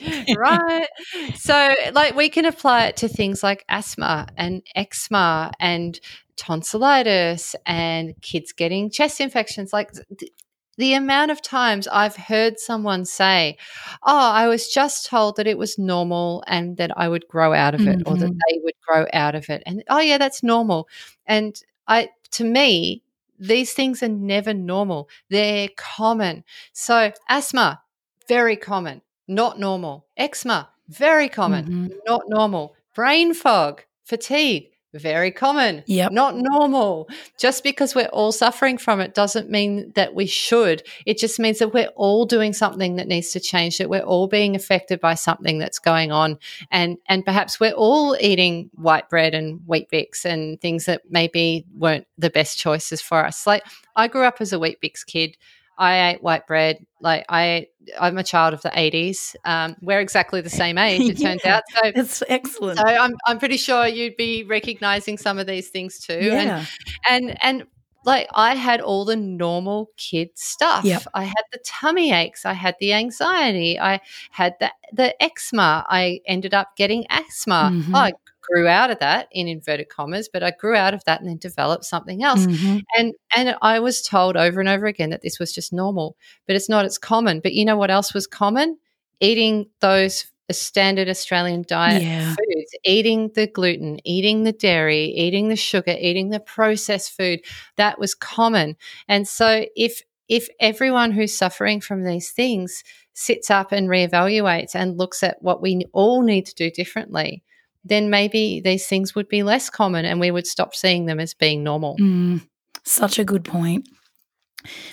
right. 0.36 0.86
So, 1.34 1.74
like, 1.92 2.14
we 2.14 2.28
can 2.28 2.44
apply 2.44 2.86
it 2.86 2.96
to 2.98 3.08
things 3.08 3.42
like 3.42 3.64
asthma 3.68 4.28
and 4.36 4.62
eczema 4.76 5.52
and 5.58 5.98
tonsillitis 6.36 7.54
and 7.66 8.20
kids 8.20 8.52
getting 8.52 8.90
chest 8.90 9.20
infections. 9.20 9.72
Like 9.72 9.92
th- 10.18 10.32
the 10.76 10.94
amount 10.94 11.30
of 11.30 11.40
times 11.40 11.86
I've 11.86 12.16
heard 12.16 12.58
someone 12.58 13.04
say, 13.04 13.56
Oh, 14.02 14.30
I 14.30 14.48
was 14.48 14.68
just 14.68 15.06
told 15.06 15.36
that 15.36 15.46
it 15.46 15.58
was 15.58 15.78
normal 15.78 16.42
and 16.46 16.76
that 16.78 16.90
I 16.96 17.08
would 17.08 17.28
grow 17.28 17.52
out 17.52 17.74
of 17.74 17.82
it 17.82 18.00
mm-hmm. 18.00 18.12
or 18.12 18.16
that 18.16 18.30
mm-hmm. 18.30 18.38
they 18.48 18.60
would 18.62 18.74
grow 18.86 19.06
out 19.12 19.34
of 19.34 19.48
it. 19.50 19.62
And 19.66 19.84
oh, 19.88 20.00
yeah, 20.00 20.18
that's 20.18 20.42
normal. 20.42 20.88
And 21.26 21.60
I, 21.86 22.10
to 22.32 22.44
me, 22.44 23.02
these 23.38 23.72
things 23.72 24.02
are 24.02 24.08
never 24.08 24.54
normal. 24.54 25.08
They're 25.28 25.68
common. 25.76 26.44
So, 26.72 27.12
asthma, 27.28 27.82
very 28.28 28.56
common, 28.56 29.02
not 29.28 29.58
normal. 29.58 30.06
Eczema, 30.16 30.70
very 30.88 31.28
common, 31.28 31.64
mm-hmm. 31.64 31.88
not 32.06 32.22
normal. 32.28 32.74
Brain 32.94 33.34
fog, 33.34 33.82
fatigue, 34.04 34.70
very 34.94 35.30
common. 35.30 35.82
Yep. 35.86 36.12
Not 36.12 36.36
normal. 36.36 37.08
Just 37.38 37.62
because 37.62 37.94
we're 37.94 38.06
all 38.06 38.32
suffering 38.32 38.78
from 38.78 39.00
it 39.00 39.14
doesn't 39.14 39.50
mean 39.50 39.92
that 39.94 40.14
we 40.14 40.26
should. 40.26 40.82
It 41.06 41.18
just 41.18 41.38
means 41.38 41.58
that 41.58 41.74
we're 41.74 41.90
all 41.96 42.24
doing 42.24 42.52
something 42.52 42.96
that 42.96 43.08
needs 43.08 43.30
to 43.32 43.40
change, 43.40 43.78
that 43.78 43.90
we're 43.90 44.00
all 44.00 44.28
being 44.28 44.54
affected 44.54 45.00
by 45.00 45.14
something 45.14 45.58
that's 45.58 45.78
going 45.78 46.12
on. 46.12 46.38
And 46.70 46.98
and 47.08 47.24
perhaps 47.24 47.58
we're 47.58 47.72
all 47.72 48.16
eating 48.20 48.70
white 48.74 49.08
bread 49.08 49.34
and 49.34 49.60
Weet-Bix 49.66 50.24
and 50.24 50.60
things 50.60 50.86
that 50.86 51.02
maybe 51.10 51.66
weren't 51.76 52.06
the 52.16 52.30
best 52.30 52.58
choices 52.58 53.00
for 53.00 53.24
us. 53.24 53.46
Like 53.46 53.64
I 53.96 54.08
grew 54.08 54.24
up 54.24 54.36
as 54.40 54.52
a 54.52 54.58
Weet-Bix 54.58 55.06
kid. 55.06 55.36
I 55.78 56.10
ate 56.10 56.22
white 56.22 56.46
bread. 56.46 56.84
Like 57.00 57.24
I, 57.28 57.68
I'm 58.00 58.18
a 58.18 58.24
child 58.24 58.54
of 58.54 58.62
the 58.62 58.70
80s. 58.70 59.36
Um, 59.44 59.76
we're 59.82 60.00
exactly 60.00 60.40
the 60.40 60.50
same 60.50 60.78
age. 60.78 61.02
It 61.02 61.20
turns 61.20 61.42
yeah, 61.44 61.56
out. 61.56 61.62
So 61.70 61.80
it's 61.84 62.22
excellent. 62.28 62.78
So 62.78 62.84
I'm, 62.84 63.14
I'm 63.26 63.38
pretty 63.38 63.56
sure 63.56 63.86
you'd 63.86 64.16
be 64.16 64.44
recognizing 64.44 65.18
some 65.18 65.38
of 65.38 65.46
these 65.46 65.68
things 65.68 65.98
too. 65.98 66.18
Yeah. 66.20 66.64
And, 67.08 67.30
and, 67.30 67.38
and 67.42 67.66
like 68.04 68.28
I 68.34 68.54
had 68.54 68.80
all 68.80 69.04
the 69.04 69.16
normal 69.16 69.90
kid 69.96 70.30
stuff. 70.34 70.84
Yep. 70.84 71.04
I 71.14 71.24
had 71.24 71.44
the 71.52 71.58
tummy 71.64 72.12
aches. 72.12 72.44
I 72.44 72.52
had 72.52 72.76
the 72.78 72.92
anxiety. 72.92 73.80
I 73.80 74.00
had 74.30 74.54
the 74.60 74.70
the 74.92 75.20
eczema. 75.22 75.84
I 75.88 76.20
ended 76.26 76.54
up 76.54 76.76
getting 76.76 77.06
asthma. 77.08 77.70
Mm-hmm. 77.72 77.94
I 77.94 78.12
grew 78.48 78.68
out 78.68 78.90
of 78.90 78.98
that 79.00 79.28
in 79.32 79.48
inverted 79.48 79.88
commas, 79.88 80.28
but 80.32 80.42
I 80.42 80.52
grew 80.52 80.74
out 80.74 80.94
of 80.94 81.04
that 81.04 81.20
and 81.20 81.28
then 81.28 81.38
developed 81.38 81.84
something 81.84 82.22
else. 82.22 82.46
Mm-hmm. 82.46 82.78
And 82.96 83.14
and 83.36 83.56
I 83.62 83.80
was 83.80 84.02
told 84.02 84.36
over 84.36 84.60
and 84.60 84.68
over 84.68 84.86
again 84.86 85.10
that 85.10 85.22
this 85.22 85.38
was 85.38 85.52
just 85.52 85.72
normal, 85.72 86.16
but 86.46 86.56
it's 86.56 86.68
not. 86.68 86.84
It's 86.84 86.98
common. 86.98 87.40
But 87.40 87.54
you 87.54 87.64
know 87.64 87.76
what 87.76 87.90
else 87.90 88.14
was 88.14 88.26
common? 88.26 88.78
Eating 89.20 89.66
those 89.80 90.26
standard 90.50 91.08
Australian 91.08 91.64
diet 91.66 92.02
Yeah. 92.02 92.34
foods, 92.34 92.74
eating 92.84 93.30
the 93.34 93.46
gluten, 93.46 93.98
eating 94.04 94.42
the 94.44 94.52
dairy, 94.52 95.06
eating 95.06 95.48
the 95.48 95.56
sugar, 95.56 95.96
eating 95.98 96.28
the 96.30 96.40
processed 96.40 97.16
food. 97.16 97.40
That 97.76 97.98
was 97.98 98.14
common. 98.14 98.76
And 99.08 99.26
so 99.26 99.64
if 99.74 100.02
if 100.28 100.48
everyone 100.60 101.12
who's 101.12 101.36
suffering 101.36 101.80
from 101.80 102.04
these 102.04 102.30
things 102.30 102.82
sits 103.12 103.50
up 103.50 103.72
and 103.72 103.88
reevaluates 103.88 104.74
and 104.74 104.98
looks 104.98 105.22
at 105.22 105.40
what 105.42 105.62
we 105.62 105.84
all 105.92 106.22
need 106.22 106.46
to 106.46 106.54
do 106.54 106.70
differently, 106.70 107.42
then 107.84 108.10
maybe 108.10 108.60
these 108.60 108.86
things 108.86 109.14
would 109.14 109.28
be 109.28 109.42
less 109.42 109.70
common 109.70 110.04
and 110.04 110.20
we 110.20 110.30
would 110.30 110.46
stop 110.46 110.74
seeing 110.74 111.06
them 111.06 111.20
as 111.20 111.34
being 111.34 111.62
normal. 111.62 111.96
Mm, 111.98 112.46
such 112.84 113.18
a 113.18 113.24
good 113.24 113.44
point. 113.44 113.88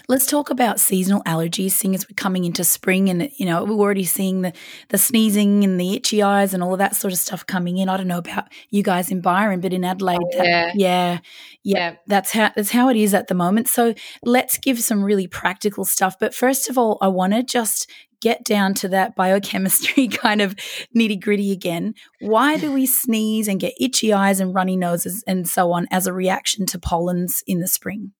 Let's 0.08 0.26
talk 0.26 0.50
about 0.50 0.80
seasonal 0.80 1.24
allergies, 1.24 1.72
seeing 1.72 1.96
as 1.96 2.08
we're 2.10 2.16
coming 2.16 2.46
into 2.46 2.64
spring 2.64 3.10
and 3.10 3.30
you 3.38 3.46
know, 3.46 3.64
we're 3.64 3.76
already 3.76 4.04
seeing 4.04 4.42
the 4.42 4.54
the 4.90 4.98
sneezing 4.98 5.64
and 5.64 5.80
the 5.80 5.94
itchy 5.94 6.22
eyes 6.22 6.54
and 6.54 6.62
all 6.62 6.74
of 6.74 6.80
that 6.80 6.96
sort 6.96 7.14
of 7.14 7.20
stuff 7.20 7.46
coming 7.46 7.78
in. 7.78 7.90
I 7.90 7.98
don't 7.98 8.08
know 8.08 8.18
about 8.18 8.46
you 8.70 8.84
guys 8.84 9.12
in 9.12 9.22
Byron, 9.22 9.62
but 9.62 9.74
in 9.74 9.84
Adelaide, 9.84 10.20
Oh, 10.22 10.38
that- 10.38 10.46
yeah. 10.46 10.72
yeah, 10.76 11.20
yeah, 11.64 11.78
Yeah. 11.92 11.96
that's 12.08 12.32
how 12.32 12.52
that's 12.56 12.72
how 12.72 12.90
it 12.90 12.98
is 12.98 13.14
at 13.14 13.28
the 13.28 13.36
moment. 13.36 13.68
So 13.68 13.94
let's 14.24 14.58
give 14.58 14.80
some 14.82 15.04
really 15.04 15.28
practical 15.28 15.86
stuff. 15.86 16.16
But 16.20 16.34
first 16.36 16.70
of 16.70 16.78
all, 16.78 16.98
I 17.02 17.08
want 17.08 17.34
to 17.34 17.44
just 17.44 17.90
get 18.22 18.44
down 18.44 18.74
to 18.76 18.88
that 18.88 19.16
biochemistry 19.16 20.08
kind 20.24 20.42
of 20.42 20.56
nitty 20.96 21.20
gritty 21.20 21.52
again. 21.52 21.94
Why 22.20 22.56
do 22.58 22.72
we 22.72 22.86
sneeze 22.86 23.48
and 23.48 23.60
get 23.60 23.74
itchy 23.80 24.14
eyes 24.14 24.40
and 24.40 24.54
runny 24.54 24.78
noses 24.78 25.24
and 25.26 25.48
so 25.48 25.72
on 25.72 25.88
as 25.90 26.06
a 26.06 26.14
reaction 26.14 26.66
to 26.68 26.78
pollens 26.80 27.42
in 27.48 27.62
the 27.62 27.68
spring? 27.68 28.12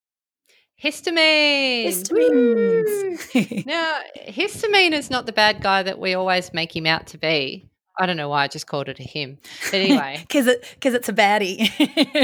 Histamine. 0.84 1.86
Woo! 2.12 3.18
Histamines. 3.28 3.66
Now, 3.66 4.00
histamine 4.28 4.94
is 4.94 5.10
not 5.10 5.26
the 5.26 5.34
bad 5.34 5.62
guy 5.62 5.84
that 5.84 6.00
we 6.00 6.14
always 6.14 6.54
make 6.54 6.76
him 6.76 6.86
out 6.86 7.08
to 7.08 7.18
be. 7.18 7.68
I 8.00 8.06
don't 8.06 8.18
know 8.18 8.30
why 8.30 8.44
I 8.44 8.48
just 8.48 8.68
called 8.68 8.90
it 8.90 9.00
a 9.00 9.04
him. 9.04 9.38
But 9.66 9.76
anyway, 9.76 10.18
Because 10.22 10.48
it, 10.48 10.66
cause 10.82 10.94
it's 10.94 11.10
a 11.10 11.14
baddie. 11.14 11.70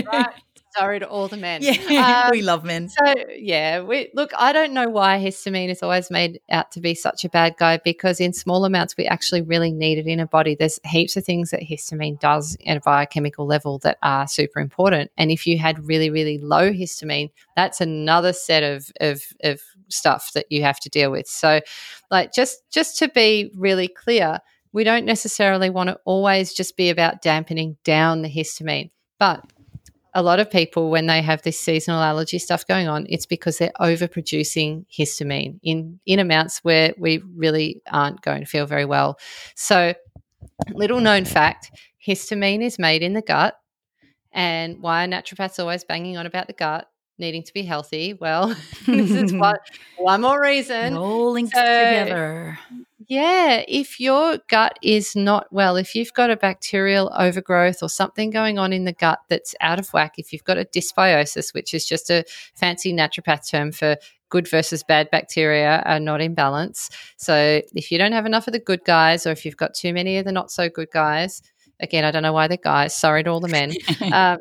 right. 0.07 0.33
Sorry 0.78 0.99
to 0.99 1.07
all 1.07 1.28
the 1.28 1.38
men. 1.38 1.61
Yeah, 1.63 2.23
Um, 2.28 2.32
we 2.32 2.41
love 2.41 2.63
men. 2.63 2.89
So 2.89 3.13
yeah, 3.36 3.82
we 3.82 4.09
look. 4.13 4.32
I 4.38 4.53
don't 4.53 4.73
know 4.73 4.89
why 4.89 5.17
histamine 5.19 5.69
is 5.69 5.82
always 5.82 6.11
made 6.11 6.39
out 6.49 6.71
to 6.73 6.82
be 6.82 6.93
such 6.93 7.25
a 7.25 7.30
bad 7.30 7.55
guy 7.57 7.80
because 7.84 8.19
in 8.19 8.34
small 8.34 8.63
amounts 8.63 8.95
we 8.95 9.05
actually 9.05 9.41
really 9.41 9.71
need 9.71 9.97
it 9.97 10.07
in 10.07 10.19
a 10.19 10.28
body. 10.28 10.55
There's 10.55 10.80
heaps 10.86 11.17
of 11.17 11.25
things 11.25 11.51
that 11.51 11.61
histamine 11.61 12.19
does 12.19 12.57
at 12.65 12.78
a 12.78 12.82
biochemical 12.82 13.47
level 13.47 13.80
that 13.80 13.97
are 14.03 14.28
super 14.28 14.59
important. 14.59 15.11
And 15.17 15.32
if 15.32 15.47
you 15.47 15.57
had 15.57 15.88
really 15.88 16.09
really 16.09 16.38
low 16.38 16.71
histamine, 16.71 17.32
that's 17.55 17.82
another 17.82 18.34
set 18.34 18.63
of 18.63 18.91
of 19.01 19.23
of 19.43 19.61
stuff 19.89 20.34
that 20.34 20.51
you 20.51 20.61
have 20.61 20.80
to 20.82 20.89
deal 20.89 21.11
with. 21.11 21.28
So, 21.28 21.61
like 22.11 22.34
just 22.34 22.69
just 22.71 22.97
to 22.99 23.07
be 23.09 23.51
really 23.55 23.88
clear, 23.88 24.39
we 24.73 24.84
don't 24.84 25.05
necessarily 25.05 25.69
want 25.69 25.89
to 25.89 25.99
always 26.05 26.53
just 26.53 26.78
be 26.78 26.89
about 26.89 27.21
dampening 27.21 27.78
down 27.84 28.21
the 28.21 28.30
histamine, 28.30 28.91
but 29.19 29.43
a 30.18 30.24
lot 30.24 30.39
of 30.39 30.49
people 30.49 30.89
when 30.89 31.05
they 31.05 31.22
have 31.22 31.43
this 31.43 31.59
seasonal 31.59 32.01
allergy 32.01 32.39
stuff 32.39 32.65
going 32.65 32.88
on 32.88 33.05
it's 33.07 33.28
because 33.28 33.59
they're 33.59 33.72
overproducing 33.80 34.84
histamine 34.91 35.59
in 35.61 35.99
in 36.07 36.18
amounts 36.18 36.57
where 36.63 36.91
we 36.97 37.22
really 37.36 37.84
aren't 37.91 38.20
going 38.24 38.39
to 38.39 38.47
feel 38.47 38.65
very 38.65 38.84
well. 38.84 39.20
So 39.55 39.93
little 40.74 40.99
known 41.01 41.24
fact 41.24 41.70
histamine 42.05 42.63
is 42.63 42.80
made 42.80 43.03
in 43.03 43.13
the 43.13 43.22
gut 43.22 43.59
and 44.32 44.82
why 44.82 45.05
are 45.05 45.07
naturopaths 45.07 45.59
always 45.59 45.84
banging 45.84 46.18
on 46.18 46.26
about 46.26 46.47
the 46.47 46.53
gut 46.53 46.88
needing 47.20 47.43
to 47.43 47.53
be 47.53 47.63
healthy 47.63 48.13
well 48.13 48.47
this 48.86 49.11
is 49.11 49.34
one, 49.47 49.55
one 49.97 50.22
more 50.22 50.41
reason 50.41 50.93
It 50.93 50.97
all 50.97 51.32
links 51.32 51.53
so- 51.53 51.59
together. 51.61 52.57
yeah, 53.07 53.63
if 53.68 53.99
your 53.99 54.39
gut 54.49 54.78
is 54.82 55.15
not 55.15 55.47
well, 55.51 55.78
if 55.78 55.95
you've 55.95 56.13
got 56.13 56.30
a 56.30 56.36
bacterial 56.36 57.11
overgrowth 57.18 57.82
or 57.82 57.89
something 57.89 58.30
going 58.32 58.59
on 58.59 58.74
in 58.74 58.84
the 58.86 58.91
gut 58.93 59.20
that's 59.30 59.55
out 59.61 59.80
of 59.80 59.88
whack, 59.93 60.15
if 60.18 60.34
you've 60.34 60.43
got 60.43 60.57
a 60.57 60.65
dysbiosis, 60.65 61.53
which 61.53 61.74
is 61.74 61.86
just 61.88 62.09
a 62.09 62.24
fancy 62.55 62.91
naturopath 62.93 63.49
term 63.49 63.72
for 63.72 63.95
good 64.30 64.45
versus 64.47 64.84
bad 64.84 65.09
bacteria 65.09 65.82
are 65.86 66.01
not 66.01 66.20
in 66.20 66.34
balance. 66.34 66.89
So 67.15 67.61
if 67.74 67.91
you 67.91 67.97
don't 67.97 68.11
have 68.11 68.26
enough 68.26 68.45
of 68.47 68.51
the 68.51 68.59
good 68.59 68.84
guys 68.84 69.26
or 69.26 69.32
if 69.32 69.45
you've 69.45 69.55
got 69.55 69.74
too 69.74 69.93
many 69.93 70.18
of 70.18 70.26
the 70.26 70.34
not 70.34 70.51
so 70.51 70.68
good 70.68 70.91
guys, 70.91 71.41
again, 71.80 72.03
I 72.03 72.11
don't 72.11 72.24
know 72.24 72.34
why 72.34 72.47
they're 72.49 72.57
guys, 72.57 72.93
sorry 72.93 73.24
to 73.24 73.30
all 73.30 73.39
the 73.39 73.47
men. 73.47 73.72
um, 74.11 74.39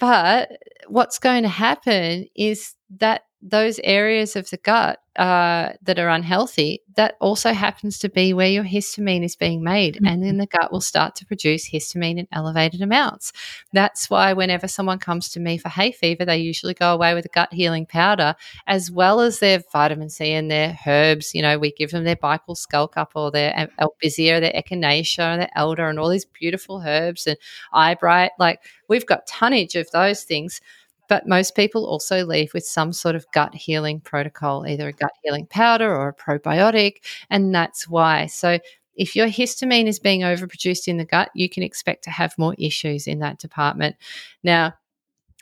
but 0.00 0.52
what's 0.88 1.18
going 1.18 1.42
to 1.42 1.48
happen 1.48 2.26
is 2.34 2.74
that 2.98 3.22
those 3.48 3.78
areas 3.84 4.34
of 4.34 4.50
the 4.50 4.56
gut 4.56 4.98
uh, 5.16 5.72
that 5.82 5.98
are 5.98 6.08
unhealthy, 6.08 6.82
that 6.96 7.14
also 7.20 7.52
happens 7.52 7.98
to 8.00 8.08
be 8.08 8.34
where 8.34 8.48
your 8.48 8.64
histamine 8.64 9.24
is 9.24 9.36
being 9.36 9.62
made. 9.62 9.98
And 10.04 10.22
then 10.22 10.36
the 10.36 10.46
gut 10.46 10.72
will 10.72 10.80
start 10.80 11.14
to 11.16 11.26
produce 11.26 11.70
histamine 11.70 12.18
in 12.18 12.26
elevated 12.32 12.82
amounts. 12.82 13.32
That's 13.72 14.10
why 14.10 14.32
whenever 14.32 14.68
someone 14.68 14.98
comes 14.98 15.28
to 15.30 15.40
me 15.40 15.58
for 15.58 15.68
hay 15.68 15.92
fever, 15.92 16.24
they 16.24 16.38
usually 16.38 16.74
go 16.74 16.92
away 16.92 17.14
with 17.14 17.24
a 17.24 17.30
gut 17.30 17.52
healing 17.52 17.86
powder, 17.86 18.34
as 18.66 18.90
well 18.90 19.20
as 19.20 19.38
their 19.38 19.62
vitamin 19.72 20.10
C 20.10 20.32
and 20.32 20.50
their 20.50 20.78
herbs. 20.86 21.34
You 21.34 21.42
know, 21.42 21.58
we 21.58 21.70
give 21.72 21.92
them 21.92 22.04
their 22.04 22.16
Baical 22.16 22.56
skullcap 22.56 23.08
or 23.14 23.30
their 23.30 23.70
Albizia, 23.80 24.40
their 24.40 24.52
Echinacea, 24.52 25.38
their 25.38 25.50
elder, 25.54 25.88
and 25.88 25.98
all 25.98 26.08
these 26.08 26.26
beautiful 26.26 26.82
herbs 26.84 27.26
and 27.26 27.36
eyebright. 27.72 28.32
Like 28.38 28.60
we've 28.88 29.06
got 29.06 29.26
tonnage 29.26 29.76
of 29.76 29.90
those 29.92 30.24
things 30.24 30.60
but 31.08 31.26
most 31.28 31.54
people 31.56 31.86
also 31.86 32.24
leave 32.24 32.52
with 32.54 32.64
some 32.66 32.92
sort 32.92 33.14
of 33.16 33.26
gut 33.32 33.54
healing 33.54 34.00
protocol, 34.00 34.66
either 34.66 34.88
a 34.88 34.92
gut 34.92 35.12
healing 35.22 35.46
powder 35.46 35.94
or 35.94 36.08
a 36.08 36.14
probiotic. 36.14 37.04
And 37.30 37.54
that's 37.54 37.88
why. 37.88 38.26
So, 38.26 38.58
if 38.96 39.14
your 39.14 39.28
histamine 39.28 39.86
is 39.88 39.98
being 39.98 40.22
overproduced 40.22 40.88
in 40.88 40.96
the 40.96 41.04
gut, 41.04 41.30
you 41.34 41.48
can 41.50 41.62
expect 41.62 42.04
to 42.04 42.10
have 42.10 42.38
more 42.38 42.54
issues 42.58 43.06
in 43.06 43.18
that 43.18 43.38
department. 43.38 43.96
Now, 44.42 44.74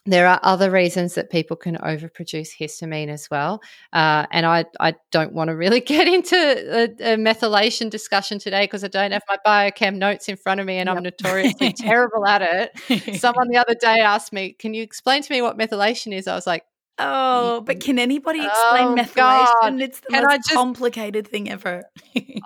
there 0.06 0.26
are 0.26 0.38
other 0.42 0.70
reasons 0.70 1.14
that 1.14 1.30
people 1.30 1.56
can 1.56 1.76
overproduce 1.76 2.50
histamine 2.58 3.08
as 3.08 3.30
well. 3.30 3.62
Uh, 3.92 4.26
and 4.30 4.44
I, 4.44 4.66
I 4.78 4.94
don't 5.10 5.32
want 5.32 5.48
to 5.48 5.56
really 5.56 5.80
get 5.94 6.06
into 6.06 6.36
a, 6.36 6.84
a 6.84 7.16
methylation 7.16 7.88
discussion 7.88 8.38
today 8.38 8.64
because 8.64 8.84
I 8.84 8.88
don't 8.88 9.12
have 9.12 9.22
my 9.28 9.38
biochem 9.46 9.96
notes 9.96 10.28
in 10.28 10.36
front 10.36 10.60
of 10.60 10.66
me 10.66 10.76
and 10.76 10.90
I'm 10.90 11.02
notoriously 11.02 11.72
terrible 11.76 12.26
at 12.26 12.42
it 12.42 13.18
someone 13.20 13.48
the 13.48 13.58
other 13.58 13.74
day 13.74 14.00
asked 14.00 14.32
me, 14.32 14.52
"Can 14.52 14.74
you 14.74 14.82
explain 14.82 15.22
to 15.22 15.32
me 15.32 15.42
what 15.42 15.58
methylation 15.58 16.12
is?" 16.12 16.28
I 16.28 16.34
was 16.34 16.46
like, 16.46 16.64
Oh, 16.98 17.60
but 17.62 17.80
can 17.80 17.98
anybody 17.98 18.38
explain 18.44 18.86
Oh, 18.86 18.94
methylation? 18.94 19.16
God. 19.16 19.80
It's 19.80 20.00
the 20.00 20.12
most 20.12 20.44
just- 20.44 20.50
complicated 20.54 21.26
thing 21.26 21.50
ever. 21.50 21.82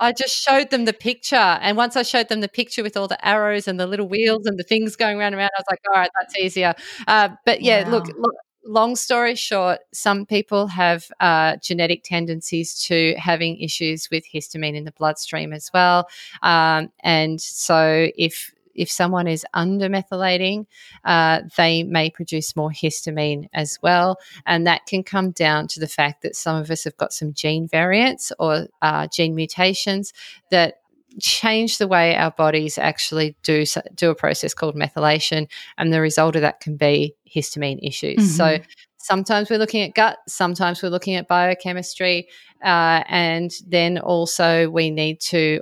I 0.01 0.12
just 0.12 0.34
showed 0.42 0.70
them 0.70 0.84
the 0.86 0.92
picture, 0.94 1.36
and 1.36 1.76
once 1.76 1.96
I 1.96 2.03
showed 2.03 2.28
them 2.28 2.40
the 2.40 2.49
picture 2.49 2.82
with 2.82 2.96
all 2.96 3.09
the 3.09 3.22
arrows 3.26 3.68
and 3.68 3.78
the 3.78 3.86
little 3.86 4.09
wheels 4.09 4.46
and 4.46 4.59
the 4.59 4.62
things 4.62 4.96
going 4.96 5.18
round 5.18 5.34
and 5.34 5.38
round, 5.38 5.51
I 5.57 5.61
was 5.61 5.66
like, 5.70 5.80
"All 5.88 6.01
right, 6.01 6.11
that's 6.18 6.36
easier." 6.38 6.74
Uh, 7.07 7.30
but 7.44 7.61
yeah, 7.62 7.84
look, 7.88 8.07
look. 8.16 8.34
Long 8.64 8.96
story 8.96 9.34
short, 9.34 9.78
some 9.94 10.26
people 10.26 10.66
have 10.66 11.11
uh, 11.20 11.57
genetic 11.62 12.03
tendencies 12.05 12.78
to 12.80 13.14
having 13.16 13.59
issues 13.61 14.09
with 14.11 14.24
histamine 14.30 14.74
in 14.74 14.84
the 14.84 14.92
bloodstream 14.92 15.55
as 15.55 15.70
well, 15.72 16.07
um, 16.42 16.90
and 17.01 17.40
so 17.40 18.09
if 18.18 18.53
if 18.78 18.90
someone 18.90 19.26
is 19.26 19.44
under 19.54 19.88
methylating, 19.88 20.66
uh, 21.04 21.40
they 21.56 21.82
may 21.82 22.10
produce 22.10 22.56
more 22.56 22.70
histamine 22.70 23.48
as 23.52 23.78
well. 23.82 24.18
And 24.46 24.66
that 24.66 24.86
can 24.86 25.02
come 25.02 25.32
down 25.32 25.68
to 25.68 25.80
the 25.80 25.88
fact 25.88 26.22
that 26.22 26.36
some 26.36 26.56
of 26.56 26.70
us 26.70 26.84
have 26.84 26.96
got 26.96 27.12
some 27.12 27.32
gene 27.34 27.68
variants 27.68 28.32
or 28.38 28.68
uh, 28.82 29.06
gene 29.08 29.34
mutations 29.34 30.12
that 30.50 30.80
change 31.20 31.78
the 31.78 31.88
way 31.88 32.14
our 32.14 32.30
bodies 32.30 32.78
actually 32.78 33.34
do 33.42 33.64
do 33.94 34.10
a 34.10 34.14
process 34.14 34.54
called 34.54 34.76
methylation 34.76 35.48
and 35.76 35.92
the 35.92 36.00
result 36.00 36.36
of 36.36 36.42
that 36.42 36.60
can 36.60 36.76
be 36.76 37.14
histamine 37.34 37.78
issues 37.82 38.36
so 38.36 38.44
Mhm. 38.44 38.64
sometimes 38.98 39.50
we're 39.50 39.58
looking 39.58 39.82
at 39.82 39.94
gut 39.94 40.18
sometimes 40.28 40.80
we're 40.82 40.90
looking 40.90 41.16
at 41.16 41.26
biochemistry 41.26 42.28
uh, 42.62 43.02
and 43.08 43.50
then 43.66 43.98
also 43.98 44.68
we 44.70 44.90
need 44.90 45.18
to 45.20 45.60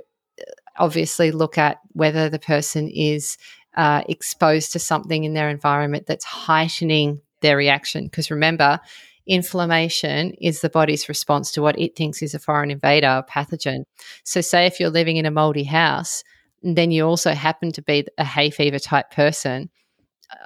obviously 0.79 1.31
look 1.31 1.57
at 1.57 1.79
whether 1.93 2.29
the 2.29 2.39
person 2.39 2.89
is 2.89 3.37
uh, 3.75 4.01
exposed 4.09 4.71
to 4.73 4.79
something 4.79 5.23
in 5.23 5.33
their 5.33 5.49
environment 5.49 6.05
that's 6.07 6.25
heightening 6.25 7.21
their 7.41 7.57
reaction 7.57 8.05
because 8.05 8.31
remember 8.31 8.79
inflammation 9.27 10.31
is 10.41 10.61
the 10.61 10.69
body's 10.69 11.07
response 11.07 11.51
to 11.51 11.61
what 11.61 11.77
it 11.77 11.95
thinks 11.95 12.21
is 12.21 12.33
a 12.33 12.39
foreign 12.39 12.71
invader 12.71 13.07
a 13.07 13.31
pathogen 13.31 13.83
so 14.23 14.41
say 14.41 14.65
if 14.65 14.79
you're 14.79 14.89
living 14.89 15.17
in 15.17 15.25
a 15.25 15.31
moldy 15.31 15.63
house 15.63 16.23
and 16.63 16.75
then 16.75 16.89
you 16.89 17.05
also 17.05 17.33
happen 17.33 17.71
to 17.71 17.81
be 17.81 18.07
a 18.17 18.23
hay 18.23 18.49
fever 18.49 18.79
type 18.79 19.11
person 19.11 19.69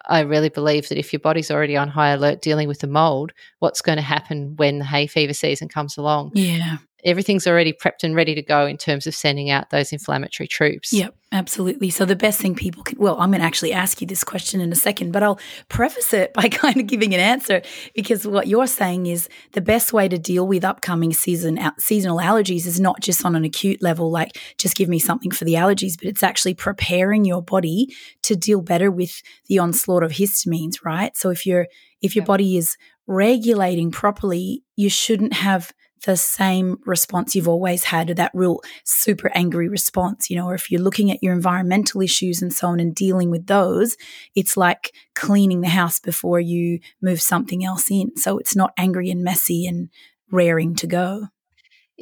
I 0.05 0.21
really 0.21 0.49
believe 0.49 0.89
that 0.89 0.99
if 0.99 1.11
your 1.11 1.19
body's 1.19 1.49
already 1.49 1.75
on 1.75 1.87
high 1.87 2.09
alert 2.09 2.41
dealing 2.41 2.67
with 2.67 2.79
the 2.79 2.87
mold, 2.87 3.33
what's 3.59 3.81
going 3.81 3.95
to 3.95 4.03
happen 4.03 4.55
when 4.57 4.79
the 4.79 4.85
hay 4.85 5.07
fever 5.07 5.33
season 5.33 5.67
comes 5.69 5.97
along? 5.97 6.31
yeah. 6.35 6.77
Everything's 7.03 7.47
already 7.47 7.73
prepped 7.73 8.03
and 8.03 8.15
ready 8.15 8.35
to 8.35 8.41
go 8.41 8.65
in 8.65 8.77
terms 8.77 9.07
of 9.07 9.15
sending 9.15 9.49
out 9.49 9.69
those 9.69 9.91
inflammatory 9.91 10.47
troops. 10.47 10.93
Yep, 10.93 11.15
absolutely. 11.31 11.89
So 11.89 12.05
the 12.05 12.15
best 12.15 12.39
thing 12.39 12.55
people 12.55 12.83
can 12.83 12.97
well, 12.99 13.19
I'm 13.19 13.31
going 13.31 13.41
to 13.41 13.45
actually 13.45 13.73
ask 13.73 14.01
you 14.01 14.07
this 14.07 14.23
question 14.23 14.61
in 14.61 14.71
a 14.71 14.75
second, 14.75 15.11
but 15.11 15.23
I'll 15.23 15.39
preface 15.69 16.13
it 16.13 16.33
by 16.35 16.49
kind 16.49 16.77
of 16.77 16.87
giving 16.87 17.13
an 17.13 17.19
answer 17.19 17.61
because 17.95 18.25
what 18.27 18.47
you're 18.47 18.67
saying 18.67 19.05
is 19.07 19.29
the 19.53 19.61
best 19.61 19.93
way 19.93 20.07
to 20.07 20.17
deal 20.17 20.47
with 20.47 20.63
upcoming 20.63 21.13
season 21.13 21.59
seasonal 21.77 22.17
allergies 22.17 22.65
is 22.65 22.79
not 22.79 23.01
just 23.01 23.25
on 23.25 23.35
an 23.35 23.43
acute 23.43 23.81
level 23.81 24.11
like 24.11 24.37
just 24.57 24.75
give 24.75 24.89
me 24.89 24.99
something 24.99 25.31
for 25.31 25.45
the 25.45 25.53
allergies, 25.53 25.97
but 25.97 26.07
it's 26.07 26.23
actually 26.23 26.53
preparing 26.53 27.25
your 27.25 27.41
body 27.41 27.87
to 28.23 28.35
deal 28.35 28.61
better 28.61 28.91
with 28.91 29.21
the 29.47 29.59
onslaught 29.59 30.03
of 30.03 30.11
histamines, 30.11 30.83
right? 30.83 31.15
So 31.17 31.29
if 31.29 31.45
you're 31.45 31.67
if 32.01 32.15
your 32.15 32.25
body 32.25 32.57
is 32.57 32.77
regulating 33.07 33.91
properly, 33.91 34.63
you 34.75 34.89
shouldn't 34.89 35.33
have 35.33 35.71
the 36.05 36.17
same 36.17 36.79
response 36.85 37.35
you've 37.35 37.47
always 37.47 37.83
had, 37.85 38.07
that 38.09 38.31
real 38.33 38.61
super 38.83 39.31
angry 39.35 39.69
response, 39.69 40.29
you 40.29 40.35
know, 40.35 40.47
or 40.47 40.55
if 40.55 40.71
you're 40.71 40.81
looking 40.81 41.11
at 41.11 41.21
your 41.21 41.33
environmental 41.33 42.01
issues 42.01 42.41
and 42.41 42.53
so 42.53 42.67
on 42.67 42.79
and 42.79 42.95
dealing 42.95 43.29
with 43.29 43.47
those, 43.47 43.97
it's 44.35 44.57
like 44.57 44.93
cleaning 45.15 45.61
the 45.61 45.69
house 45.69 45.99
before 45.99 46.39
you 46.39 46.79
move 47.01 47.21
something 47.21 47.63
else 47.63 47.91
in. 47.91 48.15
So 48.17 48.37
it's 48.37 48.55
not 48.55 48.73
angry 48.77 49.09
and 49.09 49.23
messy 49.23 49.65
and 49.65 49.89
raring 50.31 50.75
to 50.75 50.87
go. 50.87 51.27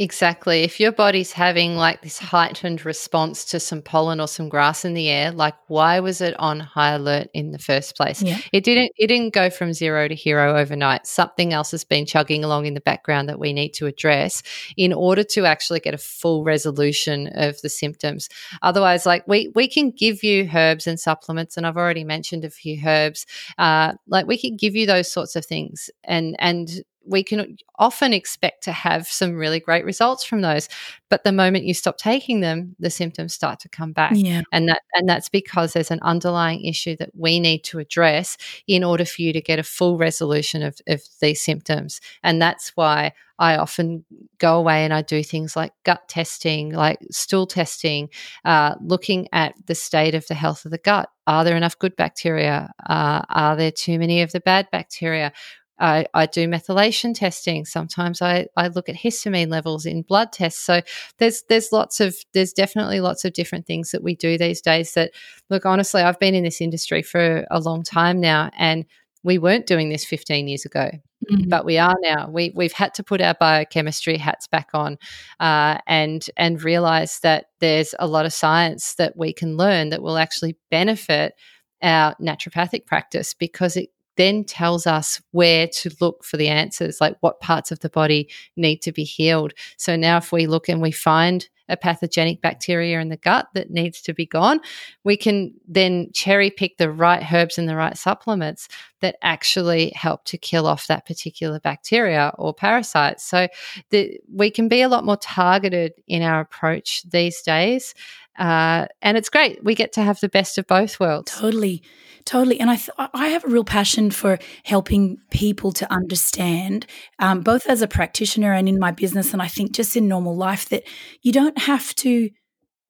Exactly. 0.01 0.63
If 0.63 0.79
your 0.79 0.93
body's 0.93 1.33
having 1.33 1.75
like 1.75 2.01
this 2.01 2.17
heightened 2.19 2.85
response 2.85 3.43
to 3.43 3.59
some 3.59 3.81
pollen 3.81 4.21
or 4.21 4.29
some 4.29 4.47
grass 4.47 4.85
in 4.85 4.93
the 4.93 5.09
air, 5.09 5.29
like 5.33 5.55
why 5.67 5.99
was 5.99 6.21
it 6.21 6.39
on 6.39 6.61
high 6.61 6.91
alert 6.93 7.27
in 7.33 7.51
the 7.51 7.59
first 7.59 7.97
place? 7.97 8.21
Yeah. 8.21 8.37
It 8.53 8.63
didn't 8.63 8.93
it 8.95 9.07
didn't 9.07 9.33
go 9.33 9.49
from 9.49 9.73
zero 9.73 10.07
to 10.07 10.15
hero 10.15 10.57
overnight. 10.57 11.05
Something 11.05 11.51
else 11.51 11.71
has 11.71 11.83
been 11.83 12.05
chugging 12.05 12.45
along 12.45 12.65
in 12.65 12.75
the 12.75 12.79
background 12.79 13.27
that 13.27 13.39
we 13.39 13.51
need 13.51 13.73
to 13.73 13.87
address 13.87 14.41
in 14.77 14.93
order 14.93 15.25
to 15.25 15.45
actually 15.45 15.81
get 15.81 15.93
a 15.93 15.97
full 15.97 16.45
resolution 16.45 17.27
of 17.35 17.59
the 17.61 17.67
symptoms. 17.69 18.29
Otherwise, 18.61 19.05
like 19.05 19.27
we 19.27 19.51
we 19.53 19.67
can 19.67 19.91
give 19.91 20.23
you 20.23 20.49
herbs 20.55 20.87
and 20.87 20.97
supplements, 20.97 21.57
and 21.57 21.67
I've 21.67 21.75
already 21.75 22.05
mentioned 22.05 22.45
a 22.45 22.49
few 22.49 22.79
herbs. 22.87 23.25
Uh, 23.57 23.95
like 24.07 24.27
we 24.27 24.37
can 24.37 24.55
give 24.55 24.77
you 24.77 24.85
those 24.85 25.11
sorts 25.11 25.35
of 25.35 25.45
things 25.45 25.89
and 26.05 26.37
and 26.39 26.69
we 27.09 27.23
can 27.23 27.57
often 27.77 28.13
expect 28.13 28.63
to 28.63 28.71
have 28.71 29.07
some 29.07 29.35
really 29.35 29.59
great 29.59 29.83
results 29.83 30.23
from 30.23 30.41
those 30.41 30.69
but 31.09 31.23
the 31.23 31.31
moment 31.31 31.65
you 31.65 31.73
stop 31.73 31.97
taking 31.97 32.39
them 32.39 32.75
the 32.79 32.89
symptoms 32.89 33.33
start 33.33 33.59
to 33.59 33.67
come 33.69 33.91
back 33.91 34.13
yeah. 34.15 34.41
and 34.51 34.69
that 34.69 34.81
and 34.93 35.09
that's 35.09 35.29
because 35.29 35.73
there's 35.73 35.91
an 35.91 35.99
underlying 36.01 36.63
issue 36.63 36.95
that 36.97 37.09
we 37.15 37.39
need 37.39 37.63
to 37.63 37.79
address 37.79 38.37
in 38.67 38.83
order 38.83 39.05
for 39.05 39.21
you 39.21 39.33
to 39.33 39.41
get 39.41 39.59
a 39.59 39.63
full 39.63 39.97
resolution 39.97 40.61
of, 40.61 40.79
of 40.87 41.01
these 41.19 41.41
symptoms 41.41 41.99
and 42.23 42.41
that's 42.41 42.69
why 42.75 43.11
I 43.39 43.55
often 43.55 44.03
go 44.37 44.57
away 44.57 44.83
and 44.83 44.93
I 44.93 45.01
do 45.01 45.23
things 45.23 45.55
like 45.55 45.71
gut 45.85 46.09
testing, 46.09 46.73
like 46.73 46.99
stool 47.09 47.47
testing, 47.47 48.09
uh, 48.43 48.75
looking 48.81 49.29
at 49.31 49.53
the 49.65 49.75
state 49.75 50.13
of 50.13 50.27
the 50.27 50.35
health 50.35 50.65
of 50.65 50.71
the 50.71 50.77
gut. 50.77 51.09
Are 51.25 51.45
there 51.45 51.55
enough 51.55 51.79
good 51.79 51.95
bacteria? 51.95 52.69
Uh, 52.85 53.21
are 53.29 53.55
there 53.55 53.71
too 53.71 53.97
many 53.97 54.21
of 54.21 54.33
the 54.33 54.41
bad 54.41 54.67
bacteria? 54.71 55.31
I, 55.79 56.05
I 56.13 56.25
do 56.25 56.47
methylation 56.47 57.13
testing. 57.13 57.65
Sometimes 57.65 58.21
I, 58.21 58.47
I 58.55 58.67
look 58.67 58.89
at 58.89 58.95
histamine 58.95 59.49
levels 59.49 59.85
in 59.85 60.01
blood 60.01 60.31
tests. 60.31 60.61
So 60.61 60.81
there's 61.17 61.43
there's 61.49 61.71
lots 61.71 61.99
of 61.99 62.15
there's 62.33 62.53
definitely 62.53 62.99
lots 62.99 63.25
of 63.25 63.33
different 63.33 63.65
things 63.65 63.91
that 63.91 64.03
we 64.03 64.15
do 64.15 64.37
these 64.37 64.61
days. 64.61 64.93
That 64.93 65.11
look 65.49 65.65
honestly, 65.65 66.01
I've 66.01 66.19
been 66.19 66.35
in 66.35 66.43
this 66.43 66.61
industry 66.61 67.01
for 67.01 67.45
a 67.49 67.59
long 67.59 67.83
time 67.83 68.19
now, 68.19 68.51
and 68.57 68.85
we 69.23 69.37
weren't 69.37 69.67
doing 69.67 69.89
this 69.89 70.05
15 70.05 70.47
years 70.47 70.65
ago. 70.65 70.91
Mm-hmm. 71.29 71.49
But 71.49 71.65
we 71.65 71.77
are 71.77 71.95
now. 72.01 72.29
We 72.29 72.51
we've 72.55 72.73
had 72.73 72.93
to 72.95 73.03
put 73.03 73.21
our 73.21 73.35
biochemistry 73.37 74.17
hats 74.17 74.47
back 74.47 74.69
on, 74.73 74.97
uh, 75.39 75.77
and 75.85 76.25
and 76.37 76.63
realize 76.63 77.19
that 77.21 77.47
there's 77.59 77.93
a 77.99 78.07
lot 78.07 78.25
of 78.25 78.33
science 78.33 78.95
that 78.95 79.17
we 79.17 79.33
can 79.33 79.57
learn 79.57 79.89
that 79.89 80.01
will 80.01 80.17
actually 80.17 80.55
benefit 80.71 81.33
our 81.81 82.15
naturopathic 82.21 82.85
practice 82.85 83.33
because 83.33 83.75
it 83.75 83.89
then 84.19 84.43
tells 84.43 84.85
us 84.85 85.21
where 85.31 85.65
to 85.65 85.89
look 86.01 86.25
for 86.25 86.35
the 86.35 86.49
answers, 86.49 86.99
like 86.99 87.15
what 87.21 87.39
parts 87.39 87.71
of 87.71 87.79
the 87.79 87.89
body 87.89 88.29
need 88.57 88.81
to 88.81 88.91
be 88.91 89.05
healed. 89.05 89.53
So 89.77 89.95
now, 89.95 90.17
if 90.17 90.33
we 90.33 90.45
look 90.45 90.67
and 90.67 90.81
we 90.81 90.91
find 90.91 91.47
a 91.69 91.77
pathogenic 91.77 92.41
bacteria 92.41 92.99
in 92.99 93.07
the 93.07 93.15
gut 93.15 93.47
that 93.53 93.69
needs 93.69 94.01
to 94.01 94.13
be 94.13 94.25
gone, 94.25 94.59
we 95.05 95.15
can 95.15 95.53
then 95.67 96.09
cherry 96.13 96.49
pick 96.49 96.77
the 96.77 96.91
right 96.91 97.31
herbs 97.31 97.57
and 97.57 97.69
the 97.69 97.77
right 97.77 97.97
supplements 97.97 98.67
that 98.99 99.15
actually 99.21 99.93
help 99.95 100.25
to 100.25 100.37
kill 100.37 100.67
off 100.67 100.87
that 100.87 101.05
particular 101.05 101.59
bacteria 101.61 102.33
or 102.37 102.53
parasite. 102.53 103.21
So 103.21 103.47
the, 103.89 104.19
we 104.33 104.51
can 104.51 104.67
be 104.67 104.81
a 104.81 104.89
lot 104.89 105.05
more 105.05 105.17
targeted 105.17 105.93
in 106.07 106.23
our 106.23 106.41
approach 106.41 107.03
these 107.03 107.41
days. 107.41 107.93
Uh, 108.39 108.87
and 109.01 109.17
it's 109.17 109.29
great. 109.29 109.63
We 109.63 109.75
get 109.75 109.93
to 109.93 110.01
have 110.01 110.19
the 110.21 110.29
best 110.29 110.57
of 110.57 110.65
both 110.65 110.99
worlds. 110.99 111.31
Totally. 111.31 111.83
Totally. 112.25 112.59
And 112.59 112.69
I, 112.69 112.75
th- 112.75 112.89
I 113.13 113.27
have 113.29 113.43
a 113.43 113.49
real 113.49 113.63
passion 113.63 114.11
for 114.11 114.39
helping 114.63 115.17
people 115.31 115.71
to 115.73 115.91
understand, 115.91 116.85
um, 117.17 117.41
both 117.41 117.65
as 117.67 117.81
a 117.81 117.87
practitioner 117.87 118.53
and 118.53 118.69
in 118.69 118.79
my 118.79 118.91
business, 118.91 119.33
and 119.33 119.41
I 119.41 119.47
think 119.47 119.71
just 119.71 119.95
in 119.95 120.07
normal 120.07 120.35
life, 120.35 120.69
that 120.69 120.83
you 121.21 121.31
don't 121.31 121.57
have 121.57 121.93
to 121.95 122.29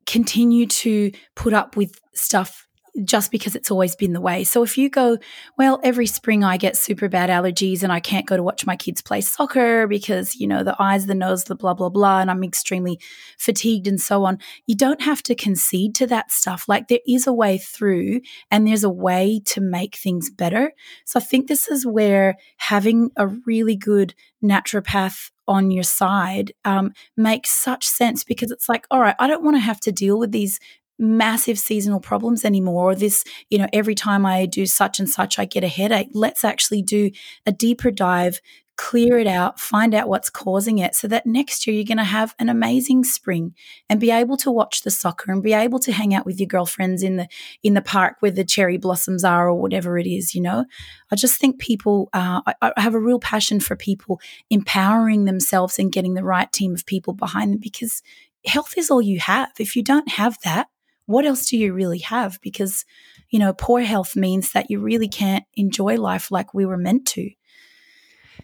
continue 0.05 0.65
to 0.65 1.11
put 1.35 1.53
up 1.53 1.77
with 1.77 1.99
stuff 2.13 2.67
just 3.03 3.31
because 3.31 3.55
it's 3.55 3.71
always 3.71 3.95
been 3.95 4.13
the 4.13 4.21
way. 4.21 4.43
So 4.43 4.63
if 4.63 4.77
you 4.77 4.89
go, 4.89 5.17
well, 5.57 5.79
every 5.83 6.05
spring 6.05 6.43
I 6.43 6.57
get 6.57 6.77
super 6.77 7.09
bad 7.09 7.29
allergies 7.29 7.83
and 7.83 7.91
I 7.91 7.99
can't 7.99 8.25
go 8.25 8.37
to 8.37 8.43
watch 8.43 8.65
my 8.65 8.75
kids 8.75 9.01
play 9.01 9.21
soccer 9.21 9.87
because, 9.87 10.35
you 10.35 10.47
know, 10.47 10.63
the 10.63 10.75
eyes, 10.79 11.05
the 11.05 11.15
nose, 11.15 11.45
the 11.45 11.55
blah, 11.55 11.73
blah, 11.73 11.89
blah, 11.89 12.19
and 12.19 12.29
I'm 12.29 12.43
extremely 12.43 12.99
fatigued 13.37 13.87
and 13.87 13.99
so 13.99 14.25
on. 14.25 14.39
You 14.67 14.75
don't 14.75 15.01
have 15.01 15.23
to 15.23 15.35
concede 15.35 15.95
to 15.95 16.07
that 16.07 16.31
stuff. 16.31 16.67
Like 16.67 16.87
there 16.87 16.99
is 17.07 17.27
a 17.27 17.33
way 17.33 17.57
through 17.57 18.21
and 18.51 18.67
there's 18.67 18.83
a 18.83 18.89
way 18.89 19.41
to 19.45 19.61
make 19.61 19.95
things 19.95 20.29
better. 20.29 20.73
So 21.05 21.19
I 21.19 21.23
think 21.23 21.47
this 21.47 21.67
is 21.67 21.85
where 21.85 22.37
having 22.57 23.11
a 23.15 23.27
really 23.27 23.75
good 23.75 24.13
naturopath 24.43 25.31
on 25.49 25.71
your 25.71 25.83
side 25.83 26.53
um, 26.63 26.93
makes 27.17 27.49
such 27.49 27.85
sense 27.85 28.23
because 28.23 28.51
it's 28.51 28.69
like, 28.69 28.85
all 28.91 28.99
right, 29.01 29.15
I 29.19 29.27
don't 29.27 29.43
want 29.43 29.55
to 29.55 29.61
have 29.61 29.79
to 29.81 29.91
deal 29.91 30.19
with 30.19 30.31
these 30.31 30.59
massive 30.99 31.57
seasonal 31.57 31.99
problems 31.99 32.43
anymore 32.43 32.91
or 32.91 32.95
this 32.95 33.23
you 33.49 33.57
know 33.57 33.67
every 33.73 33.95
time 33.95 34.25
i 34.25 34.45
do 34.45 34.65
such 34.65 34.99
and 34.99 35.09
such 35.09 35.39
i 35.39 35.45
get 35.45 35.63
a 35.63 35.67
headache. 35.67 36.09
Let's 36.13 36.43
actually 36.43 36.81
do 36.81 37.11
a 37.45 37.51
deeper 37.51 37.91
dive 37.91 38.41
clear 38.79 39.17
it 39.17 39.27
out 39.27 39.59
find 39.59 39.93
out 39.93 40.07
what's 40.07 40.29
causing 40.29 40.77
it 40.77 40.95
so 40.95 41.05
that 41.05 41.25
next 41.25 41.67
year 41.67 41.75
you're 41.75 41.83
going 41.83 41.97
to 41.97 42.03
have 42.03 42.33
an 42.39 42.47
amazing 42.47 43.03
spring 43.03 43.53
and 43.89 43.99
be 43.99 44.09
able 44.09 44.37
to 44.37 44.49
watch 44.49 44.83
the 44.83 44.89
soccer 44.89 45.33
and 45.33 45.43
be 45.43 45.51
able 45.51 45.79
to 45.79 45.91
hang 45.91 46.13
out 46.13 46.25
with 46.25 46.39
your 46.39 46.47
girlfriends 46.47 47.03
in 47.03 47.17
the 47.17 47.27
in 47.61 47.73
the 47.73 47.81
park 47.81 48.15
where 48.21 48.31
the 48.31 48.45
cherry 48.45 48.77
blossoms 48.77 49.25
are 49.25 49.49
or 49.49 49.55
whatever 49.55 49.97
it 49.97 50.07
is 50.07 50.33
you 50.33 50.41
know? 50.41 50.63
I 51.11 51.17
just 51.17 51.41
think 51.41 51.59
people 51.59 52.07
uh, 52.13 52.41
I, 52.45 52.71
I 52.77 52.81
have 52.81 52.95
a 52.95 53.01
real 53.01 53.19
passion 53.19 53.59
for 53.59 53.75
people 53.75 54.21
empowering 54.49 55.25
themselves 55.25 55.77
and 55.77 55.91
getting 55.91 56.13
the 56.13 56.23
right 56.23 56.49
team 56.49 56.73
of 56.73 56.85
people 56.85 57.13
behind 57.13 57.51
them 57.51 57.59
because 57.59 58.01
health 58.45 58.75
is 58.77 58.89
all 58.89 59.01
you 59.01 59.19
have. 59.19 59.51
If 59.59 59.75
you 59.75 59.83
don't 59.83 60.07
have 60.09 60.37
that 60.45 60.69
what 61.09 61.25
else 61.25 61.47
do 61.47 61.57
you 61.57 61.73
really 61.73 61.97
have? 61.97 62.37
Because, 62.39 62.85
you 63.31 63.39
know, 63.39 63.51
poor 63.51 63.81
health 63.81 64.15
means 64.15 64.51
that 64.51 64.69
you 64.69 64.79
really 64.79 65.07
can't 65.07 65.43
enjoy 65.55 65.95
life 65.95 66.29
like 66.29 66.53
we 66.53 66.67
were 66.67 66.77
meant 66.77 67.07
to. 67.07 67.31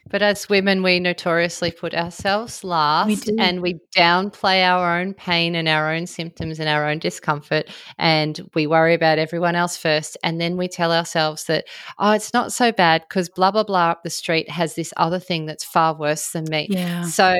But 0.10 0.24
as 0.24 0.50
women, 0.50 0.82
we 0.82 1.00
notoriously 1.00 1.70
put 1.70 1.94
ourselves 1.94 2.64
last 2.64 3.28
we 3.28 3.38
and 3.38 3.62
we 3.62 3.80
downplay 3.96 4.64
our 4.64 5.00
own 5.00 5.14
pain 5.14 5.54
and 5.54 5.68
our 5.68 5.94
own 5.94 6.08
symptoms 6.08 6.60
and 6.60 6.68
our 6.68 6.90
own 6.90 6.98
discomfort. 6.98 7.70
And 8.00 8.40
we 8.56 8.66
worry 8.66 8.96
about 8.96 9.20
everyone 9.20 9.54
else 9.54 9.78
first. 9.78 10.18
And 10.24 10.42
then 10.42 10.58
we 10.58 10.68
tell 10.68 10.92
ourselves 10.92 11.46
that, 11.46 11.66
oh, 12.00 12.14
it's 12.14 12.34
not 12.34 12.52
so 12.52 12.72
bad 12.72 13.04
because 13.08 13.30
blah, 13.30 13.52
blah, 13.52 13.64
blah 13.64 13.92
up 13.92 14.02
the 14.04 14.10
street 14.10 14.50
has 14.50 14.74
this 14.74 14.92
other 14.98 15.20
thing 15.20 15.46
that's 15.46 15.64
far 15.64 15.96
worse 15.96 16.32
than 16.32 16.46
me. 16.50 16.66
Yeah. 16.70 17.04
So 17.04 17.36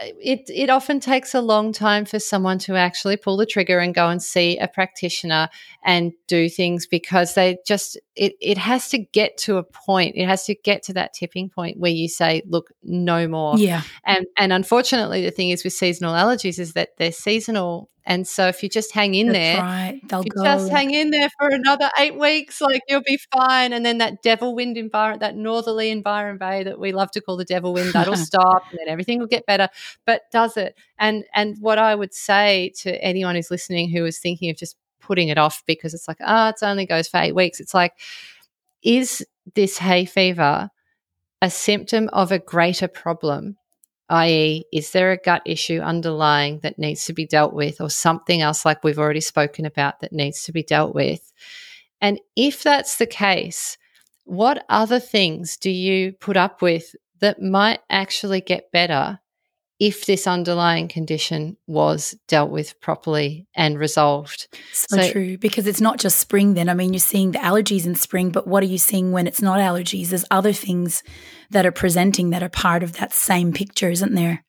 it 0.00 0.48
it 0.48 0.70
often 0.70 1.00
takes 1.00 1.34
a 1.34 1.40
long 1.40 1.72
time 1.72 2.04
for 2.04 2.18
someone 2.18 2.58
to 2.58 2.76
actually 2.76 3.16
pull 3.16 3.36
the 3.36 3.46
trigger 3.46 3.78
and 3.80 3.94
go 3.94 4.08
and 4.08 4.22
see 4.22 4.56
a 4.58 4.68
practitioner 4.68 5.48
and 5.84 6.12
do 6.26 6.48
things 6.48 6.86
because 6.86 7.34
they 7.34 7.58
just 7.66 7.98
it 8.14 8.34
it 8.40 8.58
has 8.58 8.88
to 8.88 8.98
get 8.98 9.36
to 9.36 9.56
a 9.56 9.62
point 9.62 10.14
it 10.16 10.26
has 10.26 10.44
to 10.44 10.54
get 10.54 10.82
to 10.84 10.92
that 10.92 11.12
tipping 11.12 11.48
point 11.48 11.78
where 11.78 11.90
you 11.90 12.08
say 12.08 12.42
look 12.46 12.70
no 12.82 13.26
more. 13.26 13.58
Yeah. 13.58 13.82
And 14.06 14.26
and 14.36 14.52
unfortunately 14.52 15.24
the 15.24 15.30
thing 15.30 15.50
is 15.50 15.64
with 15.64 15.72
seasonal 15.72 16.14
allergies 16.14 16.58
is 16.58 16.74
that 16.74 16.90
they're 16.98 17.12
seasonal 17.12 17.90
and 18.08 18.26
so 18.26 18.48
if 18.48 18.62
you 18.62 18.70
just 18.70 18.92
hang 18.92 19.14
in 19.14 19.26
That's 19.26 19.38
there, 19.38 19.62
right. 19.62 20.00
They'll 20.08 20.24
you 20.24 20.30
go. 20.30 20.42
just 20.42 20.70
hang 20.70 20.92
in 20.92 21.10
there 21.10 21.28
for 21.38 21.50
another 21.50 21.90
eight 21.98 22.18
weeks, 22.18 22.58
like 22.58 22.80
you'll 22.88 23.02
be 23.02 23.18
fine. 23.30 23.74
And 23.74 23.84
then 23.84 23.98
that 23.98 24.22
devil 24.22 24.54
wind 24.54 24.78
environment, 24.78 25.20
that 25.20 25.36
northerly 25.36 25.90
environment 25.90 26.40
bay 26.40 26.62
that 26.62 26.80
we 26.80 26.92
love 26.92 27.10
to 27.12 27.20
call 27.20 27.36
the 27.36 27.44
devil 27.44 27.74
wind, 27.74 27.92
that'll 27.92 28.16
stop 28.30 28.62
and 28.70 28.78
then 28.78 28.88
everything 28.88 29.18
will 29.18 29.26
get 29.26 29.44
better. 29.44 29.68
But 30.06 30.22
does 30.32 30.56
it? 30.56 30.74
And 30.98 31.26
and 31.34 31.58
what 31.60 31.76
I 31.76 31.94
would 31.94 32.14
say 32.14 32.72
to 32.78 33.04
anyone 33.04 33.34
who's 33.34 33.50
listening 33.50 33.90
who 33.90 34.06
is 34.06 34.18
thinking 34.18 34.48
of 34.48 34.56
just 34.56 34.78
putting 35.00 35.28
it 35.28 35.36
off 35.36 35.62
because 35.66 35.92
it's 35.92 36.08
like, 36.08 36.18
ah, 36.22 36.46
oh, 36.46 36.48
it 36.48 36.66
only 36.66 36.86
goes 36.86 37.08
for 37.08 37.20
eight 37.20 37.34
weeks. 37.34 37.60
It's 37.60 37.74
like, 37.74 37.92
is 38.82 39.22
this 39.54 39.76
hay 39.76 40.06
fever 40.06 40.70
a 41.42 41.50
symptom 41.50 42.08
of 42.14 42.32
a 42.32 42.38
greater 42.38 42.88
problem 42.88 43.58
i.e., 44.10 44.64
is 44.72 44.92
there 44.92 45.12
a 45.12 45.18
gut 45.18 45.42
issue 45.44 45.80
underlying 45.80 46.60
that 46.60 46.78
needs 46.78 47.04
to 47.06 47.12
be 47.12 47.26
dealt 47.26 47.52
with, 47.52 47.80
or 47.80 47.90
something 47.90 48.40
else 48.40 48.64
like 48.64 48.82
we've 48.82 48.98
already 48.98 49.20
spoken 49.20 49.66
about 49.66 50.00
that 50.00 50.12
needs 50.12 50.42
to 50.44 50.52
be 50.52 50.62
dealt 50.62 50.94
with? 50.94 51.32
And 52.00 52.20
if 52.36 52.62
that's 52.62 52.96
the 52.96 53.06
case, 53.06 53.76
what 54.24 54.64
other 54.68 55.00
things 55.00 55.56
do 55.56 55.70
you 55.70 56.12
put 56.12 56.36
up 56.36 56.62
with 56.62 56.94
that 57.20 57.42
might 57.42 57.80
actually 57.90 58.40
get 58.40 58.70
better 58.72 59.18
if 59.80 60.06
this 60.06 60.26
underlying 60.26 60.88
condition 60.88 61.56
was 61.66 62.16
dealt 62.26 62.50
with 62.50 62.80
properly 62.80 63.46
and 63.54 63.78
resolved. 63.78 64.48
So, 64.72 64.96
so, 64.96 65.12
true, 65.12 65.38
because 65.38 65.66
it's 65.66 65.80
not 65.80 65.98
just 65.98 66.18
spring 66.18 66.54
then. 66.54 66.68
I 66.68 66.74
mean, 66.74 66.92
you're 66.92 67.00
seeing 67.00 67.30
the 67.30 67.38
allergies 67.38 67.86
in 67.86 67.94
spring, 67.94 68.30
but 68.30 68.46
what 68.46 68.62
are 68.62 68.66
you 68.66 68.78
seeing 68.78 69.12
when 69.12 69.26
it's 69.26 69.42
not 69.42 69.60
allergies? 69.60 70.08
There's 70.08 70.24
other 70.30 70.52
things 70.52 71.02
that 71.50 71.64
are 71.64 71.72
presenting 71.72 72.30
that 72.30 72.42
are 72.42 72.48
part 72.48 72.82
of 72.82 72.94
that 72.94 73.12
same 73.12 73.52
picture, 73.52 73.88
isn't 73.88 74.14
there? 74.14 74.44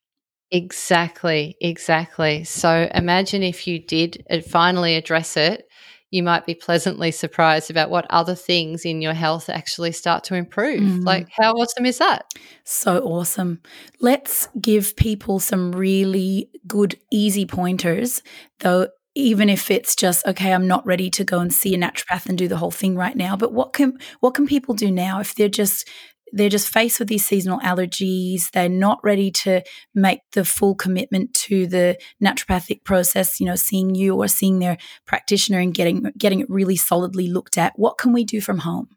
Exactly, 0.52 1.56
exactly. 1.62 2.44
So 2.44 2.90
imagine 2.94 3.44
if 3.44 3.68
you 3.68 3.80
did 3.80 4.26
uh, 4.32 4.42
finally 4.42 4.96
address 4.96 5.38
it 5.38 5.68
you 6.12 6.24
might 6.24 6.45
be 6.45 6.55
pleasantly 6.55 7.12
surprised 7.12 7.70
about 7.70 7.89
what 7.89 8.07
other 8.10 8.36
things 8.36 8.86
in 8.86 9.01
your 9.01 9.14
health 9.14 9.49
actually 9.49 9.91
start 9.91 10.24
to 10.26 10.36
improve. 10.36 10.82
Mm. 10.82 11.05
Like, 11.05 11.28
how 11.32 11.53
awesome 11.53 11.86
is 11.86 11.99
that? 11.99 12.26
So 12.64 12.99
awesome. 13.03 13.62
Let's 13.99 14.47
give 14.60 14.95
people 14.95 15.39
some 15.39 15.72
really 15.72 16.49
good, 16.68 16.97
easy 17.12 17.45
pointers, 17.45 18.24
though. 18.60 18.88
Even 19.16 19.49
if 19.49 19.70
it's 19.70 19.95
just 19.95 20.26
okay, 20.26 20.53
I'm 20.53 20.68
not 20.68 20.86
ready 20.86 21.10
to 21.10 21.24
go 21.24 21.39
and 21.39 21.53
see 21.53 21.74
a 21.74 21.78
naturopath 21.78 22.28
and 22.28 22.38
do 22.38 22.47
the 22.47 22.57
whole 22.57 22.72
thing 22.72 22.95
right 22.95 23.18
now. 23.18 23.36
But 23.36 23.51
what 23.51 23.74
can 23.74 23.97
what 24.20 24.34
can 24.34 24.47
people 24.47 24.76
do 24.76 24.91
now 24.91 25.20
if 25.20 25.36
they're 25.36 25.49
just 25.49 25.89
they're 26.34 26.50
just 26.50 26.70
faced 26.70 27.00
with 27.00 27.08
these 27.08 27.26
seasonal 27.26 27.60
allergies. 27.60 28.52
They're 28.52 28.70
not 28.70 29.00
ready 29.04 29.32
to 29.32 29.62
make 29.94 30.22
the 30.34 30.46
full 30.46 30.76
commitment 30.76 31.34
to 31.46 31.68
the 31.68 31.98
naturopathic 32.24 32.84
process, 32.84 33.40
you 33.40 33.46
know, 33.46 33.56
seeing 33.56 33.96
you 33.96 34.16
or 34.16 34.28
seeing 34.28 34.60
their 34.60 34.78
practitioner 35.06 35.60
and 35.60 35.74
getting 35.74 36.12
getting 36.18 36.40
it 36.40 36.50
really 36.50 36.76
solidly 36.76 37.28
looked 37.28 37.58
at. 37.58 37.74
What 37.76 37.98
can 37.98 38.14
we 38.14 38.24
do 38.24 38.42
from 38.42 38.60
home? 38.60 38.90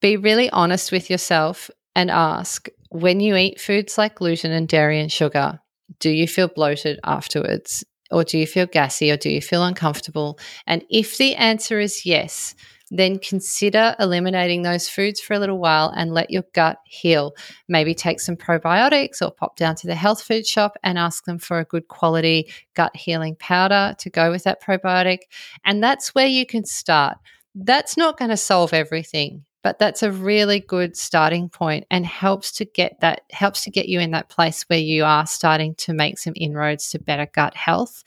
Be 0.00 0.16
really 0.16 0.48
honest 0.50 0.92
with 0.92 1.10
yourself 1.10 1.70
and 1.94 2.10
ask 2.10 2.68
when 2.90 3.20
you 3.20 3.36
eat 3.36 3.60
foods 3.60 3.98
like 3.98 4.16
gluten 4.16 4.52
and 4.52 4.68
dairy 4.68 5.00
and 5.00 5.10
sugar, 5.10 5.60
do 6.00 6.10
you 6.10 6.26
feel 6.26 6.48
bloated 6.48 6.98
afterwards? 7.04 7.84
Or 8.10 8.24
do 8.24 8.38
you 8.38 8.46
feel 8.46 8.66
gassy 8.66 9.10
or 9.10 9.18
do 9.18 9.28
you 9.28 9.42
feel 9.42 9.62
uncomfortable? 9.62 10.38
And 10.66 10.82
if 10.88 11.18
the 11.18 11.34
answer 11.34 11.78
is 11.78 12.06
yes, 12.06 12.54
then 12.90 13.18
consider 13.18 13.94
eliminating 13.98 14.62
those 14.62 14.88
foods 14.88 15.20
for 15.20 15.34
a 15.34 15.38
little 15.38 15.58
while 15.58 15.92
and 15.94 16.12
let 16.12 16.30
your 16.30 16.44
gut 16.54 16.78
heal. 16.84 17.34
Maybe 17.68 17.94
take 17.94 18.20
some 18.20 18.36
probiotics 18.36 19.20
or 19.22 19.30
pop 19.30 19.56
down 19.56 19.74
to 19.76 19.86
the 19.86 19.94
health 19.94 20.22
food 20.22 20.46
shop 20.46 20.76
and 20.82 20.98
ask 20.98 21.24
them 21.24 21.38
for 21.38 21.58
a 21.58 21.64
good 21.64 21.88
quality 21.88 22.50
gut 22.74 22.96
healing 22.96 23.36
powder 23.36 23.94
to 23.98 24.10
go 24.10 24.30
with 24.30 24.44
that 24.44 24.62
probiotic. 24.62 25.18
And 25.64 25.82
that's 25.82 26.14
where 26.14 26.26
you 26.26 26.46
can 26.46 26.64
start. 26.64 27.18
That's 27.54 27.96
not 27.96 28.18
going 28.18 28.30
to 28.30 28.36
solve 28.36 28.72
everything 28.72 29.44
but 29.62 29.78
that's 29.78 30.02
a 30.02 30.12
really 30.12 30.60
good 30.60 30.96
starting 30.96 31.48
point 31.48 31.86
and 31.90 32.06
helps 32.06 32.52
to 32.52 32.64
get 32.64 32.98
that 33.00 33.22
helps 33.30 33.64
to 33.64 33.70
get 33.70 33.88
you 33.88 34.00
in 34.00 34.10
that 34.12 34.28
place 34.28 34.62
where 34.68 34.78
you 34.78 35.04
are 35.04 35.26
starting 35.26 35.74
to 35.76 35.92
make 35.92 36.18
some 36.18 36.34
inroads 36.36 36.90
to 36.90 36.98
better 36.98 37.26
gut 37.32 37.56
health 37.56 38.04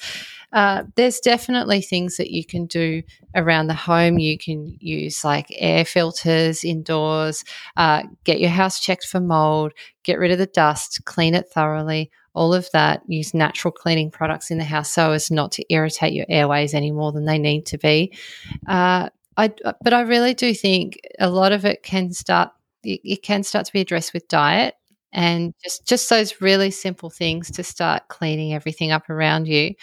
uh, 0.53 0.83
there's 0.95 1.19
definitely 1.19 1.81
things 1.81 2.17
that 2.17 2.31
you 2.31 2.45
can 2.45 2.65
do 2.65 3.01
around 3.35 3.67
the 3.67 3.73
home. 3.73 4.19
You 4.19 4.37
can 4.37 4.75
use 4.79 5.23
like 5.23 5.47
air 5.57 5.85
filters 5.85 6.63
indoors, 6.63 7.43
uh, 7.77 8.03
get 8.23 8.41
your 8.41 8.49
house 8.49 8.79
checked 8.79 9.05
for 9.05 9.19
mold, 9.19 9.71
get 10.03 10.19
rid 10.19 10.31
of 10.31 10.37
the 10.37 10.47
dust, 10.47 11.03
clean 11.05 11.35
it 11.35 11.49
thoroughly. 11.49 12.11
All 12.33 12.53
of 12.53 12.69
that, 12.71 13.01
use 13.07 13.33
natural 13.33 13.71
cleaning 13.71 14.09
products 14.09 14.51
in 14.51 14.57
the 14.57 14.63
house 14.63 14.89
so 14.89 15.11
as 15.11 15.31
not 15.31 15.51
to 15.53 15.65
irritate 15.73 16.13
your 16.13 16.25
airways 16.29 16.73
any 16.73 16.91
more 16.91 17.11
than 17.11 17.25
they 17.25 17.37
need 17.37 17.65
to 17.67 17.77
be. 17.77 18.13
Uh, 18.67 19.09
I, 19.37 19.53
but 19.83 19.93
I 19.93 20.01
really 20.01 20.33
do 20.33 20.53
think 20.53 20.99
a 21.19 21.29
lot 21.29 21.51
of 21.51 21.65
it 21.65 21.83
can 21.83 22.11
start. 22.11 22.49
It 22.83 23.23
can 23.23 23.43
start 23.43 23.65
to 23.67 23.73
be 23.73 23.81
addressed 23.81 24.13
with 24.13 24.27
diet 24.27 24.75
and 25.13 25.53
just 25.63 25.85
just 25.85 26.09
those 26.09 26.41
really 26.41 26.71
simple 26.71 27.09
things 27.09 27.51
to 27.51 27.63
start 27.63 28.07
cleaning 28.07 28.53
everything 28.53 28.91
up 28.91 29.09
around 29.09 29.47
you 29.47 29.73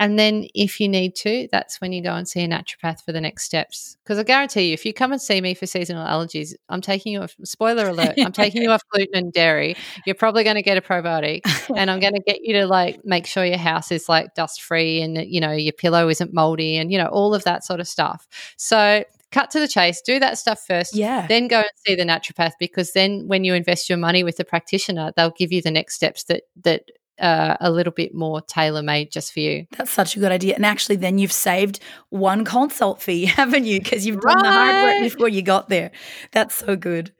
and 0.00 0.16
then 0.16 0.46
if 0.54 0.78
you 0.78 0.88
need 0.88 1.16
to, 1.16 1.48
that's 1.50 1.80
when 1.80 1.92
you 1.92 2.02
go 2.02 2.14
and 2.14 2.26
see 2.26 2.40
a 2.42 2.48
naturopath 2.48 3.04
for 3.04 3.10
the 3.10 3.20
next 3.20 3.42
steps. 3.44 3.96
Because 4.04 4.16
I 4.18 4.22
guarantee 4.22 4.68
you, 4.68 4.74
if 4.74 4.86
you 4.86 4.94
come 4.94 5.10
and 5.10 5.20
see 5.20 5.40
me 5.40 5.54
for 5.54 5.66
seasonal 5.66 6.06
allergies, 6.06 6.54
I'm 6.68 6.80
taking 6.80 7.12
you 7.12 7.22
off, 7.22 7.34
spoiler 7.42 7.88
alert, 7.88 8.14
I'm 8.16 8.30
taking 8.30 8.62
you 8.62 8.70
off 8.70 8.82
gluten 8.92 9.16
and 9.16 9.32
dairy. 9.32 9.76
You're 10.06 10.14
probably 10.14 10.44
going 10.44 10.54
to 10.54 10.62
get 10.62 10.78
a 10.78 10.80
probiotic 10.80 11.40
and 11.76 11.90
I'm 11.90 11.98
going 11.98 12.14
to 12.14 12.22
get 12.24 12.42
you 12.42 12.54
to 12.60 12.66
like 12.66 13.04
make 13.04 13.26
sure 13.26 13.44
your 13.44 13.58
house 13.58 13.90
is 13.90 14.08
like 14.08 14.34
dust 14.34 14.62
free 14.62 15.02
and, 15.02 15.16
you 15.26 15.40
know, 15.40 15.52
your 15.52 15.72
pillow 15.72 16.08
isn't 16.08 16.32
moldy 16.32 16.76
and, 16.76 16.92
you 16.92 16.98
know, 16.98 17.08
all 17.08 17.34
of 17.34 17.42
that 17.44 17.64
sort 17.64 17.80
of 17.80 17.88
stuff. 17.88 18.28
So 18.56 19.02
cut 19.30 19.50
to 19.50 19.60
the 19.60 19.68
chase, 19.68 20.00
do 20.00 20.18
that 20.18 20.38
stuff 20.38 20.64
first. 20.66 20.94
Yeah. 20.94 21.26
Then 21.26 21.48
go 21.48 21.58
and 21.58 21.70
see 21.86 21.94
the 21.94 22.04
naturopath 22.04 22.52
because 22.58 22.92
then 22.92 23.26
when 23.26 23.44
you 23.44 23.54
invest 23.54 23.88
your 23.88 23.98
money 23.98 24.24
with 24.24 24.36
the 24.36 24.44
practitioner, 24.44 25.12
they'll 25.16 25.30
give 25.30 25.52
you 25.52 25.62
the 25.62 25.70
next 25.70 25.94
steps 25.94 26.24
that 26.24 26.44
that 26.62 26.82
uh, 27.18 27.56
a 27.60 27.70
little 27.70 27.92
bit 27.92 28.14
more 28.14 28.40
tailor 28.40 28.82
made 28.82 29.10
just 29.10 29.32
for 29.32 29.40
you. 29.40 29.66
That's 29.76 29.90
such 29.90 30.16
a 30.16 30.20
good 30.20 30.32
idea. 30.32 30.54
And 30.54 30.64
actually, 30.64 30.96
then 30.96 31.18
you've 31.18 31.32
saved 31.32 31.80
one 32.10 32.44
consult 32.44 33.02
fee, 33.02 33.24
haven't 33.26 33.64
you? 33.64 33.80
Because 33.80 34.06
you've 34.06 34.20
done 34.20 34.36
right. 34.36 34.42
the 34.42 34.52
hard 34.52 34.84
work 34.84 35.12
before 35.12 35.28
you 35.28 35.42
got 35.42 35.68
there. 35.68 35.90
That's 36.32 36.54
so 36.54 36.76
good. 36.76 37.12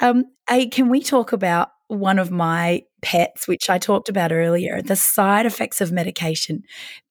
Um, 0.00 0.24
hey, 0.48 0.66
can 0.66 0.88
we 0.88 1.02
talk 1.02 1.32
about 1.32 1.70
one 1.88 2.18
of 2.18 2.30
my 2.30 2.82
pets, 3.04 3.46
which 3.46 3.68
I 3.68 3.76
talked 3.76 4.08
about 4.08 4.32
earlier, 4.32 4.80
the 4.80 4.96
side 4.96 5.44
effects 5.44 5.82
of 5.82 5.92
medication. 5.92 6.62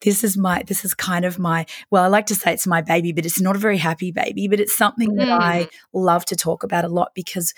This 0.02 0.24
is 0.24 0.36
my, 0.36 0.64
this 0.66 0.84
is 0.84 0.96
kind 0.96 1.24
of 1.24 1.38
my, 1.38 1.68
well, 1.92 2.04
I 2.04 2.08
like 2.08 2.26
to 2.26 2.36
say 2.36 2.52
it's 2.52 2.66
my 2.66 2.82
baby, 2.82 3.12
but 3.12 3.28
it's 3.28 3.40
not 3.40 3.56
a 3.56 3.60
very 3.60 3.78
happy 3.78 4.12
baby, 4.12 4.48
but 4.48 4.60
it's 4.60 4.76
something 4.76 5.12
mm. 5.12 5.18
that 5.18 5.30
I 5.30 5.66
mm. 5.66 5.70
love 5.94 6.26
to 6.26 6.36
talk 6.36 6.64
about 6.64 6.84
a 6.84 6.88
lot 6.88 7.12
because 7.14 7.54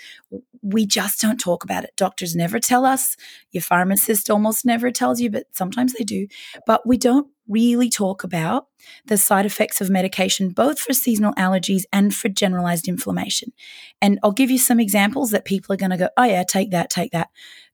we 0.60 0.84
just 0.84 1.20
don't 1.20 1.40
talk 1.40 1.64
about 1.64 1.84
it. 1.84 1.94
Doctors 1.96 2.36
never 2.36 2.60
tell 2.60 2.84
us. 2.84 3.16
Your 3.52 3.62
pharmacist 3.62 4.28
almost 4.28 4.66
never 4.66 4.90
tells 4.90 5.18
you, 5.18 5.30
but 5.30 5.46
sometimes 5.52 5.94
they 5.94 6.04
do. 6.04 6.26
But 6.66 6.86
we 6.86 6.98
don't 6.98 7.28
really 7.48 7.88
talk 7.88 8.24
about 8.24 8.66
the 9.06 9.16
side 9.16 9.46
effects 9.46 9.80
of 9.80 9.88
medication, 9.88 10.50
both 10.50 10.80
for 10.80 10.92
seasonal 10.92 11.32
allergies 11.34 11.84
and 11.92 12.14
for 12.14 12.28
generalized 12.28 12.88
inflammation. 12.88 13.52
And 14.02 14.18
I'll 14.22 14.32
give 14.32 14.50
you 14.50 14.58
some 14.58 14.80
examples 14.80 15.30
that 15.30 15.44
people 15.44 15.72
are 15.72 15.78
going 15.78 15.90
to 15.90 15.96
go, 15.96 16.08
oh, 16.16 16.24
yeah, 16.24 16.42
take 16.42 16.72
that, 16.72 16.90
take 16.90 17.12
that. 17.12 17.28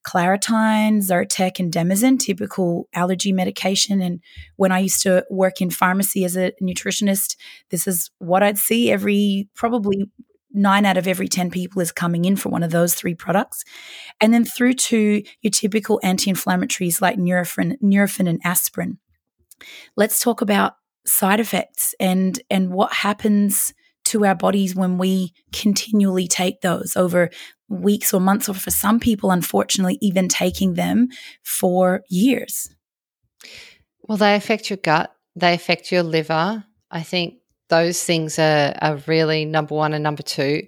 Claratyne, 0.05 0.99
Zyrtec, 0.99 1.59
and 1.59 1.73
Demazin, 1.73 2.19
typical 2.19 2.89
allergy 2.93 3.33
medication. 3.33 4.01
And 4.01 4.21
when 4.57 4.73
I 4.73 4.81
used 4.81 5.03
to 5.03 5.25
work 5.31 5.61
in 5.61 5.71
pharmacy 5.71 6.25
as 6.25 6.37
a 6.37 6.53
nutritionist, 6.63 7.37
this 7.71 7.87
is 7.87 8.11
what 8.19 8.43
I'd 8.43 8.59
see 8.59 8.91
every 8.91 9.49
probably 9.55 10.11
nine 10.53 10.85
out 10.85 10.97
of 10.97 11.09
every 11.09 11.29
10 11.29 11.51
people 11.51 11.81
is 11.81 11.93
coming 11.93 12.25
in 12.25 12.37
for 12.37 12.49
one 12.49 12.63
of 12.63 12.71
those 12.71 12.95
three 12.95 13.15
products. 13.15 13.65
And 14.21 14.35
then 14.35 14.45
through 14.45 14.75
to 14.75 15.23
your 15.41 15.51
typical 15.51 16.01
anti 16.03 16.31
inflammatories 16.31 17.01
like 17.01 17.17
Nurofen, 17.17 17.77
Nurofen 17.83 18.29
and 18.29 18.41
aspirin. 18.45 18.99
Let's 19.97 20.21
talk 20.21 20.41
about 20.41 20.75
side 21.07 21.41
effects 21.41 21.95
and, 21.99 22.41
and 22.51 22.71
what 22.71 22.93
happens 22.93 23.73
to 24.05 24.25
our 24.25 24.35
bodies 24.35 24.75
when 24.75 24.99
we 24.99 25.33
continually 25.53 26.29
take 26.29 26.61
those 26.61 26.97
over 26.97 27.31
weeks 27.69 28.13
or 28.13 28.21
months, 28.21 28.49
or 28.49 28.55
for 28.55 28.71
some 28.71 29.01
people, 29.01 29.31
unfortunately, 29.31 29.99
even 30.01 30.29
taking 30.29 30.75
them 30.75 31.09
for 31.43 32.03
years? 32.09 32.69
Well, 34.03 34.19
they 34.19 34.35
affect 34.35 34.71
your 34.71 34.77
gut, 34.79 35.15
they 35.37 35.55
affect 35.55 35.93
your 35.93 36.03
liver. 36.03 36.65
I 36.91 37.03
think 37.03 37.35
those 37.69 38.03
things 38.03 38.39
are, 38.39 38.75
are 38.83 38.97
really 39.07 39.45
number 39.45 39.75
one 39.75 39.95
and 39.95 40.03
number 40.03 40.23
two. 40.23 40.63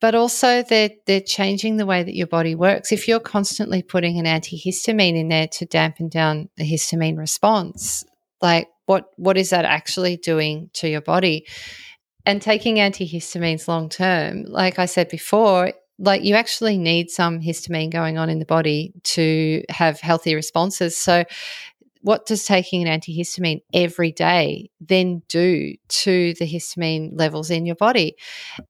But 0.00 0.14
also, 0.14 0.62
they're, 0.62 0.90
they're 1.06 1.20
changing 1.20 1.76
the 1.76 1.86
way 1.86 2.04
that 2.04 2.14
your 2.14 2.28
body 2.28 2.54
works. 2.54 2.92
If 2.92 3.08
you're 3.08 3.18
constantly 3.18 3.82
putting 3.82 4.18
an 4.18 4.26
antihistamine 4.26 5.18
in 5.18 5.28
there 5.28 5.48
to 5.48 5.66
dampen 5.66 6.08
down 6.08 6.50
the 6.56 6.62
histamine 6.62 7.18
response, 7.18 8.04
like 8.40 8.68
what 8.86 9.06
what 9.16 9.36
is 9.36 9.50
that 9.50 9.64
actually 9.64 10.16
doing 10.16 10.70
to 10.74 10.88
your 10.88 11.00
body? 11.00 11.46
And 12.28 12.42
taking 12.42 12.76
antihistamines 12.76 13.68
long 13.68 13.88
term, 13.88 14.42
like 14.42 14.78
I 14.78 14.84
said 14.84 15.08
before, 15.08 15.72
like 15.98 16.22
you 16.22 16.34
actually 16.34 16.76
need 16.76 17.08
some 17.08 17.40
histamine 17.40 17.90
going 17.90 18.18
on 18.18 18.28
in 18.28 18.38
the 18.38 18.44
body 18.44 18.92
to 19.04 19.64
have 19.70 19.98
healthy 20.00 20.34
responses. 20.34 20.94
So 20.94 21.24
what 22.02 22.26
does 22.26 22.44
taking 22.44 22.86
an 22.86 23.00
antihistamine 23.00 23.62
every 23.72 24.12
day 24.12 24.68
then 24.78 25.22
do 25.28 25.74
to 25.88 26.34
the 26.34 26.46
histamine 26.46 27.12
levels 27.14 27.48
in 27.48 27.64
your 27.64 27.76
body? 27.76 28.18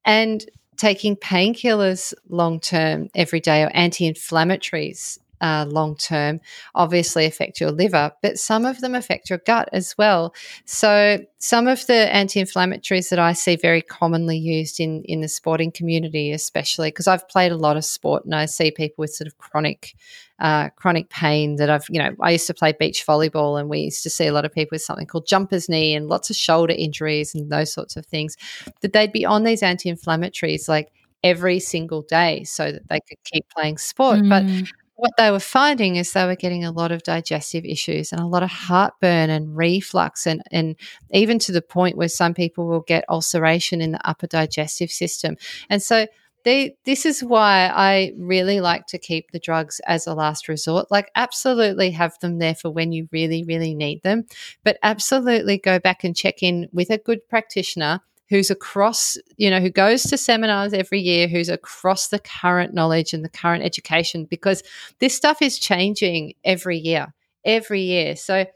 And 0.04 0.48
taking 0.76 1.16
painkillers 1.16 2.14
long 2.28 2.60
term 2.60 3.08
every 3.12 3.40
day 3.40 3.64
or 3.64 3.72
anti 3.74 4.08
inflammatories 4.08 5.18
uh, 5.40 5.66
long 5.68 5.96
term 5.96 6.40
obviously 6.74 7.26
affect 7.26 7.60
your 7.60 7.70
liver, 7.70 8.12
but 8.22 8.38
some 8.38 8.64
of 8.64 8.80
them 8.80 8.94
affect 8.94 9.30
your 9.30 9.38
gut 9.38 9.68
as 9.72 9.96
well. 9.96 10.34
So, 10.64 11.18
some 11.38 11.68
of 11.68 11.86
the 11.86 12.14
anti 12.14 12.40
inflammatories 12.40 13.10
that 13.10 13.18
I 13.18 13.32
see 13.32 13.56
very 13.56 13.82
commonly 13.82 14.38
used 14.38 14.80
in, 14.80 15.02
in 15.04 15.20
the 15.20 15.28
sporting 15.28 15.70
community, 15.70 16.32
especially 16.32 16.88
because 16.88 17.06
I've 17.06 17.28
played 17.28 17.52
a 17.52 17.56
lot 17.56 17.76
of 17.76 17.84
sport 17.84 18.24
and 18.24 18.34
I 18.34 18.46
see 18.46 18.70
people 18.70 19.02
with 19.02 19.10
sort 19.10 19.26
of 19.26 19.38
chronic. 19.38 19.94
Uh, 20.40 20.68
chronic 20.76 21.10
pain 21.10 21.56
that 21.56 21.68
I've, 21.68 21.84
you 21.90 22.00
know, 22.00 22.14
I 22.20 22.30
used 22.30 22.46
to 22.46 22.54
play 22.54 22.72
beach 22.72 23.04
volleyball 23.04 23.58
and 23.58 23.68
we 23.68 23.80
used 23.80 24.04
to 24.04 24.10
see 24.10 24.28
a 24.28 24.32
lot 24.32 24.44
of 24.44 24.52
people 24.52 24.76
with 24.76 24.82
something 24.82 25.04
called 25.04 25.26
jumper's 25.26 25.68
knee 25.68 25.96
and 25.96 26.06
lots 26.06 26.30
of 26.30 26.36
shoulder 26.36 26.72
injuries 26.78 27.34
and 27.34 27.50
those 27.50 27.72
sorts 27.72 27.96
of 27.96 28.06
things, 28.06 28.36
that 28.80 28.92
they'd 28.92 29.10
be 29.10 29.24
on 29.24 29.42
these 29.42 29.64
anti 29.64 29.92
inflammatories 29.92 30.68
like 30.68 30.92
every 31.22 31.60
single 31.60 32.02
day 32.02 32.44
so 32.44 32.70
that 32.70 32.88
they 32.88 33.00
could 33.00 33.18
keep 33.24 33.48
playing 33.50 33.78
sport. 33.78 34.20
Mm. 34.20 34.28
But 34.28 34.72
what 34.98 35.12
they 35.16 35.30
were 35.30 35.38
finding 35.38 35.94
is 35.94 36.12
they 36.12 36.26
were 36.26 36.34
getting 36.34 36.64
a 36.64 36.72
lot 36.72 36.90
of 36.90 37.04
digestive 37.04 37.64
issues 37.64 38.10
and 38.10 38.20
a 38.20 38.26
lot 38.26 38.42
of 38.42 38.50
heartburn 38.50 39.30
and 39.30 39.56
reflux 39.56 40.26
and, 40.26 40.42
and 40.50 40.74
even 41.12 41.38
to 41.38 41.52
the 41.52 41.62
point 41.62 41.96
where 41.96 42.08
some 42.08 42.34
people 42.34 42.66
will 42.66 42.80
get 42.80 43.04
ulceration 43.08 43.80
in 43.80 43.92
the 43.92 44.08
upper 44.08 44.26
digestive 44.26 44.90
system. 44.90 45.36
And 45.70 45.80
so 45.80 46.08
they, 46.44 46.74
this 46.84 47.06
is 47.06 47.22
why 47.22 47.70
I 47.72 48.12
really 48.18 48.60
like 48.60 48.86
to 48.86 48.98
keep 48.98 49.30
the 49.30 49.38
drugs 49.38 49.80
as 49.86 50.08
a 50.08 50.14
last 50.14 50.48
resort. 50.48 50.90
Like, 50.90 51.12
absolutely 51.14 51.92
have 51.92 52.18
them 52.18 52.40
there 52.40 52.56
for 52.56 52.70
when 52.70 52.90
you 52.90 53.08
really, 53.12 53.44
really 53.44 53.76
need 53.76 54.02
them, 54.02 54.24
but 54.64 54.78
absolutely 54.82 55.58
go 55.58 55.78
back 55.78 56.02
and 56.02 56.16
check 56.16 56.42
in 56.42 56.68
with 56.72 56.90
a 56.90 56.98
good 56.98 57.20
practitioner 57.28 58.00
who's 58.28 58.50
across, 58.50 59.16
you 59.36 59.50
know, 59.50 59.60
who 59.60 59.70
goes 59.70 60.02
to 60.04 60.18
seminars 60.18 60.72
every 60.72 61.00
year, 61.00 61.28
who's 61.28 61.48
across 61.48 62.08
the 62.08 62.18
current 62.18 62.74
knowledge 62.74 63.14
and 63.14 63.24
the 63.24 63.28
current 63.28 63.64
education, 63.64 64.24
because 64.24 64.62
this 64.98 65.14
stuff 65.14 65.40
is 65.40 65.58
changing 65.58 66.34
every 66.44 66.76
year, 66.76 67.14
every 67.44 67.82
year. 67.82 68.16
So 68.16 68.46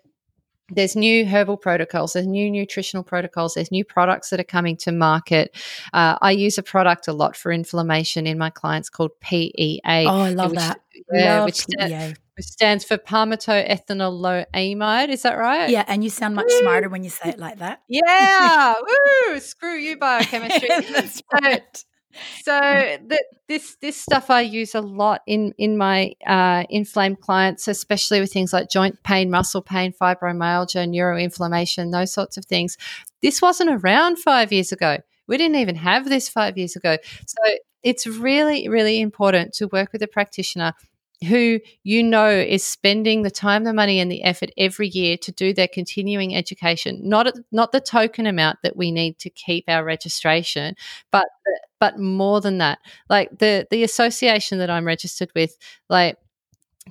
there's 0.68 0.96
new 0.96 1.26
herbal 1.26 1.56
protocols, 1.56 2.12
there's 2.12 2.26
new 2.26 2.50
nutritional 2.50 3.02
protocols, 3.02 3.54
there's 3.54 3.70
new 3.70 3.84
products 3.84 4.30
that 4.30 4.40
are 4.40 4.44
coming 4.44 4.76
to 4.78 4.92
market. 4.92 5.54
Uh, 5.92 6.16
I 6.20 6.32
use 6.32 6.58
a 6.58 6.62
product 6.62 7.08
a 7.08 7.12
lot 7.12 7.36
for 7.36 7.52
inflammation 7.52 8.26
in 8.26 8.38
my 8.38 8.50
clients 8.50 8.88
called 8.88 9.12
PEA. 9.20 9.80
Oh, 9.84 10.20
I 10.20 10.30
love 10.30 10.50
which, 10.50 10.58
that. 10.60 10.80
Yeah, 11.12 11.38
love 11.38 11.44
which, 11.46 11.66
PEA 11.66 12.14
which 12.36 12.46
stands 12.46 12.84
for 12.84 12.96
palmito 12.96 13.66
palmitoethanolamide. 13.66 15.08
Is 15.08 15.22
that 15.22 15.38
right? 15.38 15.68
Yeah, 15.68 15.84
and 15.86 16.02
you 16.02 16.10
sound 16.10 16.34
much 16.34 16.46
Woo! 16.48 16.60
smarter 16.60 16.88
when 16.88 17.04
you 17.04 17.10
say 17.10 17.30
it 17.30 17.38
like 17.38 17.58
that. 17.58 17.82
Yeah. 17.88 18.74
Woo! 18.80 19.40
Screw 19.40 19.76
you, 19.76 19.96
biochemistry. 19.98 20.68
That's 20.92 21.22
right. 21.32 21.84
So 22.42 22.52
the, 23.06 23.22
this 23.48 23.76
this 23.80 23.96
stuff 23.96 24.30
I 24.30 24.42
use 24.42 24.74
a 24.74 24.80
lot 24.80 25.22
in 25.26 25.54
in 25.58 25.76
my 25.78 26.12
uh, 26.26 26.64
inflamed 26.68 27.20
clients, 27.20 27.68
especially 27.68 28.20
with 28.20 28.32
things 28.32 28.52
like 28.52 28.68
joint 28.68 29.02
pain, 29.02 29.30
muscle 29.30 29.62
pain, 29.62 29.92
fibromyalgia, 29.92 30.88
neuroinflammation, 30.88 31.92
those 31.92 32.12
sorts 32.12 32.36
of 32.36 32.44
things. 32.44 32.76
This 33.22 33.40
wasn't 33.40 33.70
around 33.70 34.18
five 34.18 34.52
years 34.52 34.72
ago. 34.72 34.98
We 35.26 35.38
didn't 35.38 35.56
even 35.56 35.76
have 35.76 36.08
this 36.08 36.28
five 36.28 36.58
years 36.58 36.76
ago. 36.76 36.96
So 37.26 37.54
it's 37.82 38.06
really, 38.06 38.68
really 38.68 39.00
important 39.00 39.54
to 39.54 39.66
work 39.68 39.92
with 39.92 40.02
a 40.02 40.08
practitioner 40.08 40.74
who 41.28 41.60
you 41.82 42.02
know 42.02 42.28
is 42.28 42.64
spending 42.64 43.22
the 43.22 43.30
time, 43.30 43.64
the 43.64 43.72
money, 43.72 44.00
and 44.00 44.10
the 44.10 44.22
effort 44.24 44.50
every 44.56 44.88
year 44.88 45.16
to 45.18 45.32
do 45.32 45.52
their 45.52 45.68
continuing 45.68 46.34
education. 46.34 47.00
Not 47.02 47.32
not 47.50 47.72
the 47.72 47.80
token 47.80 48.26
amount 48.26 48.58
that 48.62 48.76
we 48.76 48.90
need 48.90 49.18
to 49.20 49.30
keep 49.30 49.64
our 49.68 49.84
registration, 49.84 50.74
but 51.10 51.26
but 51.80 51.98
more 51.98 52.40
than 52.40 52.58
that. 52.58 52.78
Like 53.10 53.38
the 53.38 53.66
the 53.70 53.82
association 53.82 54.58
that 54.58 54.70
I'm 54.70 54.86
registered 54.86 55.30
with, 55.34 55.56
like 55.88 56.16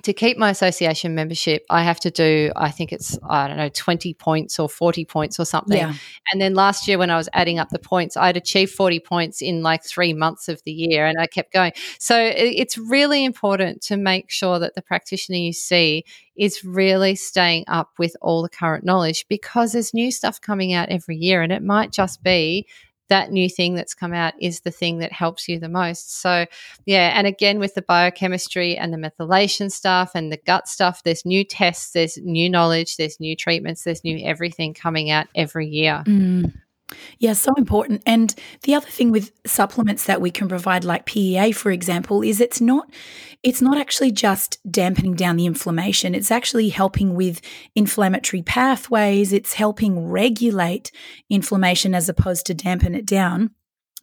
to 0.02 0.14
keep 0.14 0.38
my 0.38 0.48
association 0.50 1.14
membership, 1.14 1.66
I 1.68 1.82
have 1.82 2.00
to 2.00 2.10
do, 2.10 2.50
I 2.56 2.70
think 2.70 2.92
it's, 2.92 3.18
I 3.28 3.46
don't 3.46 3.58
know, 3.58 3.68
20 3.68 4.14
points 4.14 4.58
or 4.58 4.68
40 4.68 5.04
points 5.04 5.38
or 5.38 5.44
something. 5.44 5.76
Yeah. 5.76 5.94
And 6.32 6.40
then 6.40 6.54
last 6.54 6.88
year, 6.88 6.96
when 6.96 7.10
I 7.10 7.16
was 7.16 7.28
adding 7.34 7.58
up 7.58 7.68
the 7.68 7.78
points, 7.78 8.16
I'd 8.16 8.38
achieved 8.38 8.72
40 8.72 9.00
points 9.00 9.42
in 9.42 9.62
like 9.62 9.84
three 9.84 10.14
months 10.14 10.48
of 10.48 10.62
the 10.64 10.72
year 10.72 11.04
and 11.04 11.18
I 11.20 11.26
kept 11.26 11.52
going. 11.52 11.72
So 11.98 12.18
it's 12.18 12.78
really 12.78 13.22
important 13.22 13.82
to 13.82 13.98
make 13.98 14.30
sure 14.30 14.58
that 14.58 14.74
the 14.74 14.82
practitioner 14.82 15.38
you 15.38 15.52
see 15.52 16.04
is 16.36 16.64
really 16.64 17.14
staying 17.14 17.64
up 17.68 17.90
with 17.98 18.16
all 18.22 18.42
the 18.42 18.48
current 18.48 18.84
knowledge 18.84 19.26
because 19.28 19.72
there's 19.72 19.92
new 19.92 20.10
stuff 20.10 20.40
coming 20.40 20.72
out 20.72 20.88
every 20.88 21.16
year 21.16 21.42
and 21.42 21.52
it 21.52 21.62
might 21.62 21.92
just 21.92 22.22
be 22.22 22.66
that 23.12 23.30
new 23.30 23.46
thing 23.46 23.74
that's 23.74 23.92
come 23.92 24.14
out 24.14 24.32
is 24.40 24.60
the 24.60 24.70
thing 24.70 24.96
that 24.96 25.12
helps 25.12 25.46
you 25.46 25.58
the 25.58 25.68
most. 25.68 26.18
So, 26.22 26.46
yeah, 26.86 27.12
and 27.14 27.26
again, 27.26 27.58
with 27.58 27.74
the 27.74 27.82
biochemistry 27.82 28.74
and 28.74 28.90
the 28.90 28.96
methylation 28.96 29.70
stuff 29.70 30.12
and 30.14 30.32
the 30.32 30.38
gut 30.38 30.66
stuff, 30.66 31.02
there's 31.02 31.26
new 31.26 31.44
tests, 31.44 31.90
there's 31.90 32.16
new 32.16 32.48
knowledge, 32.48 32.96
there's 32.96 33.20
new 33.20 33.36
treatments, 33.36 33.84
there's 33.84 34.02
new 34.02 34.18
everything 34.24 34.72
coming 34.72 35.10
out 35.10 35.26
every 35.34 35.68
year. 35.68 36.02
Mm. 36.06 36.54
Yeah, 37.18 37.32
so 37.32 37.52
important. 37.56 38.02
And 38.06 38.34
the 38.62 38.74
other 38.74 38.88
thing 38.88 39.10
with 39.10 39.32
supplements 39.46 40.04
that 40.04 40.20
we 40.20 40.30
can 40.30 40.48
provide 40.48 40.84
like 40.84 41.06
PEA 41.06 41.52
for 41.52 41.70
example 41.70 42.22
is 42.22 42.40
it's 42.40 42.60
not 42.60 42.88
it's 43.42 43.62
not 43.62 43.78
actually 43.78 44.12
just 44.12 44.58
dampening 44.70 45.14
down 45.14 45.36
the 45.36 45.46
inflammation. 45.46 46.14
It's 46.14 46.30
actually 46.30 46.68
helping 46.68 47.14
with 47.14 47.40
inflammatory 47.74 48.42
pathways. 48.42 49.32
It's 49.32 49.54
helping 49.54 50.08
regulate 50.08 50.92
inflammation 51.30 51.94
as 51.94 52.08
opposed 52.08 52.46
to 52.46 52.54
dampen 52.54 52.94
it 52.94 53.06
down 53.06 53.50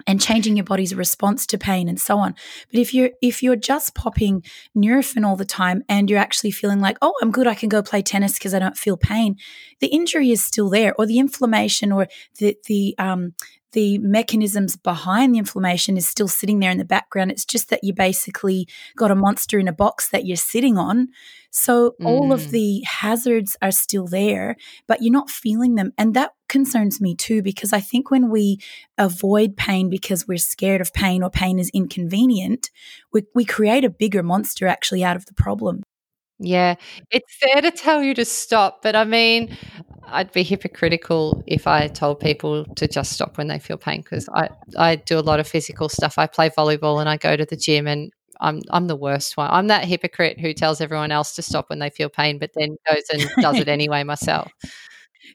and 0.08 0.22
changing 0.22 0.56
your 0.58 0.64
body's 0.64 0.95
response 0.95 1.45
to 1.47 1.58
pain 1.58 1.88
and 1.89 2.00
so 2.00 2.18
on. 2.18 2.36
But 2.72 2.80
if 2.80 2.93
you're 2.93 3.12
if 3.22 3.43
you're 3.43 3.56
just 3.56 3.95
popping 3.95 4.43
Nurofen 4.76 5.26
all 5.26 5.36
the 5.36 5.45
time 5.45 5.84
and 5.89 6.10
you're 6.10 6.20
actually 6.20 6.52
feeling 6.52 6.80
like, 6.80 6.97
oh, 7.02 7.14
I'm 7.22 7.32
good, 7.32 7.47
I 7.47 7.56
can 7.56 7.70
go 7.70 7.82
play 7.82 8.02
tennis 8.02 8.34
because 8.34 8.54
I 8.54 8.60
don't 8.60 8.78
feel 8.78 8.97
pain, 8.97 9.38
the 9.80 9.88
injury 9.88 10.32
is 10.32 10.43
still 10.43 10.70
there, 10.70 10.93
or 10.97 11.06
the 11.06 11.20
inflammation, 11.20 11.91
or 11.91 12.08
the 12.39 12.58
the 12.68 12.95
um, 12.97 13.34
the 13.74 13.97
mechanisms 13.99 14.76
behind 14.76 15.34
the 15.34 15.39
inflammation 15.39 15.97
is 15.97 16.07
still 16.07 16.28
sitting 16.28 16.59
there 16.59 16.72
in 16.72 16.78
the 16.78 16.86
background. 16.86 17.32
It's 17.32 17.45
just 17.45 17.70
that 17.70 17.84
you 17.84 17.93
basically 17.93 18.67
got 18.97 19.11
a 19.11 19.15
monster 19.15 19.59
in 19.59 19.67
a 19.67 19.74
box 19.74 20.09
that 20.09 20.26
you're 20.26 20.38
sitting 20.38 20.78
on. 20.78 21.09
So 21.51 21.95
mm. 22.01 22.05
all 22.05 22.32
of 22.32 22.41
mm. 22.41 22.49
the 22.51 22.82
hazards 22.82 23.55
are 23.61 23.72
still 23.72 24.07
there, 24.07 24.55
but 24.88 25.01
you're 25.01 25.13
not 25.13 25.30
feeling 25.30 25.76
them. 25.76 25.93
And 25.97 26.13
that 26.15 26.32
concerns 26.47 26.99
me 26.99 27.15
too, 27.15 27.41
because 27.41 27.74
I 27.74 27.80
think 27.80 28.09
when 28.09 28.30
we 28.30 28.59
avoid 28.97 29.55
pain 29.55 29.89
because 29.89 30.28
we're 30.28 30.38
scared 30.38 30.82
of 30.82 30.93
pain 30.93 31.24
or 31.24 31.30
pain 31.30 31.59
is 31.59 31.70
inconvenient, 31.74 32.72
we, 33.13 33.24
we 33.36 33.45
create 33.45 33.84
a 33.84 33.89
bigger 33.89 34.24
monster 34.24 34.67
actually 34.67 35.03
out 35.03 35.15
of 35.15 35.26
the 35.26 35.34
problem. 35.34 35.84
Yeah, 36.41 36.76
it's 37.11 37.36
fair 37.36 37.61
to 37.61 37.70
tell 37.70 38.01
you 38.01 38.13
to 38.13 38.24
stop, 38.24 38.82
but 38.82 38.95
I 38.95 39.03
mean, 39.03 39.57
I'd 40.12 40.32
be 40.32 40.43
hypocritical 40.43 41.43
if 41.47 41.68
I 41.68 41.88
told 41.88 42.20
people 42.20 42.66
to 42.76 42.88
just 42.88 43.14
stop 43.14 43.38
when 43.38 43.47
they 43.47 43.60
feel 43.60 43.78
pain 43.78 44.01
because 44.01 44.28
I, 44.30 44.49
I 44.78 44.95
do 44.95 45.18
a 45.18 45.22
lot 45.22 45.39
of 45.39 45.47
physical 45.47 45.89
stuff. 45.89 46.18
I 46.18 46.28
play 46.28 46.49
volleyball 46.49 46.99
and 46.99 47.10
I 47.10 47.18
go 47.18 47.36
to 47.36 47.45
the 47.45 47.55
gym 47.55 47.88
and 47.88 48.12
I'm 48.41 48.62
I'm 48.70 48.88
the 48.88 48.95
worst 48.95 49.36
one. 49.38 49.49
I'm 49.51 49.68
that 49.68 49.86
hypocrite 49.86 50.39
who 50.39 50.53
tells 50.53 50.82
everyone 50.82 51.12
else 51.12 51.36
to 51.36 51.41
stop 51.41 51.70
when 51.70 51.80
they 51.80 51.89
feel 51.89 52.10
pain, 52.10 52.39
but 52.39 52.51
then 52.55 52.78
goes 52.89 53.03
and 53.12 53.30
does 53.41 53.57
it 53.57 53.68
anyway 53.78 54.03
myself. 54.03 54.51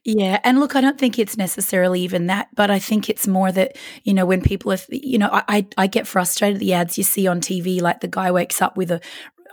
Yeah. 0.04 0.40
And 0.44 0.60
look, 0.60 0.74
I 0.74 0.80
don't 0.80 0.98
think 0.98 1.18
it's 1.18 1.36
necessarily 1.36 2.00
even 2.00 2.26
that, 2.26 2.48
but 2.54 2.70
I 2.70 2.78
think 2.78 3.08
it's 3.08 3.26
more 3.26 3.52
that, 3.52 3.76
you 4.02 4.12
know, 4.12 4.26
when 4.26 4.40
people 4.40 4.72
are, 4.72 4.78
you 4.88 5.18
know, 5.18 5.28
I, 5.32 5.66
I 5.76 5.86
get 5.86 6.06
frustrated 6.06 6.60
the 6.60 6.72
ads 6.72 6.98
you 6.98 7.04
see 7.04 7.26
on 7.26 7.40
TV, 7.40 7.80
like 7.80 8.00
the 8.00 8.08
guy 8.08 8.30
wakes 8.30 8.60
up 8.60 8.76
with 8.76 8.90
a 8.90 9.00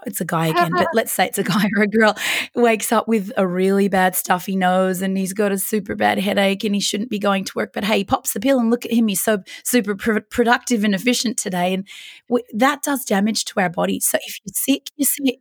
it's 0.06 0.22
a 0.22 0.26
guy 0.26 0.48
again, 0.48 0.72
but 0.72 0.88
let's 0.94 1.12
say 1.12 1.28
it's 1.28 1.38
a 1.38 1.44
guy 1.56 1.66
or 1.78 1.84
a 1.84 1.88
girl, 1.88 2.16
wakes 2.56 2.92
up 2.92 3.08
with 3.08 3.32
a 3.38 3.48
really 3.48 3.88
bad 3.88 4.16
stuffy 4.16 4.56
nose 4.56 5.02
and 5.02 5.18
he's 5.18 5.34
got 5.34 5.52
a 5.52 5.58
super 5.58 5.96
bad 5.96 6.20
headache 6.20 6.64
and 6.64 6.76
he 6.76 6.82
shouldn't 6.82 7.10
be 7.10 7.20
going 7.20 7.46
to 7.46 7.54
work. 7.56 7.72
But 7.74 7.84
hey, 7.84 8.00
he 8.00 8.04
pops 8.04 8.34
the 8.34 8.40
pill 8.40 8.60
and 8.60 8.70
look 8.70 8.86
at 8.86 8.94
him. 8.94 9.08
He's 9.08 9.24
so 9.24 9.40
super 9.64 9.96
pr- 9.96 10.20
productive 10.30 10.84
and 10.84 10.96
efficient 10.96 11.38
today. 11.38 11.74
And 11.74 11.88
w- 12.30 12.46
that 12.54 12.84
does 12.84 13.06
damage 13.06 13.46
to 13.46 13.60
our 13.60 13.70
bodies. 13.70 14.08
So 14.08 14.18
if 14.26 14.40
you're 14.46 14.54
sick, 14.54 14.90
you're 14.98 15.06
sick. 15.06 15.40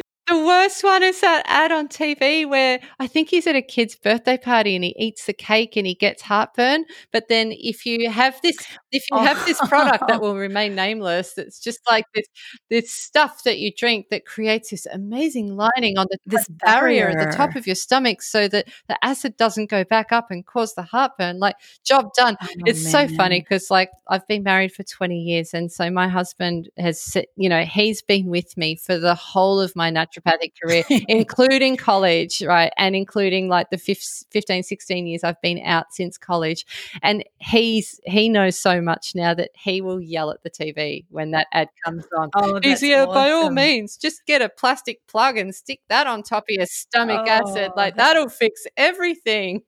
The 0.26 0.38
worst 0.38 0.82
one 0.82 1.02
is 1.02 1.20
that 1.20 1.42
ad 1.46 1.70
on 1.70 1.86
TV 1.86 2.48
where 2.48 2.80
I 2.98 3.06
think 3.06 3.28
he's 3.28 3.46
at 3.46 3.56
a 3.56 3.60
kid's 3.60 3.94
birthday 3.94 4.38
party 4.38 4.74
and 4.74 4.82
he 4.82 4.94
eats 4.98 5.26
the 5.26 5.34
cake 5.34 5.76
and 5.76 5.86
he 5.86 5.94
gets 5.94 6.22
heartburn. 6.22 6.86
But 7.12 7.28
then 7.28 7.52
if 7.52 7.84
you 7.84 8.08
have 8.10 8.40
this, 8.40 8.56
if 8.90 9.04
you 9.10 9.18
have 9.18 9.44
this 9.44 9.58
product 9.68 10.08
that 10.08 10.16
oh. 10.16 10.20
will 10.20 10.36
remain 10.36 10.74
nameless, 10.74 11.36
it's 11.36 11.60
just 11.60 11.80
like 11.90 12.06
this 12.14 12.24
this 12.70 12.90
stuff 12.90 13.42
that 13.44 13.58
you 13.58 13.70
drink 13.76 14.06
that 14.10 14.24
creates 14.24 14.70
this 14.70 14.86
amazing 14.86 15.56
lining 15.56 15.98
on 15.98 16.06
the 16.10 16.16
this 16.24 16.48
barrier. 16.48 17.04
barrier 17.04 17.20
at 17.20 17.30
the 17.30 17.36
top 17.36 17.54
of 17.54 17.66
your 17.66 17.76
stomach, 17.76 18.22
so 18.22 18.48
that 18.48 18.68
the 18.88 18.96
acid 19.04 19.36
doesn't 19.36 19.68
go 19.68 19.84
back 19.84 20.10
up 20.10 20.30
and 20.30 20.46
cause 20.46 20.74
the 20.74 20.82
heartburn. 20.82 21.38
Like 21.38 21.56
job 21.84 22.14
done. 22.14 22.38
Oh, 22.42 22.46
it's 22.64 22.82
man. 22.90 23.08
so 23.08 23.14
funny 23.14 23.40
because 23.40 23.70
like 23.70 23.90
I've 24.08 24.26
been 24.26 24.42
married 24.42 24.72
for 24.72 24.84
twenty 24.84 25.20
years, 25.20 25.52
and 25.52 25.70
so 25.70 25.90
my 25.90 26.08
husband 26.08 26.70
has, 26.78 27.14
you 27.36 27.50
know, 27.50 27.64
he's 27.64 28.00
been 28.00 28.28
with 28.28 28.56
me 28.56 28.76
for 28.76 28.96
the 28.96 29.14
whole 29.14 29.60
of 29.60 29.76
my 29.76 29.90
natural 29.90 30.13
naturopathic 30.14 30.52
career, 30.62 30.84
including 31.08 31.76
college, 31.76 32.42
right? 32.42 32.72
And 32.76 32.96
including 32.96 33.48
like 33.48 33.70
the 33.70 33.78
15, 33.78 34.62
16 34.62 35.06
years 35.06 35.24
I've 35.24 35.40
been 35.40 35.60
out 35.64 35.86
since 35.92 36.18
college. 36.18 36.64
And 37.02 37.24
he's 37.38 38.00
he 38.04 38.28
knows 38.28 38.58
so 38.58 38.80
much 38.80 39.12
now 39.14 39.34
that 39.34 39.50
he 39.54 39.80
will 39.80 40.00
yell 40.00 40.30
at 40.30 40.42
the 40.42 40.50
TV 40.50 41.04
when 41.10 41.32
that 41.32 41.46
ad 41.52 41.68
comes 41.84 42.04
on. 42.16 42.30
Oh, 42.34 42.60
yeah, 42.62 43.02
awesome. 43.02 43.14
by 43.14 43.30
all 43.30 43.50
means, 43.50 43.96
just 43.96 44.26
get 44.26 44.42
a 44.42 44.48
plastic 44.48 45.06
plug 45.06 45.36
and 45.38 45.54
stick 45.54 45.80
that 45.88 46.06
on 46.06 46.22
top 46.22 46.44
of 46.44 46.54
your 46.54 46.66
stomach 46.66 47.24
oh, 47.26 47.30
acid. 47.30 47.72
Like 47.76 47.96
that'll 47.96 48.28
fix 48.28 48.64
everything. 48.76 49.62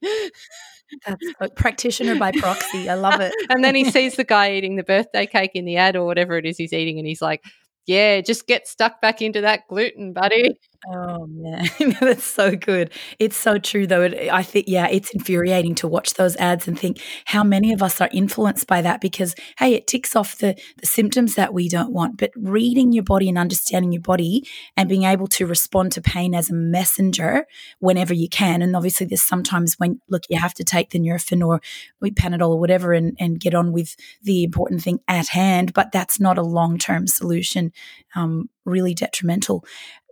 That's 1.05 1.27
a 1.41 1.49
practitioner 1.49 2.17
by 2.17 2.31
proxy. 2.33 2.89
I 2.89 2.95
love 2.95 3.21
it. 3.21 3.33
and 3.51 3.65
then 3.65 3.75
he 3.75 3.91
sees 3.91 4.15
the 4.15 4.25
guy 4.25 4.53
eating 4.53 4.77
the 4.77 4.85
birthday 4.85 5.27
cake 5.27 5.53
in 5.55 5.65
the 5.65 5.77
ad 5.77 5.97
or 5.97 6.07
whatever 6.07 6.37
it 6.39 6.47
is 6.47 6.57
he's 6.57 6.73
eating, 6.73 6.99
and 6.99 7.07
he's 7.07 7.23
like, 7.23 7.43
yeah, 7.87 8.21
just 8.21 8.47
get 8.47 8.67
stuck 8.69 9.01
back 9.01 9.23
into 9.23 9.41
that 9.43 9.69
gluten, 9.69 10.13
buddy. 10.13 10.57
Oh 10.89 11.27
man, 11.27 11.69
that's 12.01 12.25
so 12.25 12.55
good. 12.55 12.93
It's 13.19 13.37
so 13.37 13.59
true, 13.59 13.87
though. 13.87 14.03
It, 14.03 14.29
I 14.31 14.43
think, 14.43 14.67
yeah, 14.69 14.87
it's 14.89 15.11
infuriating 15.11 15.75
to 15.77 15.89
watch 15.89 16.15
those 16.15 16.37
ads 16.37 16.69
and 16.69 16.79
think 16.79 17.01
how 17.25 17.43
many 17.43 17.73
of 17.73 17.83
us 17.83 18.01
are 18.01 18.11
influenced 18.13 18.67
by 18.67 18.83
that 18.83 19.01
because, 19.01 19.35
hey, 19.59 19.75
it 19.75 19.87
ticks 19.87 20.15
off 20.15 20.39
the 20.39 20.55
the 20.79 20.87
symptoms 20.87 21.35
that 21.35 21.55
we 21.55 21.69
don't 21.69 21.93
want. 21.93 22.19
But 22.19 22.31
reading 22.37 22.93
your 22.93 23.05
body 23.05 23.29
and 23.29 23.39
understanding 23.39 23.93
your 23.93 24.03
body 24.03 24.47
and 24.77 24.89
being 24.89 25.05
able 25.05 25.27
to 25.29 25.47
respond 25.47 25.93
to 25.93 26.03
pain 26.03 26.35
as 26.35 26.51
a 26.51 26.55
messenger 26.55 27.47
whenever 27.79 28.13
you 28.15 28.29
can. 28.29 28.61
And 28.63 28.77
obviously, 28.77 29.07
there's 29.07 29.23
sometimes 29.23 29.75
when 29.79 30.01
look, 30.09 30.25
you 30.29 30.39
have 30.39 30.55
to 30.55 30.65
take 30.65 30.91
the 30.91 30.99
Nurofen 31.01 31.47
or 31.47 31.61
Panadol 32.05 32.51
or 32.51 32.61
whatever 32.61 32.93
and 32.93 33.17
and 33.19 33.41
get 33.41 33.55
on 33.55 33.73
with 33.73 33.97
the 34.23 34.45
important 34.45 34.83
thing 34.83 35.01
at 35.09 35.29
hand. 35.29 35.73
But 35.73 35.91
that's 35.93 36.21
not 36.21 36.39
a 36.39 36.43
long 36.43 36.79
term 36.79 37.07
solution. 37.07 37.73
Um, 38.15 38.51
really 38.65 38.95
detrimental. 38.95 39.65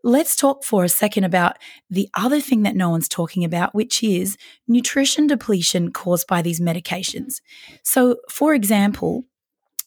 Let's 0.07 0.37
talk 0.37 0.65
for 0.65 0.85
a 0.85 0.89
second 0.91 1.25
about 1.25 1.57
the 1.89 2.11
other 2.13 2.39
thing 2.39 2.63
that 2.65 2.77
no 2.77 2.91
one's 2.91 3.09
talking 3.09 3.43
about, 3.43 3.75
which 3.75 4.03
is 4.03 4.37
nutrition 4.69 5.27
depletion 5.27 5.93
caused 5.93 6.27
by 6.27 6.43
these 6.43 6.61
medications. 6.61 7.41
So, 7.83 8.19
for 8.29 8.53
example, 8.53 9.25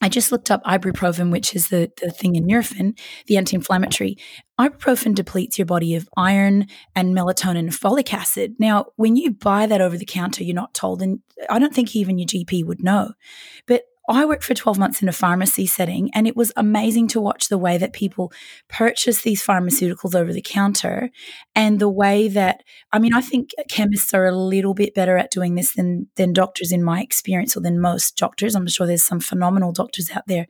I 0.01 0.09
just 0.09 0.31
looked 0.31 0.49
up 0.49 0.63
ibuprofen, 0.63 1.31
which 1.31 1.55
is 1.55 1.67
the, 1.67 1.91
the 2.01 2.09
thing 2.09 2.35
in 2.35 2.47
Nurofen, 2.47 2.97
the 3.27 3.37
anti 3.37 3.55
inflammatory. 3.55 4.17
Ibuprofen 4.59 5.13
depletes 5.13 5.59
your 5.59 5.67
body 5.67 5.93
of 5.93 6.09
iron 6.17 6.65
and 6.95 7.15
melatonin 7.15 7.59
and 7.59 7.69
folic 7.69 8.11
acid. 8.11 8.55
Now, 8.57 8.87
when 8.95 9.15
you 9.15 9.31
buy 9.31 9.67
that 9.67 9.81
over 9.81 9.99
the 9.99 10.05
counter, 10.05 10.43
you're 10.43 10.55
not 10.55 10.73
told, 10.73 11.03
and 11.03 11.19
I 11.47 11.59
don't 11.59 11.75
think 11.75 11.95
even 11.95 12.17
your 12.17 12.27
GP 12.27 12.65
would 12.65 12.83
know. 12.83 13.13
But 13.67 13.83
I 14.15 14.25
worked 14.25 14.43
for 14.43 14.53
12 14.53 14.77
months 14.77 15.01
in 15.01 15.09
a 15.09 15.13
pharmacy 15.13 15.65
setting, 15.65 16.09
and 16.13 16.27
it 16.27 16.35
was 16.35 16.53
amazing 16.55 17.09
to 17.09 17.21
watch 17.21 17.49
the 17.49 17.57
way 17.57 17.77
that 17.77 17.91
people 17.91 18.31
purchase 18.69 19.21
these 19.21 19.45
pharmaceuticals 19.45 20.15
over 20.15 20.31
the 20.31 20.41
counter 20.41 21.09
and 21.55 21.79
the 21.79 21.89
way 21.89 22.29
that, 22.29 22.63
I 22.93 22.99
mean, 22.99 23.13
I 23.13 23.21
think 23.21 23.51
chemists 23.69 24.13
are 24.13 24.25
a 24.25 24.35
little 24.35 24.73
bit 24.73 24.93
better 24.93 25.17
at 25.17 25.31
doing 25.31 25.55
this 25.55 25.73
than, 25.73 26.07
than 26.15 26.31
doctors 26.31 26.71
in 26.71 26.83
my 26.83 27.01
experience 27.01 27.57
or 27.57 27.59
than 27.59 27.81
most 27.81 28.15
doctors. 28.15 28.55
I'm 28.55 28.67
sure 28.67 28.87
there's 28.87 29.03
some 29.03 29.19
phenomenal 29.19 29.73
doctors 29.73 30.09
out 30.11 30.27
there, 30.27 30.47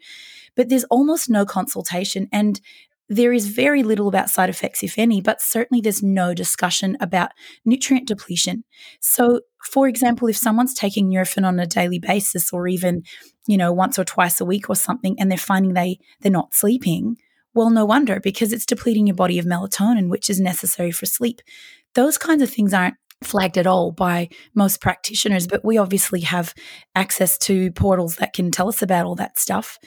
but 0.55 0.69
there's 0.69 0.85
almost 0.85 1.29
no 1.29 1.45
consultation. 1.45 2.27
And 2.31 2.61
there 3.09 3.31
is 3.31 3.47
very 3.47 3.83
little 3.83 4.07
about 4.07 4.29
side 4.29 4.49
effects, 4.49 4.83
if 4.83 4.97
any, 4.97 5.21
but 5.21 5.41
certainly 5.41 5.81
there's 5.81 6.03
no 6.03 6.33
discussion 6.33 6.97
about 6.99 7.31
nutrient 7.65 8.07
depletion. 8.07 8.63
So, 8.99 9.41
for 9.63 9.87
example, 9.87 10.27
if 10.27 10.37
someone's 10.37 10.73
taking 10.73 11.09
Nurofen 11.09 11.45
on 11.45 11.59
a 11.59 11.65
daily 11.65 11.99
basis 11.99 12.51
or 12.51 12.67
even, 12.67 13.03
you 13.47 13.57
know, 13.57 13.71
once 13.71 13.97
or 13.97 14.03
twice 14.03 14.39
a 14.39 14.45
week 14.45 14.69
or 14.69 14.75
something, 14.75 15.19
and 15.19 15.31
they're 15.31 15.37
finding 15.37 15.73
they, 15.73 15.99
they're 16.21 16.31
not 16.31 16.53
sleeping, 16.53 17.17
well, 17.53 17.69
no 17.71 17.85
wonder 17.85 18.19
because 18.19 18.53
it's 18.53 18.65
depleting 18.65 19.07
your 19.07 19.15
body 19.15 19.39
of 19.39 19.45
melatonin, 19.45 20.09
which 20.09 20.29
is 20.29 20.39
necessary 20.39 20.91
for 20.91 21.07
sleep. 21.07 21.41
Those 21.95 22.17
kinds 22.17 22.43
of 22.43 22.51
things 22.51 22.73
aren't 22.73 22.97
flagged 23.23 23.57
at 23.57 23.65
all 23.65 23.91
by 23.91 24.29
most 24.53 24.79
practitioners, 24.79 25.47
but 25.47 25.65
we 25.65 25.77
obviously 25.77 26.21
have 26.21 26.53
access 26.93 27.37
to 27.39 27.71
portals 27.71 28.17
that 28.17 28.33
can 28.33 28.51
tell 28.51 28.69
us 28.69 28.83
about 28.83 29.05
all 29.05 29.15
that 29.15 29.39
stuff. 29.39 29.79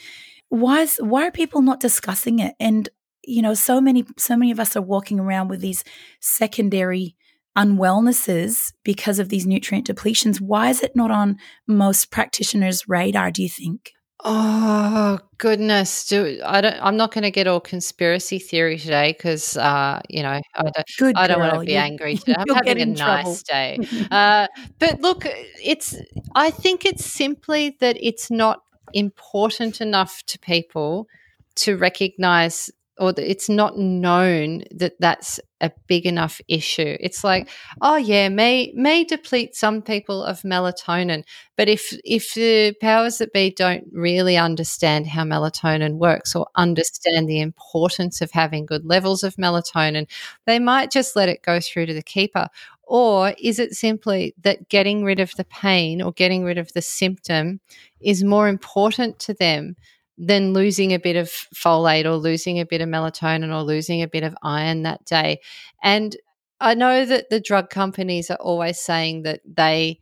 Why 0.49 0.81
is 0.81 0.97
why 0.97 1.27
are 1.27 1.31
people 1.31 1.63
not 1.63 1.79
discussing 1.79 2.41
it? 2.41 2.55
And 2.59 2.89
you 3.25 3.43
know, 3.43 3.55
so 3.55 3.81
many, 3.81 4.05
so 4.17 4.37
many 4.37 4.51
of 4.51 4.59
us 4.59 4.75
are 4.77 4.83
walking 4.83 5.21
around 5.21 5.49
with 5.49 5.61
these 5.61 5.85
secondary 6.21 7.15
unwellnesses 7.57 8.73
because 8.85 9.19
of 9.19 9.29
these 9.29 9.47
nutrient 9.47 9.87
depletions. 9.87 10.41
Why 10.41 10.71
is 10.71 10.83
it 10.83 10.95
not 10.95 11.11
on 11.11 11.39
most 11.67 12.11
practitioners' 12.11 12.89
radar? 12.89 13.31
Do 13.31 13.43
you 13.43 13.49
think? 13.49 13.93
Oh 14.23 15.19
goodness! 15.39 16.07
Do 16.07 16.41
I 16.45 16.61
don't? 16.61 16.77
I'm 16.83 16.97
not 16.99 17.13
going 17.13 17.23
to 17.23 17.31
get 17.31 17.47
all 17.47 17.61
conspiracy 17.61 18.39
theory 18.39 18.79
today 18.79 19.13
because 19.17 19.57
uh, 19.57 20.01
you 20.11 20.23
know 20.23 20.29
I 20.29 20.63
don't. 20.63 20.75
Good 20.99 21.17
I 21.17 21.27
don't 21.27 21.41
want 21.41 21.55
to 21.55 21.61
be 21.61 21.77
angry 21.77 22.17
today. 22.19 22.35
I'm 22.37 22.55
having 22.55 22.83
a 22.83 22.87
nice 22.87 23.43
day. 23.43 23.79
uh, 24.11 24.47
but 24.79 25.01
look, 25.01 25.25
it's. 25.25 25.97
I 26.35 26.51
think 26.51 26.85
it's 26.85 27.07
simply 27.07 27.77
that 27.81 27.97
it's 27.99 28.31
not 28.31 28.63
important 28.93 29.81
enough 29.81 30.23
to 30.27 30.39
people 30.39 31.07
to 31.55 31.77
recognize 31.79 32.71
or 32.99 33.15
that 33.15 33.29
it's 33.31 33.49
not 33.49 33.79
known 33.79 34.65
that 34.71 34.95
that's 35.01 35.41
a 35.61 35.71
big 35.87 36.07
enough 36.07 36.41
issue. 36.49 36.97
It's 37.01 37.23
like, 37.25 37.47
mm. 37.47 37.53
oh 37.83 37.97
yeah, 37.97 38.29
may 38.29 38.73
may 38.75 39.05
deplete 39.05 39.55
some 39.55 39.83
people 39.83 40.23
of 40.23 40.43
melatonin, 40.43 41.25
but 41.57 41.69
if 41.69 41.93
if 42.05 42.35
the 42.35 42.75
powers 42.81 43.19
that 43.19 43.33
be 43.33 43.51
don't 43.51 43.85
really 43.93 44.37
understand 44.37 45.07
how 45.07 45.25
melatonin 45.25 45.95
works 45.99 46.35
or 46.35 46.47
understand 46.57 47.29
the 47.29 47.41
importance 47.41 48.21
of 48.21 48.31
having 48.31 48.67
good 48.67 48.85
levels 48.85 49.23
of 49.23 49.37
melatonin, 49.37 50.07
they 50.47 50.59
might 50.59 50.91
just 50.91 51.17
let 51.17 51.29
it 51.29 51.43
go 51.43 51.61
through 51.61 51.87
to 51.87 51.95
the 51.95 52.03
keeper. 52.03 52.49
Or 52.83 53.35
is 53.39 53.61
it 53.61 53.75
simply 53.75 54.35
that 54.43 54.69
getting 54.69 55.05
rid 55.05 55.21
of 55.21 55.37
the 55.37 55.45
pain 55.45 56.03
or 56.03 56.13
getting 56.13 56.43
rid 56.43 56.59
of 56.59 56.73
the 56.73 56.83
symptom 56.83 57.61
is 58.01 58.25
more 58.25 58.49
important 58.49 59.21
to 59.21 59.35
them 59.35 59.77
than 60.23 60.53
losing 60.53 60.93
a 60.93 60.99
bit 60.99 61.17
of 61.17 61.31
folate 61.55 62.05
or 62.05 62.17
losing 62.17 62.61
a 62.61 62.67
bit 62.67 62.83
of 62.83 62.89
melatonin 62.89 63.55
or 63.55 63.63
losing 63.63 64.03
a 64.03 64.09
bit 64.09 64.23
of 64.23 64.37
iron 64.43 64.83
that 64.83 65.05
day. 65.07 65.41
And 65.83 66.15
I 66.61 66.75
know 66.75 67.07
that 67.07 67.31
the 67.31 67.41
drug 67.41 67.71
companies 67.71 68.31
are 68.31 68.37
always 68.37 68.79
saying 68.79 69.23
that 69.23 69.41
they 69.47 69.99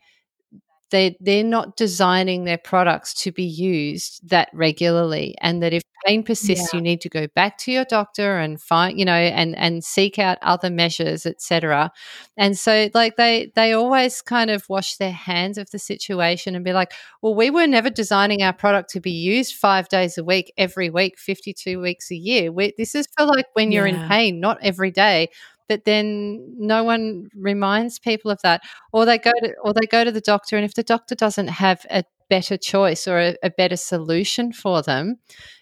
they 0.91 1.17
they're 1.21 1.45
not 1.45 1.77
designing 1.77 2.45
their 2.45 2.59
products 2.59 3.13
to 3.13 3.33
be 3.33 3.45
used 3.45 4.27
that 4.29 4.49
regularly 4.53 5.35
and 5.41 5.63
that 5.63 5.73
if 5.73 5.83
pain 6.07 6.23
persists 6.23 6.73
yeah. 6.73 6.79
you 6.79 6.83
need 6.83 7.01
to 7.01 7.09
go 7.09 7.27
back 7.35 7.59
to 7.59 7.73
your 7.73 7.85
doctor 7.85 8.39
and 8.39 8.61
find 8.61 8.99
you 8.99 9.05
know 9.05 9.13
and 9.13 9.57
and 9.57 9.85
seek 9.85 10.19
out 10.19 10.39
other 10.43 10.71
measures 10.71 11.27
etc 11.27 11.91
and 12.37 12.57
so 12.59 12.89
like 12.95 13.17
they 13.17 13.51
they 13.55 13.73
always 13.73 14.23
kind 14.23 14.51
of 14.51 14.65
wash 14.69 14.97
their 14.97 15.13
hands 15.13 15.59
of 15.59 15.71
the 15.71 15.79
situation 15.79 16.55
and 16.55 16.65
be 16.65 16.73
like 16.73 16.93
well 17.21 17.35
we 17.35 17.51
were 17.51 17.67
never 17.67 17.91
designing 17.91 18.43
our 18.43 18.53
product 18.53 18.91
to 18.91 19.01
be 19.01 19.11
used 19.11 19.55
5 19.55 19.89
days 19.89 20.17
a 20.19 20.25
week 20.25 20.53
every 20.57 20.91
week 20.91 21.19
52 21.19 21.81
weeks 21.81 22.11
a 22.11 22.17
year 22.17 22.53
we, 22.53 22.73
this 22.79 22.95
is 22.95 23.09
for 23.17 23.27
like 23.27 23.47
when 23.55 23.73
you're 23.73 23.87
yeah. 23.87 24.03
in 24.03 24.09
pain 24.09 24.41
not 24.41 24.59
every 24.63 24.91
day 24.91 25.29
but 25.69 25.85
then 25.85 26.55
no 26.59 26.83
one 26.83 27.29
reminds 27.35 27.99
people 27.99 28.31
of 28.31 28.41
that. 28.43 28.63
Or 28.93 29.05
they 29.05 29.19
go 29.19 29.33
to 29.43 29.55
or 29.63 29.73
they 29.73 29.87
go 29.87 30.05
to 30.05 30.13
the 30.13 30.21
doctor 30.21 30.57
and 30.57 30.65
if 30.65 30.75
the 30.75 30.83
doctor 30.83 31.15
doesn't 31.15 31.49
have 31.49 31.85
a 31.91 32.05
better 32.29 32.57
choice 32.57 33.07
or 33.09 33.19
a, 33.19 33.37
a 33.43 33.51
better 33.51 33.77
solution 33.77 34.53
for 34.53 34.83
them 34.83 35.17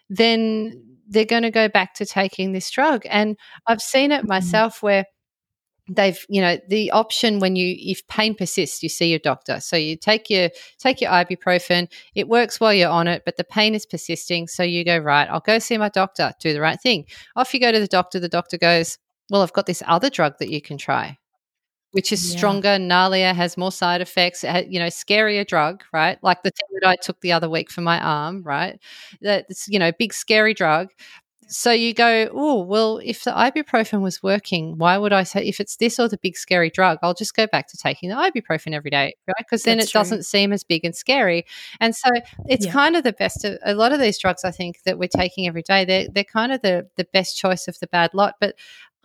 then 0.09 0.83
they're 1.09 1.25
going 1.25 1.43
to 1.43 1.51
go 1.51 1.69
back 1.69 1.95
to 1.95 2.07
taking 2.07 2.53
this 2.53 2.71
drug. 2.71 3.03
And 3.09 3.37
i've 3.67 3.83
seen 3.83 4.13
it 4.13 4.21
mm-hmm. 4.21 4.29
myself 4.29 4.83
where 4.83 5.05
they've 5.89 6.25
you 6.29 6.41
know 6.41 6.59
the 6.69 6.91
option 6.91 7.39
when 7.39 7.55
you 7.55 7.77
if 7.79 8.07
pain 8.09 8.35
persists 8.35 8.83
you 8.83 8.89
see 8.89 9.11
your 9.11 9.21
doctor. 9.21 9.61
So 9.61 9.77
you 9.77 9.97
take 9.97 10.29
your 10.29 10.51
take 10.79 11.01
your 11.01 11.11
ibuprofen 11.11 11.89
it 12.15 12.29
works 12.29 12.59
while 12.59 12.75
you're 12.75 12.91
on 12.91 13.07
it 13.07 13.23
but 13.25 13.37
the 13.37 13.45
pain 13.45 13.75
is 13.75 13.87
persisting. 13.87 14.49
So 14.49 14.63
you 14.63 14.85
go 14.85 14.99
right 14.99 15.29
i'll 15.31 15.41
go 15.41 15.59
see 15.59 15.79
my 15.79 15.89
doctor 15.89 16.33
do 16.41 16.53
the 16.53 16.61
right 16.61 16.81
thing. 16.81 17.07
Off 17.37 17.55
you 17.55 17.61
go 17.61 17.71
to 17.71 17.81
the 17.81 17.87
doctor 17.87 18.19
the 18.19 18.29
doctor 18.29 18.59
goes 18.59 18.99
well, 19.31 19.43
I've 19.43 19.53
got 19.53 19.67
this 19.67 19.83
other 19.87 20.11
drug 20.11 20.39
that 20.39 20.51
you 20.51 20.61
can 20.61 20.79
try, 20.79 21.19
which 21.93 22.13
is 22.13 22.31
yeah. 22.31 22.37
stronger, 22.37 22.77
gnarlier, 22.79 23.35
has 23.35 23.57
more 23.57 23.73
side 23.73 24.01
effects, 24.01 24.43
you 24.43 24.79
know, 24.79 24.87
scarier 24.87 25.47
drug, 25.47 25.83
right? 25.93 26.19
Like 26.23 26.43
the 26.43 26.51
thing 26.51 26.79
that 26.81 26.89
I 26.89 26.97
took 26.97 27.21
the 27.21 27.33
other 27.33 27.49
week 27.51 27.71
for 27.71 27.81
my 27.81 28.01
arm, 28.01 28.43
right? 28.43 28.79
That's, 29.21 29.67
you 29.69 29.79
know, 29.79 29.93
big 29.93 30.13
scary 30.13 30.55
drug. 30.55 30.91
So 31.49 31.71
you 31.71 31.95
go, 31.95 32.29
oh, 32.33 32.63
well, 32.63 32.99
if 33.05 33.23
the 33.23 33.31
ibuprofen 33.31 34.01
was 34.01 34.21
working, 34.21 34.79
why 34.79 34.99
would 34.99 35.13
I 35.13 35.23
say, 35.23 35.45
if 35.45 35.61
it's 35.61 35.77
this 35.77 36.01
or 36.01 36.09
the 36.09 36.19
big 36.19 36.37
scary 36.37 36.71
drug, 36.71 36.99
I'll 37.03 37.15
just 37.15 37.37
go 37.37 37.47
back 37.47 37.69
to 37.69 37.77
taking 37.77 38.09
the 38.09 38.17
ibuprofen 38.17 38.75
every 38.75 38.91
day, 38.91 39.15
right? 39.29 39.37
Because 39.39 39.63
then 39.63 39.79
That's 39.79 39.91
it 39.91 39.93
true. 39.93 40.01
doesn't 40.01 40.25
seem 40.25 40.53
as 40.53 40.65
big 40.65 40.85
and 40.85 40.95
scary. 40.95 41.47
And 41.79 41.95
so 41.95 42.11
it's 42.49 42.67
yeah. 42.67 42.73
kind 42.73 42.97
of 42.97 43.05
the 43.05 43.13
best 43.13 43.45
of 43.45 43.59
a 43.65 43.75
lot 43.75 43.93
of 43.93 44.01
these 44.01 44.19
drugs, 44.19 44.45
I 44.45 44.51
think, 44.51 44.83
that 44.87 44.99
we're 44.99 45.07
taking 45.07 45.47
every 45.47 45.63
day, 45.63 45.85
they're, 45.85 46.09
they're 46.13 46.25
kind 46.25 46.51
of 46.51 46.63
the, 46.63 46.89
the 46.97 47.07
best 47.13 47.39
choice 47.39 47.69
of 47.69 47.79
the 47.79 47.87
bad 47.87 48.13
lot. 48.13 48.35
But 48.41 48.57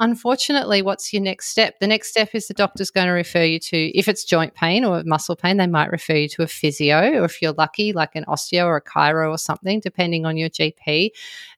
unfortunately, 0.01 0.81
what's 0.81 1.13
your 1.13 1.21
next 1.21 1.47
step? 1.47 1.79
The 1.79 1.87
next 1.87 2.09
step 2.09 2.31
is 2.33 2.47
the 2.47 2.53
doctor's 2.53 2.91
going 2.91 3.07
to 3.07 3.13
refer 3.13 3.43
you 3.43 3.59
to, 3.59 3.77
if 3.97 4.09
it's 4.09 4.25
joint 4.25 4.53
pain 4.53 4.83
or 4.83 5.03
muscle 5.05 5.37
pain, 5.37 5.57
they 5.57 5.67
might 5.67 5.91
refer 5.91 6.15
you 6.15 6.27
to 6.29 6.43
a 6.43 6.47
physio, 6.47 7.21
or 7.21 7.25
if 7.25 7.41
you're 7.41 7.53
lucky, 7.53 7.93
like 7.93 8.15
an 8.15 8.25
osteo 8.27 8.65
or 8.65 8.77
a 8.77 8.81
chiro 8.81 9.29
or 9.29 9.37
something, 9.37 9.79
depending 9.79 10.25
on 10.25 10.35
your 10.35 10.49
GP. 10.49 11.11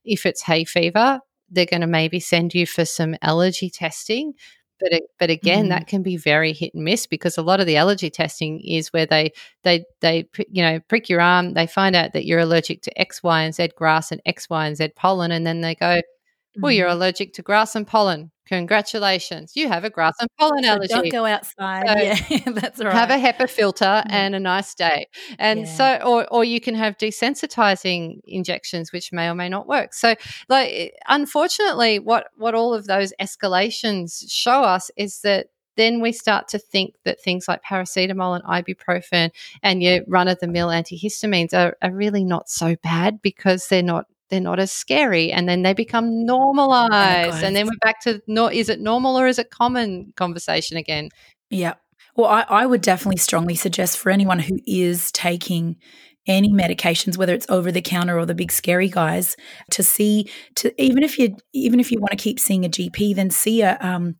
If 0.05 0.27
it's 0.27 0.43
hay 0.43 0.65
fever, 0.65 1.21
they're 1.49 1.65
going 1.65 1.81
to 1.81 1.87
maybe 1.87 2.19
send 2.19 2.53
you 2.53 2.67
for 2.67 2.85
some 2.85 3.15
allergy 3.21 3.69
testing 3.69 4.33
but 4.79 5.01
but 5.19 5.29
again 5.29 5.61
mm-hmm. 5.61 5.69
that 5.69 5.87
can 5.87 6.03
be 6.03 6.17
very 6.17 6.51
hit 6.51 6.73
and 6.73 6.83
miss 6.83 7.07
because 7.07 7.37
a 7.37 7.41
lot 7.41 7.59
of 7.59 7.67
the 7.67 7.77
allergy 7.77 8.09
testing 8.09 8.59
is 8.61 8.91
where 8.91 9.05
they 9.05 9.31
they 9.63 9.85
they 10.01 10.27
you 10.49 10.63
know 10.63 10.79
prick 10.81 11.09
your 11.09 11.21
arm 11.21 11.53
they 11.53 11.67
find 11.67 11.95
out 11.95 12.13
that 12.13 12.25
you're 12.25 12.39
allergic 12.39 12.81
to 12.81 12.99
x 12.99 13.23
y 13.23 13.43
and 13.43 13.55
z 13.55 13.69
grass 13.75 14.11
and 14.11 14.21
x 14.25 14.49
y 14.49 14.65
and 14.65 14.77
z 14.77 14.89
pollen 14.95 15.31
and 15.31 15.45
then 15.45 15.61
they 15.61 15.75
go 15.75 16.01
well 16.59 16.71
you're 16.71 16.87
mm-hmm. 16.87 16.97
allergic 16.97 17.33
to 17.33 17.41
grass 17.41 17.75
and 17.75 17.87
pollen 17.87 18.31
Congratulations, 18.57 19.53
you 19.55 19.67
have 19.67 19.83
a 19.83 19.89
grass 19.89 20.13
and 20.19 20.29
pollen 20.39 20.63
so 20.63 20.69
allergy. 20.69 20.93
Don't 20.93 21.11
go 21.11 21.25
outside. 21.25 21.87
So 21.87 21.93
yeah, 22.35 22.51
that's 22.51 22.83
right. 22.83 22.93
Have 22.93 23.09
a 23.09 23.17
HEPA 23.17 23.49
filter 23.49 24.03
and 24.07 24.35
a 24.35 24.39
nice 24.39 24.75
day. 24.75 25.07
And 25.39 25.61
yeah. 25.61 25.65
so, 25.65 25.95
or 26.05 26.27
or 26.31 26.43
you 26.43 26.61
can 26.61 26.75
have 26.75 26.97
desensitizing 26.97 28.19
injections, 28.25 28.91
which 28.91 29.11
may 29.11 29.29
or 29.29 29.35
may 29.35 29.49
not 29.49 29.67
work. 29.67 29.93
So, 29.93 30.15
like, 30.49 30.69
eh, 30.71 30.89
unfortunately, 31.07 31.99
what 31.99 32.27
what 32.37 32.55
all 32.55 32.73
of 32.73 32.85
those 32.85 33.13
escalations 33.19 34.23
show 34.29 34.63
us 34.63 34.91
is 34.97 35.21
that 35.21 35.47
then 35.75 36.01
we 36.01 36.11
start 36.11 36.47
to 36.49 36.59
think 36.59 36.95
that 37.03 37.21
things 37.21 37.47
like 37.47 37.63
paracetamol 37.63 38.35
and 38.35 38.43
ibuprofen 38.43 39.31
and 39.61 39.81
your 39.81 40.01
run 40.07 40.27
of 40.27 40.39
the 40.39 40.47
mill 40.47 40.67
antihistamines 40.67 41.53
are, 41.53 41.75
are 41.81 41.91
really 41.91 42.23
not 42.23 42.49
so 42.49 42.75
bad 42.83 43.21
because 43.21 43.67
they're 43.67 43.81
not 43.81 44.05
they're 44.33 44.41
not 44.41 44.59
as 44.59 44.71
scary 44.71 45.31
and 45.31 45.47
then 45.47 45.61
they 45.61 45.73
become 45.73 46.25
normalized 46.25 47.43
and 47.43 47.55
then 47.55 47.67
we're 47.67 47.71
back 47.83 48.01
to 48.01 48.19
no 48.27 48.47
is 48.49 48.67
it 48.67 48.81
normal 48.81 49.17
or 49.17 49.27
is 49.27 49.37
it 49.37 49.51
common 49.51 50.11
conversation 50.15 50.75
again? 50.75 51.09
Yeah 51.51 51.75
well 52.15 52.27
I, 52.27 52.41
I 52.49 52.65
would 52.65 52.81
definitely 52.81 53.17
strongly 53.17 53.55
suggest 53.55 53.99
for 53.99 54.09
anyone 54.09 54.39
who 54.39 54.57
is 54.65 55.11
taking 55.11 55.75
any 56.25 56.51
medications 56.51 57.15
whether 57.15 57.33
it's 57.33 57.49
over 57.49 57.71
the 57.71 57.81
counter 57.81 58.17
or 58.17 58.25
the 58.25 58.33
big 58.33 58.51
scary 58.51 58.89
guys 58.89 59.35
to 59.69 59.83
see 59.83 60.27
to 60.55 60.73
even 60.81 61.03
if 61.03 61.19
you 61.19 61.35
even 61.53 61.79
if 61.79 61.91
you 61.91 61.99
want 61.99 62.11
to 62.11 62.17
keep 62.17 62.39
seeing 62.39 62.65
a 62.65 62.69
gp 62.69 63.15
then 63.15 63.29
see 63.29 63.61
a 63.61 63.77
um, 63.81 64.15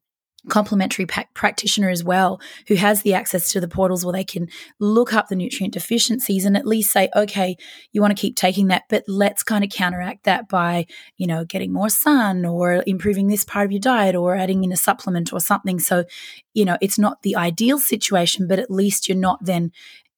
complementary 0.50 1.06
practitioner 1.06 1.90
as 1.90 2.04
well 2.04 2.40
who 2.68 2.76
has 2.76 3.02
the 3.02 3.14
access 3.14 3.52
to 3.52 3.62
the 3.62 3.68
portals 3.68 4.04
where 4.04 4.14
they 4.14 4.24
can 4.24 4.48
look 4.80 5.14
up 5.14 5.30
the 5.30 5.36
nutrient 5.36 5.74
deficiencies 5.74 6.44
and 6.44 6.58
at 6.58 6.68
least 6.68 6.92
say 6.92 7.10
okay 7.16 7.56
you 7.94 8.02
want 8.02 8.16
to 8.16 8.22
keep 8.22 8.36
taking 8.36 8.68
that 8.68 8.84
but 8.90 9.04
let's 9.08 9.42
kind 9.44 9.64
of 9.64 9.70
counteract 9.70 10.24
that 10.26 10.50
by 10.50 10.86
you 11.18 11.26
know 11.26 11.46
getting 11.46 11.72
more 11.72 11.90
sun 11.90 12.46
or 12.46 12.84
improving 12.86 13.28
this 13.28 13.46
part 13.46 13.66
of 13.66 13.72
your 13.72 13.80
diet 13.80 14.16
or 14.16 14.36
adding 14.36 14.64
in 14.64 14.72
a 14.72 14.78
supplement 14.78 15.32
or 15.32 15.40
something. 15.40 15.80
So 15.80 16.06
you 16.54 16.66
know 16.66 16.78
it's 16.82 17.00
not 17.00 17.22
the 17.22 17.36
ideal 17.36 17.80
situation 17.80 18.48
but 18.48 18.60
at 18.60 18.72
least 18.72 19.08
you're 19.08 19.18
not 19.18 19.44
then 19.44 19.72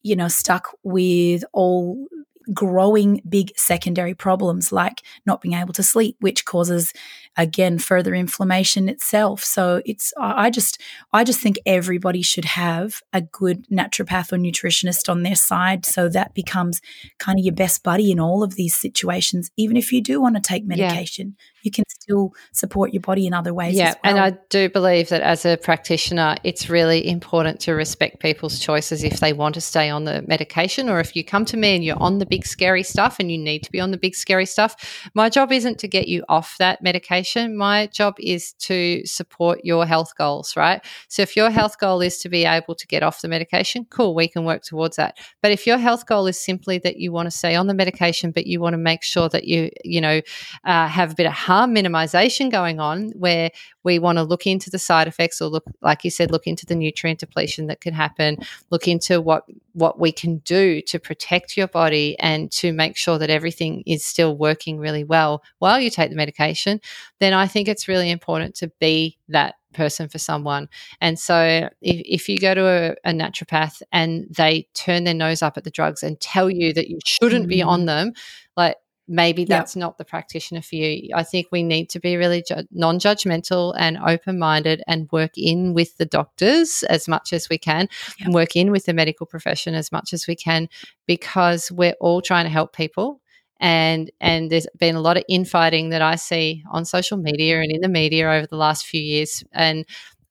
you 0.04 0.16
know 0.16 0.28
stuck 0.28 0.70
with 0.84 1.44
all 1.54 2.08
growing 2.54 3.22
big 3.28 3.52
secondary 3.56 4.14
problems 4.14 4.72
like 4.72 5.02
not 5.26 5.42
being 5.42 5.56
able 5.56 5.74
to 5.74 5.84
sleep, 5.84 6.16
which 6.20 6.46
causes 6.46 6.94
again 7.38 7.80
further 7.80 8.14
inflammation 8.14 8.88
itself. 8.88 9.44
So 9.44 9.82
it's 9.86 10.14
I 10.18 10.50
just 10.50 10.82
I 11.12 11.24
just 11.24 11.40
think 11.40 11.60
everybody 11.66 12.22
should 12.22 12.46
have 12.46 13.02
a 13.12 13.22
good 13.22 13.68
naturopath 13.70 14.32
or 14.32 14.38
nutritionist 14.38 15.10
on 15.10 15.24
their 15.24 15.36
side 15.36 15.86
so 15.86 16.08
that 16.10 16.34
becomes 16.34 16.82
kind 17.20 17.38
of 17.40 17.46
your 17.46 17.54
best 17.54 17.84
buddy 17.84 18.12
in 18.12 18.20
all 18.20 18.44
of 18.44 18.56
these 18.56 18.76
situations. 18.76 19.52
Even 19.58 19.78
if 19.78 19.92
you 19.92 20.02
do 20.02 20.22
want 20.22 20.36
to 20.36 20.42
take 20.42 20.66
medication, 20.66 21.36
yeah. 21.38 21.46
you 21.64 21.72
can 21.72 21.84
still 21.90 22.34
support 22.54 22.94
your 22.94 23.02
body 23.02 23.28
in 23.28 23.34
other 23.34 23.54
ways. 23.54 23.76
Yeah, 23.76 23.96
well. 24.04 24.16
and 24.16 24.20
I 24.20 24.38
do 24.50 24.70
believe 24.70 25.10
that 25.10 25.22
as 25.22 25.46
a 25.46 25.58
practitioner, 25.58 26.38
it's 26.44 26.70
really 26.70 27.06
important 27.08 27.60
to 27.62 27.74
respect 27.74 28.20
people's 28.20 28.60
choices 28.60 29.04
if 29.04 29.20
they 29.20 29.34
want 29.34 29.56
to 29.56 29.62
stay 29.62 29.90
on 29.90 30.06
the 30.06 30.24
medication 30.28 30.90
or 30.90 31.00
if 31.00 31.16
you 31.16 31.24
come 31.24 31.46
to 31.46 31.58
me 31.58 31.76
and 31.76 31.84
you're 31.84 32.02
on 32.02 32.20
the 32.20 32.26
big 32.26 32.46
scary 32.46 32.84
stuff 32.84 33.20
and 33.20 33.32
you 33.32 33.38
need 33.38 33.64
to 33.64 33.72
be 33.72 33.80
on 33.80 33.92
the 33.92 33.98
big 33.98 34.16
scary 34.16 34.46
stuff. 34.46 35.10
My 35.14 35.30
job 35.30 35.52
isn't 35.52 35.80
to 35.80 35.88
get 35.88 36.08
you 36.08 36.24
off 36.30 36.56
that 36.60 36.82
medication. 36.82 37.25
My 37.34 37.88
job 37.88 38.16
is 38.20 38.54
to 38.54 39.06
support 39.06 39.62
your 39.64 39.86
health 39.86 40.14
goals, 40.18 40.56
right? 40.56 40.84
So 41.08 41.22
if 41.22 41.36
your 41.36 41.50
health 41.50 41.80
goal 41.80 42.02
is 42.02 42.18
to 42.20 42.30
be 42.30 42.46
able 42.46 42.76
to 42.76 42.88
get 42.88 43.04
off 43.04 43.22
the 43.22 43.28
medication, 43.28 43.86
cool, 43.90 44.14
we 44.14 44.28
can 44.28 44.46
work 44.46 44.62
towards 44.64 44.98
that. 44.98 45.18
But 45.42 45.52
if 45.52 45.66
your 45.66 45.78
health 45.78 46.06
goal 46.06 46.28
is 46.28 46.40
simply 46.40 46.78
that 46.80 46.98
you 46.98 47.12
want 47.12 47.28
to 47.28 47.32
stay 47.32 47.56
on 47.56 47.68
the 47.68 47.74
medication, 47.74 48.32
but 48.32 48.48
you 48.48 48.60
want 48.60 48.74
to 48.74 48.78
make 48.78 49.04
sure 49.04 49.30
that 49.30 49.46
you, 49.46 49.70
you 49.84 50.02
know, 50.02 50.22
uh, 50.64 50.88
have 50.88 51.12
a 51.12 51.16
bit 51.16 51.26
of 51.26 51.34
harm 51.34 51.74
minimization 51.74 52.52
going 52.52 52.80
on 52.80 53.10
where 53.16 53.52
we 53.84 54.00
want 54.00 54.18
to 54.18 54.24
look 54.24 54.46
into 54.48 54.70
the 54.70 54.80
side 54.80 55.08
effects 55.08 55.42
or 55.42 55.48
look 55.48 55.66
like 55.82 56.04
you 56.04 56.10
said 56.10 56.32
look 56.32 56.48
into 56.48 56.66
the 56.66 56.76
nutrient 56.76 57.20
depletion 57.20 57.68
that 57.68 57.80
could 57.80 57.94
happen 57.94 58.38
look 58.72 58.88
into 58.88 59.22
what 59.22 59.44
what 59.76 60.00
we 60.00 60.12
can 60.12 60.38
do 60.40 60.82
to 60.82 61.00
protect 61.00 61.56
your 61.56 61.68
body 61.68 62.18
and 62.20 62.52
to 62.52 62.74
make 62.74 62.98
sure 62.98 63.18
that 63.18 63.30
everything 63.30 63.84
is 63.86 64.04
still 64.04 64.36
working 64.36 64.80
really 64.80 65.04
well 65.04 65.44
while 65.60 65.80
you 65.80 65.90
take 65.90 66.10
the 66.10 66.16
medication 66.16 66.80
then 67.20 67.34
i 67.34 67.46
think 67.46 67.68
it's 67.68 67.88
really 67.88 68.10
important 68.10 68.56
to 68.56 68.72
be 68.80 69.18
that 69.28 69.56
person 69.76 70.10
for 70.10 70.18
someone. 70.18 70.68
And 71.02 71.20
so 71.20 71.70
if, 71.82 72.02
if 72.06 72.30
you 72.30 72.38
go 72.38 72.56
to 72.56 72.66
a, 72.66 73.10
a, 73.10 73.14
naturopath 73.14 73.82
and 73.92 74.26
they 74.36 74.68
turn 74.74 75.04
their 75.04 75.14
nose 75.14 75.44
up 75.44 75.58
at 75.58 75.64
the 75.64 75.70
drugs 75.70 76.02
and 76.02 76.20
tell 76.20 76.50
you 76.50 76.74
that 76.74 76.90
you 76.90 76.98
shouldn't 77.06 77.44
mm-hmm. 77.44 77.50
be 77.50 77.62
on 77.62 77.82
mm. 77.82 77.86
them, 77.88 78.14
like 78.58 78.78
maybe 79.08 79.46
that's 79.46 79.76
yep. 79.76 79.82
not 79.82 79.98
the 79.98 80.06
practitioner 80.06 80.62
for 80.62 80.76
you. 80.76 81.10
I 81.14 81.24
think 81.24 81.48
we 81.52 81.64
need 81.64 81.90
to 81.92 82.00
be 82.00 82.18
really 82.18 82.44
ju- 82.48 82.68
non 82.72 83.00
judgmental 83.00 83.76
and 83.78 83.98
open 83.98 84.40
minded 84.40 84.82
and 84.88 85.12
work 85.12 85.32
in 85.38 85.74
with 85.74 85.98
the 85.98 86.06
doctors 86.06 86.84
as 86.84 87.08
much 87.08 87.34
as 87.34 87.50
we 87.50 87.58
can 87.58 87.88
yep. 88.20 88.26
and 88.26 88.34
work 88.34 88.56
in 88.56 88.72
with 88.72 88.86
the 88.86 88.94
medical 88.94 89.26
profession 89.26 89.76
as 89.76 89.92
much 89.92 90.14
as 90.14 90.28
we 90.28 90.36
can 90.36 90.68
because 91.06 91.72
we're 91.72 91.96
all 92.00 92.22
trying 92.22 92.46
to 92.46 92.52
help 92.52 92.76
people. 92.76 93.22
And 93.60 94.12
and 94.20 94.52
there's 94.52 94.68
been 94.78 94.96
a 94.96 95.02
lot 95.02 95.18
of 95.18 95.24
infighting 95.30 95.90
that 95.90 96.02
I 96.02 96.16
see 96.16 96.64
on 96.72 96.84
social 96.84 97.18
media 97.18 97.62
and 97.62 97.72
in 97.72 97.82
the 97.82 97.88
media 97.88 98.30
over 98.30 98.48
the 98.48 98.58
last 98.58 98.86
few 98.86 99.02
years. 99.02 99.44
And 99.54 99.86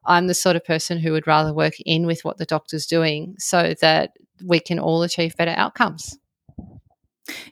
I'm 0.04 0.26
the 0.26 0.34
sort 0.34 0.56
of 0.56 0.64
person 0.64 0.98
who 0.98 1.12
would 1.12 1.26
rather 1.26 1.54
work 1.54 1.74
in 1.86 2.06
with 2.06 2.24
what 2.24 2.36
the 2.36 2.44
doctor's 2.44 2.86
doing 2.86 3.36
so 3.38 3.74
that 3.80 4.10
we 4.44 4.60
can 4.60 4.78
all 4.78 5.02
achieve 5.02 5.36
better 5.36 5.54
outcomes. 5.56 6.18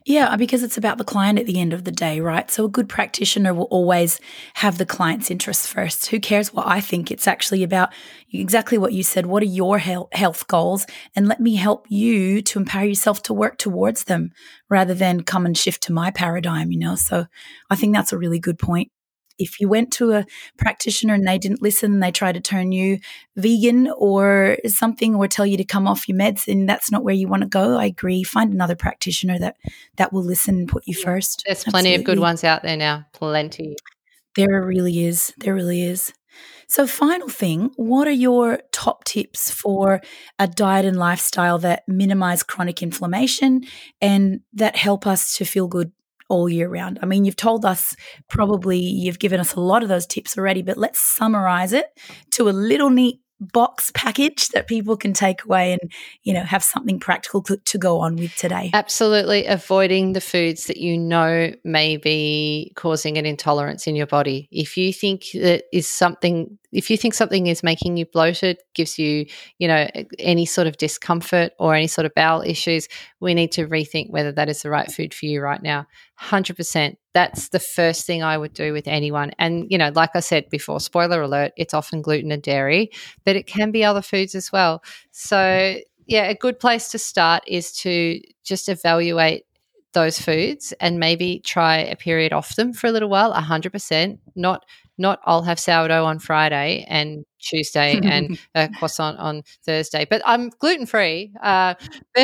Yeah, 0.05 0.27
uh, 0.27 0.37
because 0.37 0.61
it's 0.61 0.77
about 0.77 0.97
the 0.97 1.03
client 1.03 1.39
at 1.39 1.47
the 1.47 1.59
end 1.59 1.73
of 1.73 1.83
the 1.83 1.91
day, 1.91 2.19
right? 2.19 2.49
So 2.51 2.65
a 2.65 2.69
good 2.69 2.87
practitioner 2.87 3.53
will 3.53 3.63
always 3.65 4.19
have 4.55 4.77
the 4.77 4.85
client's 4.85 5.31
interests 5.31 5.65
first. 5.65 6.07
Who 6.07 6.19
cares 6.19 6.53
what 6.53 6.67
I 6.67 6.79
think? 6.79 7.09
It's 7.09 7.27
actually 7.27 7.63
about 7.63 7.89
exactly 8.31 8.77
what 8.77 8.93
you 8.93 9.01
said. 9.01 9.25
What 9.25 9.41
are 9.41 9.47
your 9.47 9.79
health 9.79 10.47
goals? 10.47 10.85
And 11.15 11.27
let 11.27 11.39
me 11.39 11.55
help 11.55 11.87
you 11.89 12.41
to 12.43 12.59
empower 12.59 12.85
yourself 12.85 13.23
to 13.23 13.33
work 13.33 13.57
towards 13.57 14.03
them 14.03 14.31
rather 14.69 14.93
than 14.93 15.23
come 15.23 15.45
and 15.45 15.57
shift 15.57 15.81
to 15.83 15.93
my 15.93 16.11
paradigm, 16.11 16.71
you 16.71 16.77
know? 16.77 16.95
So 16.95 17.25
I 17.69 17.75
think 17.75 17.95
that's 17.95 18.13
a 18.13 18.17
really 18.17 18.39
good 18.39 18.59
point 18.59 18.91
if 19.39 19.59
you 19.59 19.67
went 19.67 19.91
to 19.93 20.13
a 20.13 20.25
practitioner 20.57 21.13
and 21.13 21.27
they 21.27 21.37
didn't 21.37 21.61
listen 21.61 21.93
and 21.93 22.03
they 22.03 22.11
try 22.11 22.31
to 22.31 22.39
turn 22.39 22.71
you 22.71 22.99
vegan 23.35 23.91
or 23.97 24.57
something 24.67 25.15
or 25.15 25.27
tell 25.27 25.45
you 25.45 25.57
to 25.57 25.63
come 25.63 25.87
off 25.87 26.07
your 26.07 26.17
meds 26.17 26.47
and 26.47 26.67
that's 26.67 26.91
not 26.91 27.03
where 27.03 27.15
you 27.15 27.27
want 27.27 27.43
to 27.43 27.49
go. 27.49 27.77
I 27.77 27.85
agree. 27.85 28.23
Find 28.23 28.53
another 28.53 28.75
practitioner 28.75 29.39
that 29.39 29.57
that 29.97 30.13
will 30.13 30.23
listen 30.23 30.55
and 30.55 30.67
put 30.67 30.83
you 30.85 30.93
first. 30.93 31.43
There's 31.45 31.63
plenty 31.63 31.89
Absolutely. 31.89 31.95
of 31.95 32.05
good 32.05 32.19
ones 32.19 32.43
out 32.43 32.63
there 32.63 32.77
now. 32.77 33.05
Plenty. 33.13 33.75
There 34.35 34.63
really 34.63 35.05
is. 35.05 35.33
There 35.37 35.53
really 35.53 35.83
is. 35.83 36.13
So 36.67 36.87
final 36.87 37.29
thing 37.29 37.71
what 37.75 38.07
are 38.07 38.11
your 38.11 38.59
top 38.71 39.03
tips 39.03 39.51
for 39.51 40.01
a 40.39 40.47
diet 40.47 40.85
and 40.85 40.97
lifestyle 40.97 41.59
that 41.59 41.83
minimize 41.87 42.41
chronic 42.41 42.81
inflammation 42.81 43.63
and 44.01 44.41
that 44.53 44.75
help 44.75 45.05
us 45.05 45.37
to 45.37 45.45
feel 45.45 45.67
good 45.67 45.91
all 46.33 46.49
year 46.49 46.67
round. 46.67 46.97
I 47.01 47.05
mean, 47.05 47.25
you've 47.25 47.35
told 47.35 47.63
us 47.63 47.95
probably 48.27 48.79
you've 48.79 49.19
given 49.19 49.39
us 49.39 49.53
a 49.53 49.59
lot 49.59 49.83
of 49.83 49.89
those 49.89 50.07
tips 50.07 50.35
already, 50.35 50.63
but 50.63 50.77
let's 50.77 50.99
summarize 50.99 51.73
it 51.73 51.85
to 52.31 52.49
a 52.49 52.51
little 52.51 52.89
neat 52.89 53.19
box 53.51 53.91
package 53.93 54.49
that 54.49 54.67
people 54.67 54.97
can 54.97 55.13
take 55.13 55.43
away 55.43 55.73
and 55.73 55.91
you 56.23 56.33
know 56.33 56.43
have 56.43 56.63
something 56.63 56.99
practical 56.99 57.41
to, 57.43 57.57
to, 57.57 57.77
go 57.77 57.99
on 57.99 58.15
with 58.15 58.35
today. 58.35 58.69
Absolutely. 58.73 59.45
Avoiding 59.45 60.13
the 60.13 60.21
foods 60.21 60.67
that 60.67 60.77
you 60.77 60.97
know 60.97 61.51
may 61.63 61.97
be 61.97 62.71
causing 62.75 63.17
an 63.17 63.25
intolerance 63.25 63.87
in 63.87 63.95
your 63.95 64.07
body. 64.07 64.47
If 64.51 64.77
you 64.77 64.93
think 64.93 65.25
that 65.33 65.63
is 65.73 65.87
something 65.87 66.57
if 66.71 66.89
you 66.89 66.97
think 66.97 67.13
something 67.13 67.47
is 67.47 67.61
making 67.61 67.97
you 67.97 68.05
bloated 68.05 68.57
gives 68.73 68.97
you 68.97 69.25
you 69.59 69.67
know 69.67 69.87
any 70.19 70.45
sort 70.45 70.67
of 70.67 70.77
discomfort 70.77 71.53
or 71.59 71.75
any 71.75 71.87
sort 71.87 72.05
of 72.05 72.13
bowel 72.15 72.41
issues 72.41 72.87
we 73.19 73.33
need 73.33 73.51
to 73.51 73.67
rethink 73.67 74.09
whether 74.09 74.31
that 74.31 74.49
is 74.49 74.61
the 74.61 74.69
right 74.69 74.91
food 74.91 75.13
for 75.13 75.25
you 75.25 75.41
right 75.41 75.61
now. 75.61 75.85
100% 76.19 76.95
that's 77.13 77.49
the 77.49 77.59
first 77.59 78.05
thing 78.05 78.23
I 78.23 78.37
would 78.37 78.53
do 78.53 78.73
with 78.73 78.87
anyone. 78.87 79.31
And, 79.37 79.69
you 79.69 79.77
know, 79.77 79.91
like 79.93 80.11
I 80.15 80.19
said 80.19 80.49
before, 80.49 80.79
spoiler 80.79 81.21
alert, 81.21 81.53
it's 81.57 81.73
often 81.73 82.01
gluten 82.01 82.31
and 82.31 82.41
dairy, 82.41 82.89
but 83.23 83.35
it 83.35 83.47
can 83.47 83.71
be 83.71 83.83
other 83.83 84.01
foods 84.01 84.35
as 84.35 84.51
well. 84.51 84.83
So, 85.11 85.77
yeah, 86.07 86.23
a 86.25 86.35
good 86.35 86.59
place 86.59 86.89
to 86.89 86.99
start 86.99 87.43
is 87.47 87.71
to 87.77 88.19
just 88.43 88.67
evaluate 88.67 89.45
those 89.93 90.19
foods 90.19 90.73
and 90.79 90.99
maybe 90.99 91.39
try 91.39 91.77
a 91.77 91.95
period 91.95 92.33
off 92.33 92.55
them 92.55 92.73
for 92.73 92.87
a 92.87 92.91
little 92.91 93.09
while 93.09 93.31
100% 93.31 94.17
not 94.35 94.65
not 94.97 95.19
i'll 95.25 95.43
have 95.43 95.59
sourdough 95.59 96.05
on 96.05 96.17
friday 96.17 96.83
and 96.87 97.25
Tuesday 97.43 97.99
and 98.03 98.39
a 98.55 98.69
croissant 98.69 99.19
on 99.19 99.43
Thursday. 99.65 100.05
But 100.09 100.21
I'm 100.25 100.49
gluten 100.49 100.85
free. 100.85 101.31
Uh, 101.41 101.75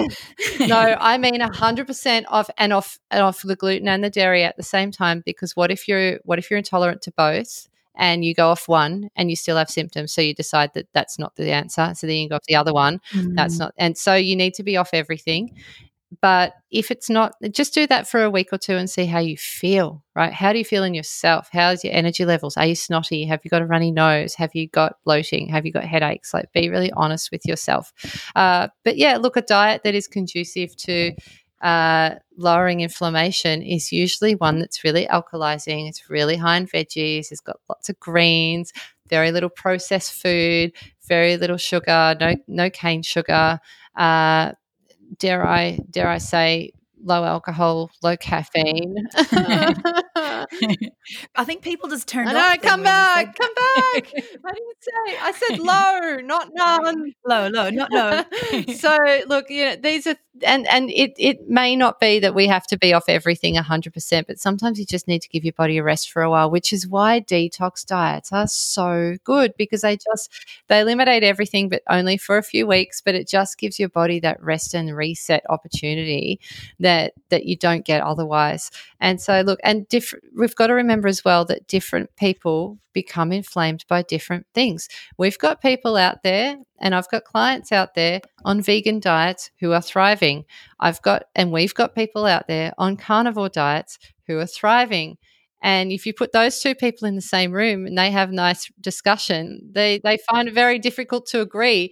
no, 0.60 0.76
I 1.00 1.18
mean 1.18 1.40
hundred 1.40 1.88
percent 1.88 2.26
off 2.30 2.50
and 2.58 2.74
off 2.74 3.00
and 3.12 3.22
off 3.22 3.42
the 3.42 3.56
gluten 3.56 3.88
and 3.88 4.04
the 4.04 4.10
dairy 4.10 4.44
at 4.44 4.58
the 4.58 4.64
same 4.64 4.92
time. 4.92 5.22
Because 5.26 5.56
what 5.56 5.72
if 5.72 5.88
you're 5.88 6.20
what 6.26 6.40
if 6.40 6.50
you're 6.50 6.58
intolerant 6.58 7.02
to 7.04 7.12
both? 7.12 7.68
and 7.96 8.24
you 8.24 8.34
go 8.34 8.48
off 8.48 8.70
one 8.70 9.10
and 9.18 9.30
you 9.30 9.36
still 9.36 9.58
have 9.58 9.70
symptoms. 9.70 10.14
So 10.14 10.22
you 10.22 10.34
decide 10.34 10.74
that 10.74 10.88
that's 10.94 11.20
not 11.20 11.36
the 11.36 11.52
answer. 11.52 11.92
So 11.96 12.08
then 12.08 12.16
you 12.16 12.30
go 12.30 12.36
off 12.36 12.46
the 12.48 12.56
other 12.56 12.72
one. 12.72 13.02
Mm. 13.12 13.36
That's 13.36 13.60
not. 13.60 13.74
And 13.78 13.98
so 13.98 14.16
you 14.16 14.38
need 14.38 14.54
to 14.54 14.64
be 14.64 14.78
off 14.78 14.92
everything. 14.94 15.54
But 16.22 16.54
if 16.72 16.90
it's 16.90 17.10
not, 17.10 17.34
just 17.52 17.74
do 17.74 17.86
that 17.88 18.08
for 18.08 18.24
a 18.24 18.32
week 18.32 18.52
or 18.52 18.58
two 18.58 18.76
and 18.76 18.90
see 18.90 19.06
how 19.06 19.20
you 19.20 19.38
feel, 19.38 20.04
right? 20.16 20.34
How 20.34 20.52
do 20.52 20.58
you 20.58 20.66
feel 20.66 20.84
in 20.84 20.96
yourself? 20.96 21.50
How's 21.52 21.84
your 21.84 21.94
energy 21.94 22.26
levels? 22.26 22.58
Are 22.58 22.66
you 22.66 22.76
snotty? 22.76 23.26
Have 23.26 23.42
you 23.44 23.50
got 23.50 23.62
a 23.62 23.66
runny 23.68 23.92
nose? 23.92 24.34
Have 24.36 24.56
you 24.56 24.68
got 24.68 24.98
bloating? 25.06 25.50
Have 25.50 25.66
you 25.66 25.72
got 25.72 25.84
headaches? 25.84 26.34
Like, 26.34 26.52
be 26.52 26.70
really 26.70 26.92
honest 26.94 27.32
with 27.32 27.46
yourself. 27.46 27.94
Uh, 28.36 28.70
but 28.84 28.98
yeah, 28.98 29.18
look, 29.18 29.38
a 29.38 29.42
diet 29.42 29.82
that 29.84 29.94
is 29.94 30.08
conducive 30.08 30.76
to 30.78 31.14
uh, 31.62 32.16
lowering 32.38 32.82
inflammation 32.82 33.62
is 33.62 33.92
usually 33.92 34.34
one 34.34 34.60
that's 34.60 34.84
really 34.84 35.06
alkalizing. 35.08 35.90
It's 35.90 36.10
really 36.10 36.38
high 36.38 36.58
in 36.58 36.68
veggies. 36.68 37.32
It's 37.32 37.42
got 37.42 37.58
lots 37.70 37.90
of 37.90 38.00
greens, 38.00 38.72
very 39.10 39.32
little 39.32 39.50
processed 39.50 40.14
food, 40.14 40.72
very 41.08 41.38
little 41.38 41.58
sugar, 41.58 42.16
no 42.20 42.36
no 42.48 42.70
cane 42.70 43.02
sugar. 43.02 43.60
Uh, 43.96 44.54
dare 45.18 45.46
I 45.46 45.80
dare 45.90 46.08
I 46.10 46.18
say 46.20 46.72
low 47.04 47.24
alcohol, 47.24 47.92
low 48.04 48.18
caffeine. 48.18 49.08
I 51.36 51.44
think 51.44 51.62
people 51.62 51.90
just 51.90 52.08
turn. 52.08 52.28
I 52.28 52.34
know. 52.34 52.62
Come 52.62 52.84
back. 52.84 53.36
Come 53.36 53.54
back. 53.54 54.12
I 54.46 54.54
didn't 54.54 54.82
say. 54.82 55.18
I 55.22 55.34
said 55.36 55.60
low, 55.60 56.18
not 56.26 56.50
none. 56.54 57.14
Low, 57.26 57.48
low, 57.48 57.70
not 57.70 57.92
no. 57.92 58.24
so 58.74 58.98
look, 59.28 59.50
you 59.50 59.66
know, 59.66 59.76
these 59.76 60.08
are 60.08 60.16
and 60.44 60.68
and 60.68 60.90
it 60.92 61.14
it 61.18 61.50
may 61.50 61.76
not 61.76 62.00
be 62.00 62.20
that 62.20 62.36
we 62.36 62.48
have 62.48 62.66
to 62.68 62.78
be 62.78 62.94
off 62.94 63.06
everything 63.08 63.56
100% 63.56 64.28
but 64.28 64.40
sometimes 64.40 64.80
you 64.80 64.86
just 64.86 65.08
need 65.08 65.22
to 65.22 65.30
give 65.30 65.44
your 65.44 65.54
body 65.54 65.78
a 65.78 65.84
rest 65.84 66.12
for 66.12 66.22
a 66.22 66.30
while 66.30 66.50
which 66.50 66.72
is 66.74 66.88
why 66.88 67.20
detox 67.20 67.86
diets 67.86 68.32
are 68.32 68.48
so 68.48 69.16
good 69.24 69.54
because 69.58 69.82
they 69.82 69.98
just 69.98 70.32
they 70.68 70.80
eliminate 70.80 71.24
everything 71.24 71.70
but 71.70 71.82
only 71.90 72.18
for 72.18 72.38
a 72.38 72.44
few 72.44 72.68
weeks 72.68 73.02
but 73.02 73.16
it 73.16 73.28
just 73.28 73.58
gives 73.58 73.80
your 73.80 73.90
body 73.90 74.20
that 74.20 74.42
rest 74.42 74.74
and 74.74 74.96
reset 74.96 75.44
opportunity 75.50 76.40
that 76.80 77.14
that 77.30 77.46
you 77.46 77.56
don't 77.56 77.86
get 77.86 78.02
otherwise 78.02 78.72
and 79.00 79.22
so 79.22 79.42
look 79.42 79.60
and 79.64 79.88
different 79.90 80.24
we've 80.40 80.56
got 80.56 80.68
to 80.68 80.74
remember 80.74 81.08
as 81.08 81.24
well 81.24 81.46
that 81.46 81.68
different 81.68 82.10
people 82.16 82.80
become 82.94 83.32
inflamed 83.32 83.86
by 83.88 84.02
different 84.02 84.48
things. 84.56 84.88
We've 85.18 85.38
got 85.38 85.62
people 85.62 85.98
out 85.98 86.24
there, 86.24 86.58
and 86.80 86.96
I've 86.96 87.10
got 87.10 87.26
clients 87.26 87.72
out 87.72 87.94
there 87.94 88.22
on 88.46 88.62
vegan 88.62 89.00
diets 89.00 89.52
who 89.60 89.74
are 89.74 89.82
thriving. 89.82 90.46
I've 90.80 91.02
got, 91.02 91.26
and 91.36 91.52
we've 91.52 91.74
got 91.74 91.94
people 91.94 92.26
out 92.26 92.48
there 92.48 92.74
on 92.78 92.98
carnivore 92.98 93.50
diets 93.50 94.00
who 94.28 94.40
are 94.40 94.48
thriving. 94.48 95.18
And 95.62 95.92
if 95.92 96.06
you 96.06 96.14
put 96.14 96.32
those 96.32 96.60
two 96.62 96.74
people 96.74 97.08
in 97.08 97.16
the 97.16 97.22
same 97.22 97.52
room 97.52 97.86
and 97.86 97.98
they 97.98 98.12
have 98.12 98.32
nice 98.32 98.72
discussion, 98.80 99.70
they 99.72 100.00
they 100.04 100.18
find 100.32 100.48
it 100.48 100.54
very 100.54 100.80
difficult 100.80 101.26
to 101.28 101.42
agree. 101.42 101.92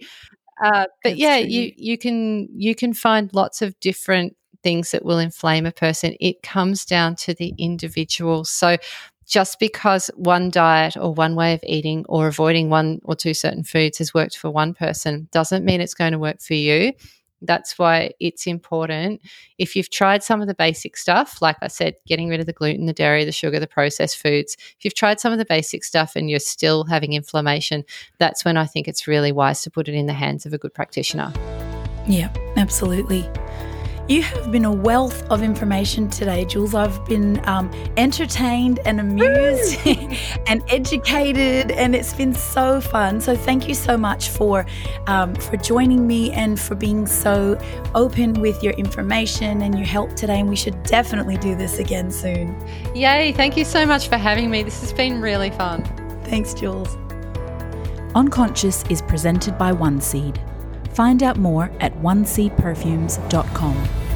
Uh, 0.62 0.86
but 1.04 1.10
That's 1.10 1.18
yeah, 1.18 1.40
true. 1.40 1.48
you 1.50 1.72
you 1.76 1.98
can 1.98 2.48
you 2.54 2.74
can 2.74 2.94
find 2.94 3.30
lots 3.34 3.60
of 3.62 3.78
different 3.80 4.36
things 4.68 4.90
that 4.90 5.02
will 5.02 5.18
inflame 5.18 5.64
a 5.64 5.72
person. 5.72 6.14
It 6.20 6.42
comes 6.42 6.84
down 6.84 7.16
to 7.16 7.32
the 7.32 7.54
individual. 7.56 8.44
So 8.44 8.76
just 9.26 9.58
because 9.58 10.10
one 10.14 10.50
diet 10.50 10.94
or 10.94 11.14
one 11.14 11.34
way 11.34 11.54
of 11.54 11.60
eating 11.62 12.04
or 12.06 12.28
avoiding 12.28 12.68
one 12.68 13.00
or 13.02 13.16
two 13.16 13.32
certain 13.32 13.64
foods 13.64 13.96
has 13.96 14.12
worked 14.12 14.36
for 14.36 14.50
one 14.50 14.74
person 14.74 15.26
doesn't 15.32 15.64
mean 15.64 15.80
it's 15.80 15.94
going 15.94 16.12
to 16.12 16.18
work 16.18 16.42
for 16.42 16.52
you. 16.52 16.92
That's 17.40 17.78
why 17.78 18.10
it's 18.20 18.46
important. 18.46 19.22
If 19.56 19.74
you've 19.74 19.88
tried 19.88 20.22
some 20.22 20.42
of 20.42 20.48
the 20.48 20.54
basic 20.54 20.98
stuff, 20.98 21.40
like 21.40 21.56
I 21.62 21.68
said, 21.68 21.94
getting 22.06 22.28
rid 22.28 22.40
of 22.40 22.46
the 22.46 22.52
gluten, 22.52 22.84
the 22.84 22.92
dairy, 22.92 23.24
the 23.24 23.32
sugar, 23.32 23.58
the 23.58 23.66
processed 23.66 24.18
foods, 24.18 24.54
if 24.76 24.84
you've 24.84 24.92
tried 24.92 25.18
some 25.18 25.32
of 25.32 25.38
the 25.38 25.46
basic 25.46 25.82
stuff 25.82 26.14
and 26.14 26.28
you're 26.28 26.40
still 26.40 26.84
having 26.84 27.14
inflammation, 27.14 27.86
that's 28.18 28.44
when 28.44 28.58
I 28.58 28.66
think 28.66 28.86
it's 28.86 29.06
really 29.06 29.32
wise 29.32 29.62
to 29.62 29.70
put 29.70 29.88
it 29.88 29.94
in 29.94 30.04
the 30.04 30.12
hands 30.12 30.44
of 30.44 30.52
a 30.52 30.58
good 30.58 30.74
practitioner. 30.74 31.32
Yeah, 32.06 32.30
absolutely. 32.56 33.26
You 34.08 34.22
have 34.22 34.50
been 34.50 34.64
a 34.64 34.72
wealth 34.72 35.22
of 35.30 35.42
information 35.42 36.08
today, 36.08 36.46
Jules. 36.46 36.74
I've 36.74 37.04
been 37.04 37.46
um, 37.46 37.70
entertained 37.98 38.80
and 38.86 39.00
amused 39.00 39.78
and 40.46 40.62
educated, 40.68 41.72
and 41.72 41.94
it's 41.94 42.14
been 42.14 42.32
so 42.32 42.80
fun. 42.80 43.20
So 43.20 43.36
thank 43.36 43.68
you 43.68 43.74
so 43.74 43.98
much 43.98 44.30
for 44.30 44.64
um, 45.08 45.34
for 45.34 45.58
joining 45.58 46.06
me 46.06 46.32
and 46.32 46.58
for 46.58 46.74
being 46.74 47.06
so 47.06 47.60
open 47.94 48.40
with 48.40 48.62
your 48.62 48.72
information 48.74 49.60
and 49.60 49.74
your 49.74 49.86
help 49.86 50.14
today. 50.16 50.40
And 50.40 50.48
we 50.48 50.56
should 50.56 50.82
definitely 50.84 51.36
do 51.36 51.54
this 51.54 51.78
again 51.78 52.10
soon. 52.10 52.58
Yay! 52.94 53.32
Thank 53.32 53.58
you 53.58 53.64
so 53.66 53.84
much 53.84 54.08
for 54.08 54.16
having 54.16 54.48
me. 54.48 54.62
This 54.62 54.80
has 54.80 54.94
been 54.94 55.20
really 55.20 55.50
fun. 55.50 55.84
Thanks, 56.24 56.54
Jules. 56.54 56.96
Unconscious 58.14 58.84
is 58.88 59.02
presented 59.02 59.58
by 59.58 59.70
One 59.70 60.00
Seed. 60.00 60.40
Find 60.98 61.22
out 61.22 61.38
more 61.38 61.70
at 61.78 61.94
oneseedperfumes.com. 62.02 64.07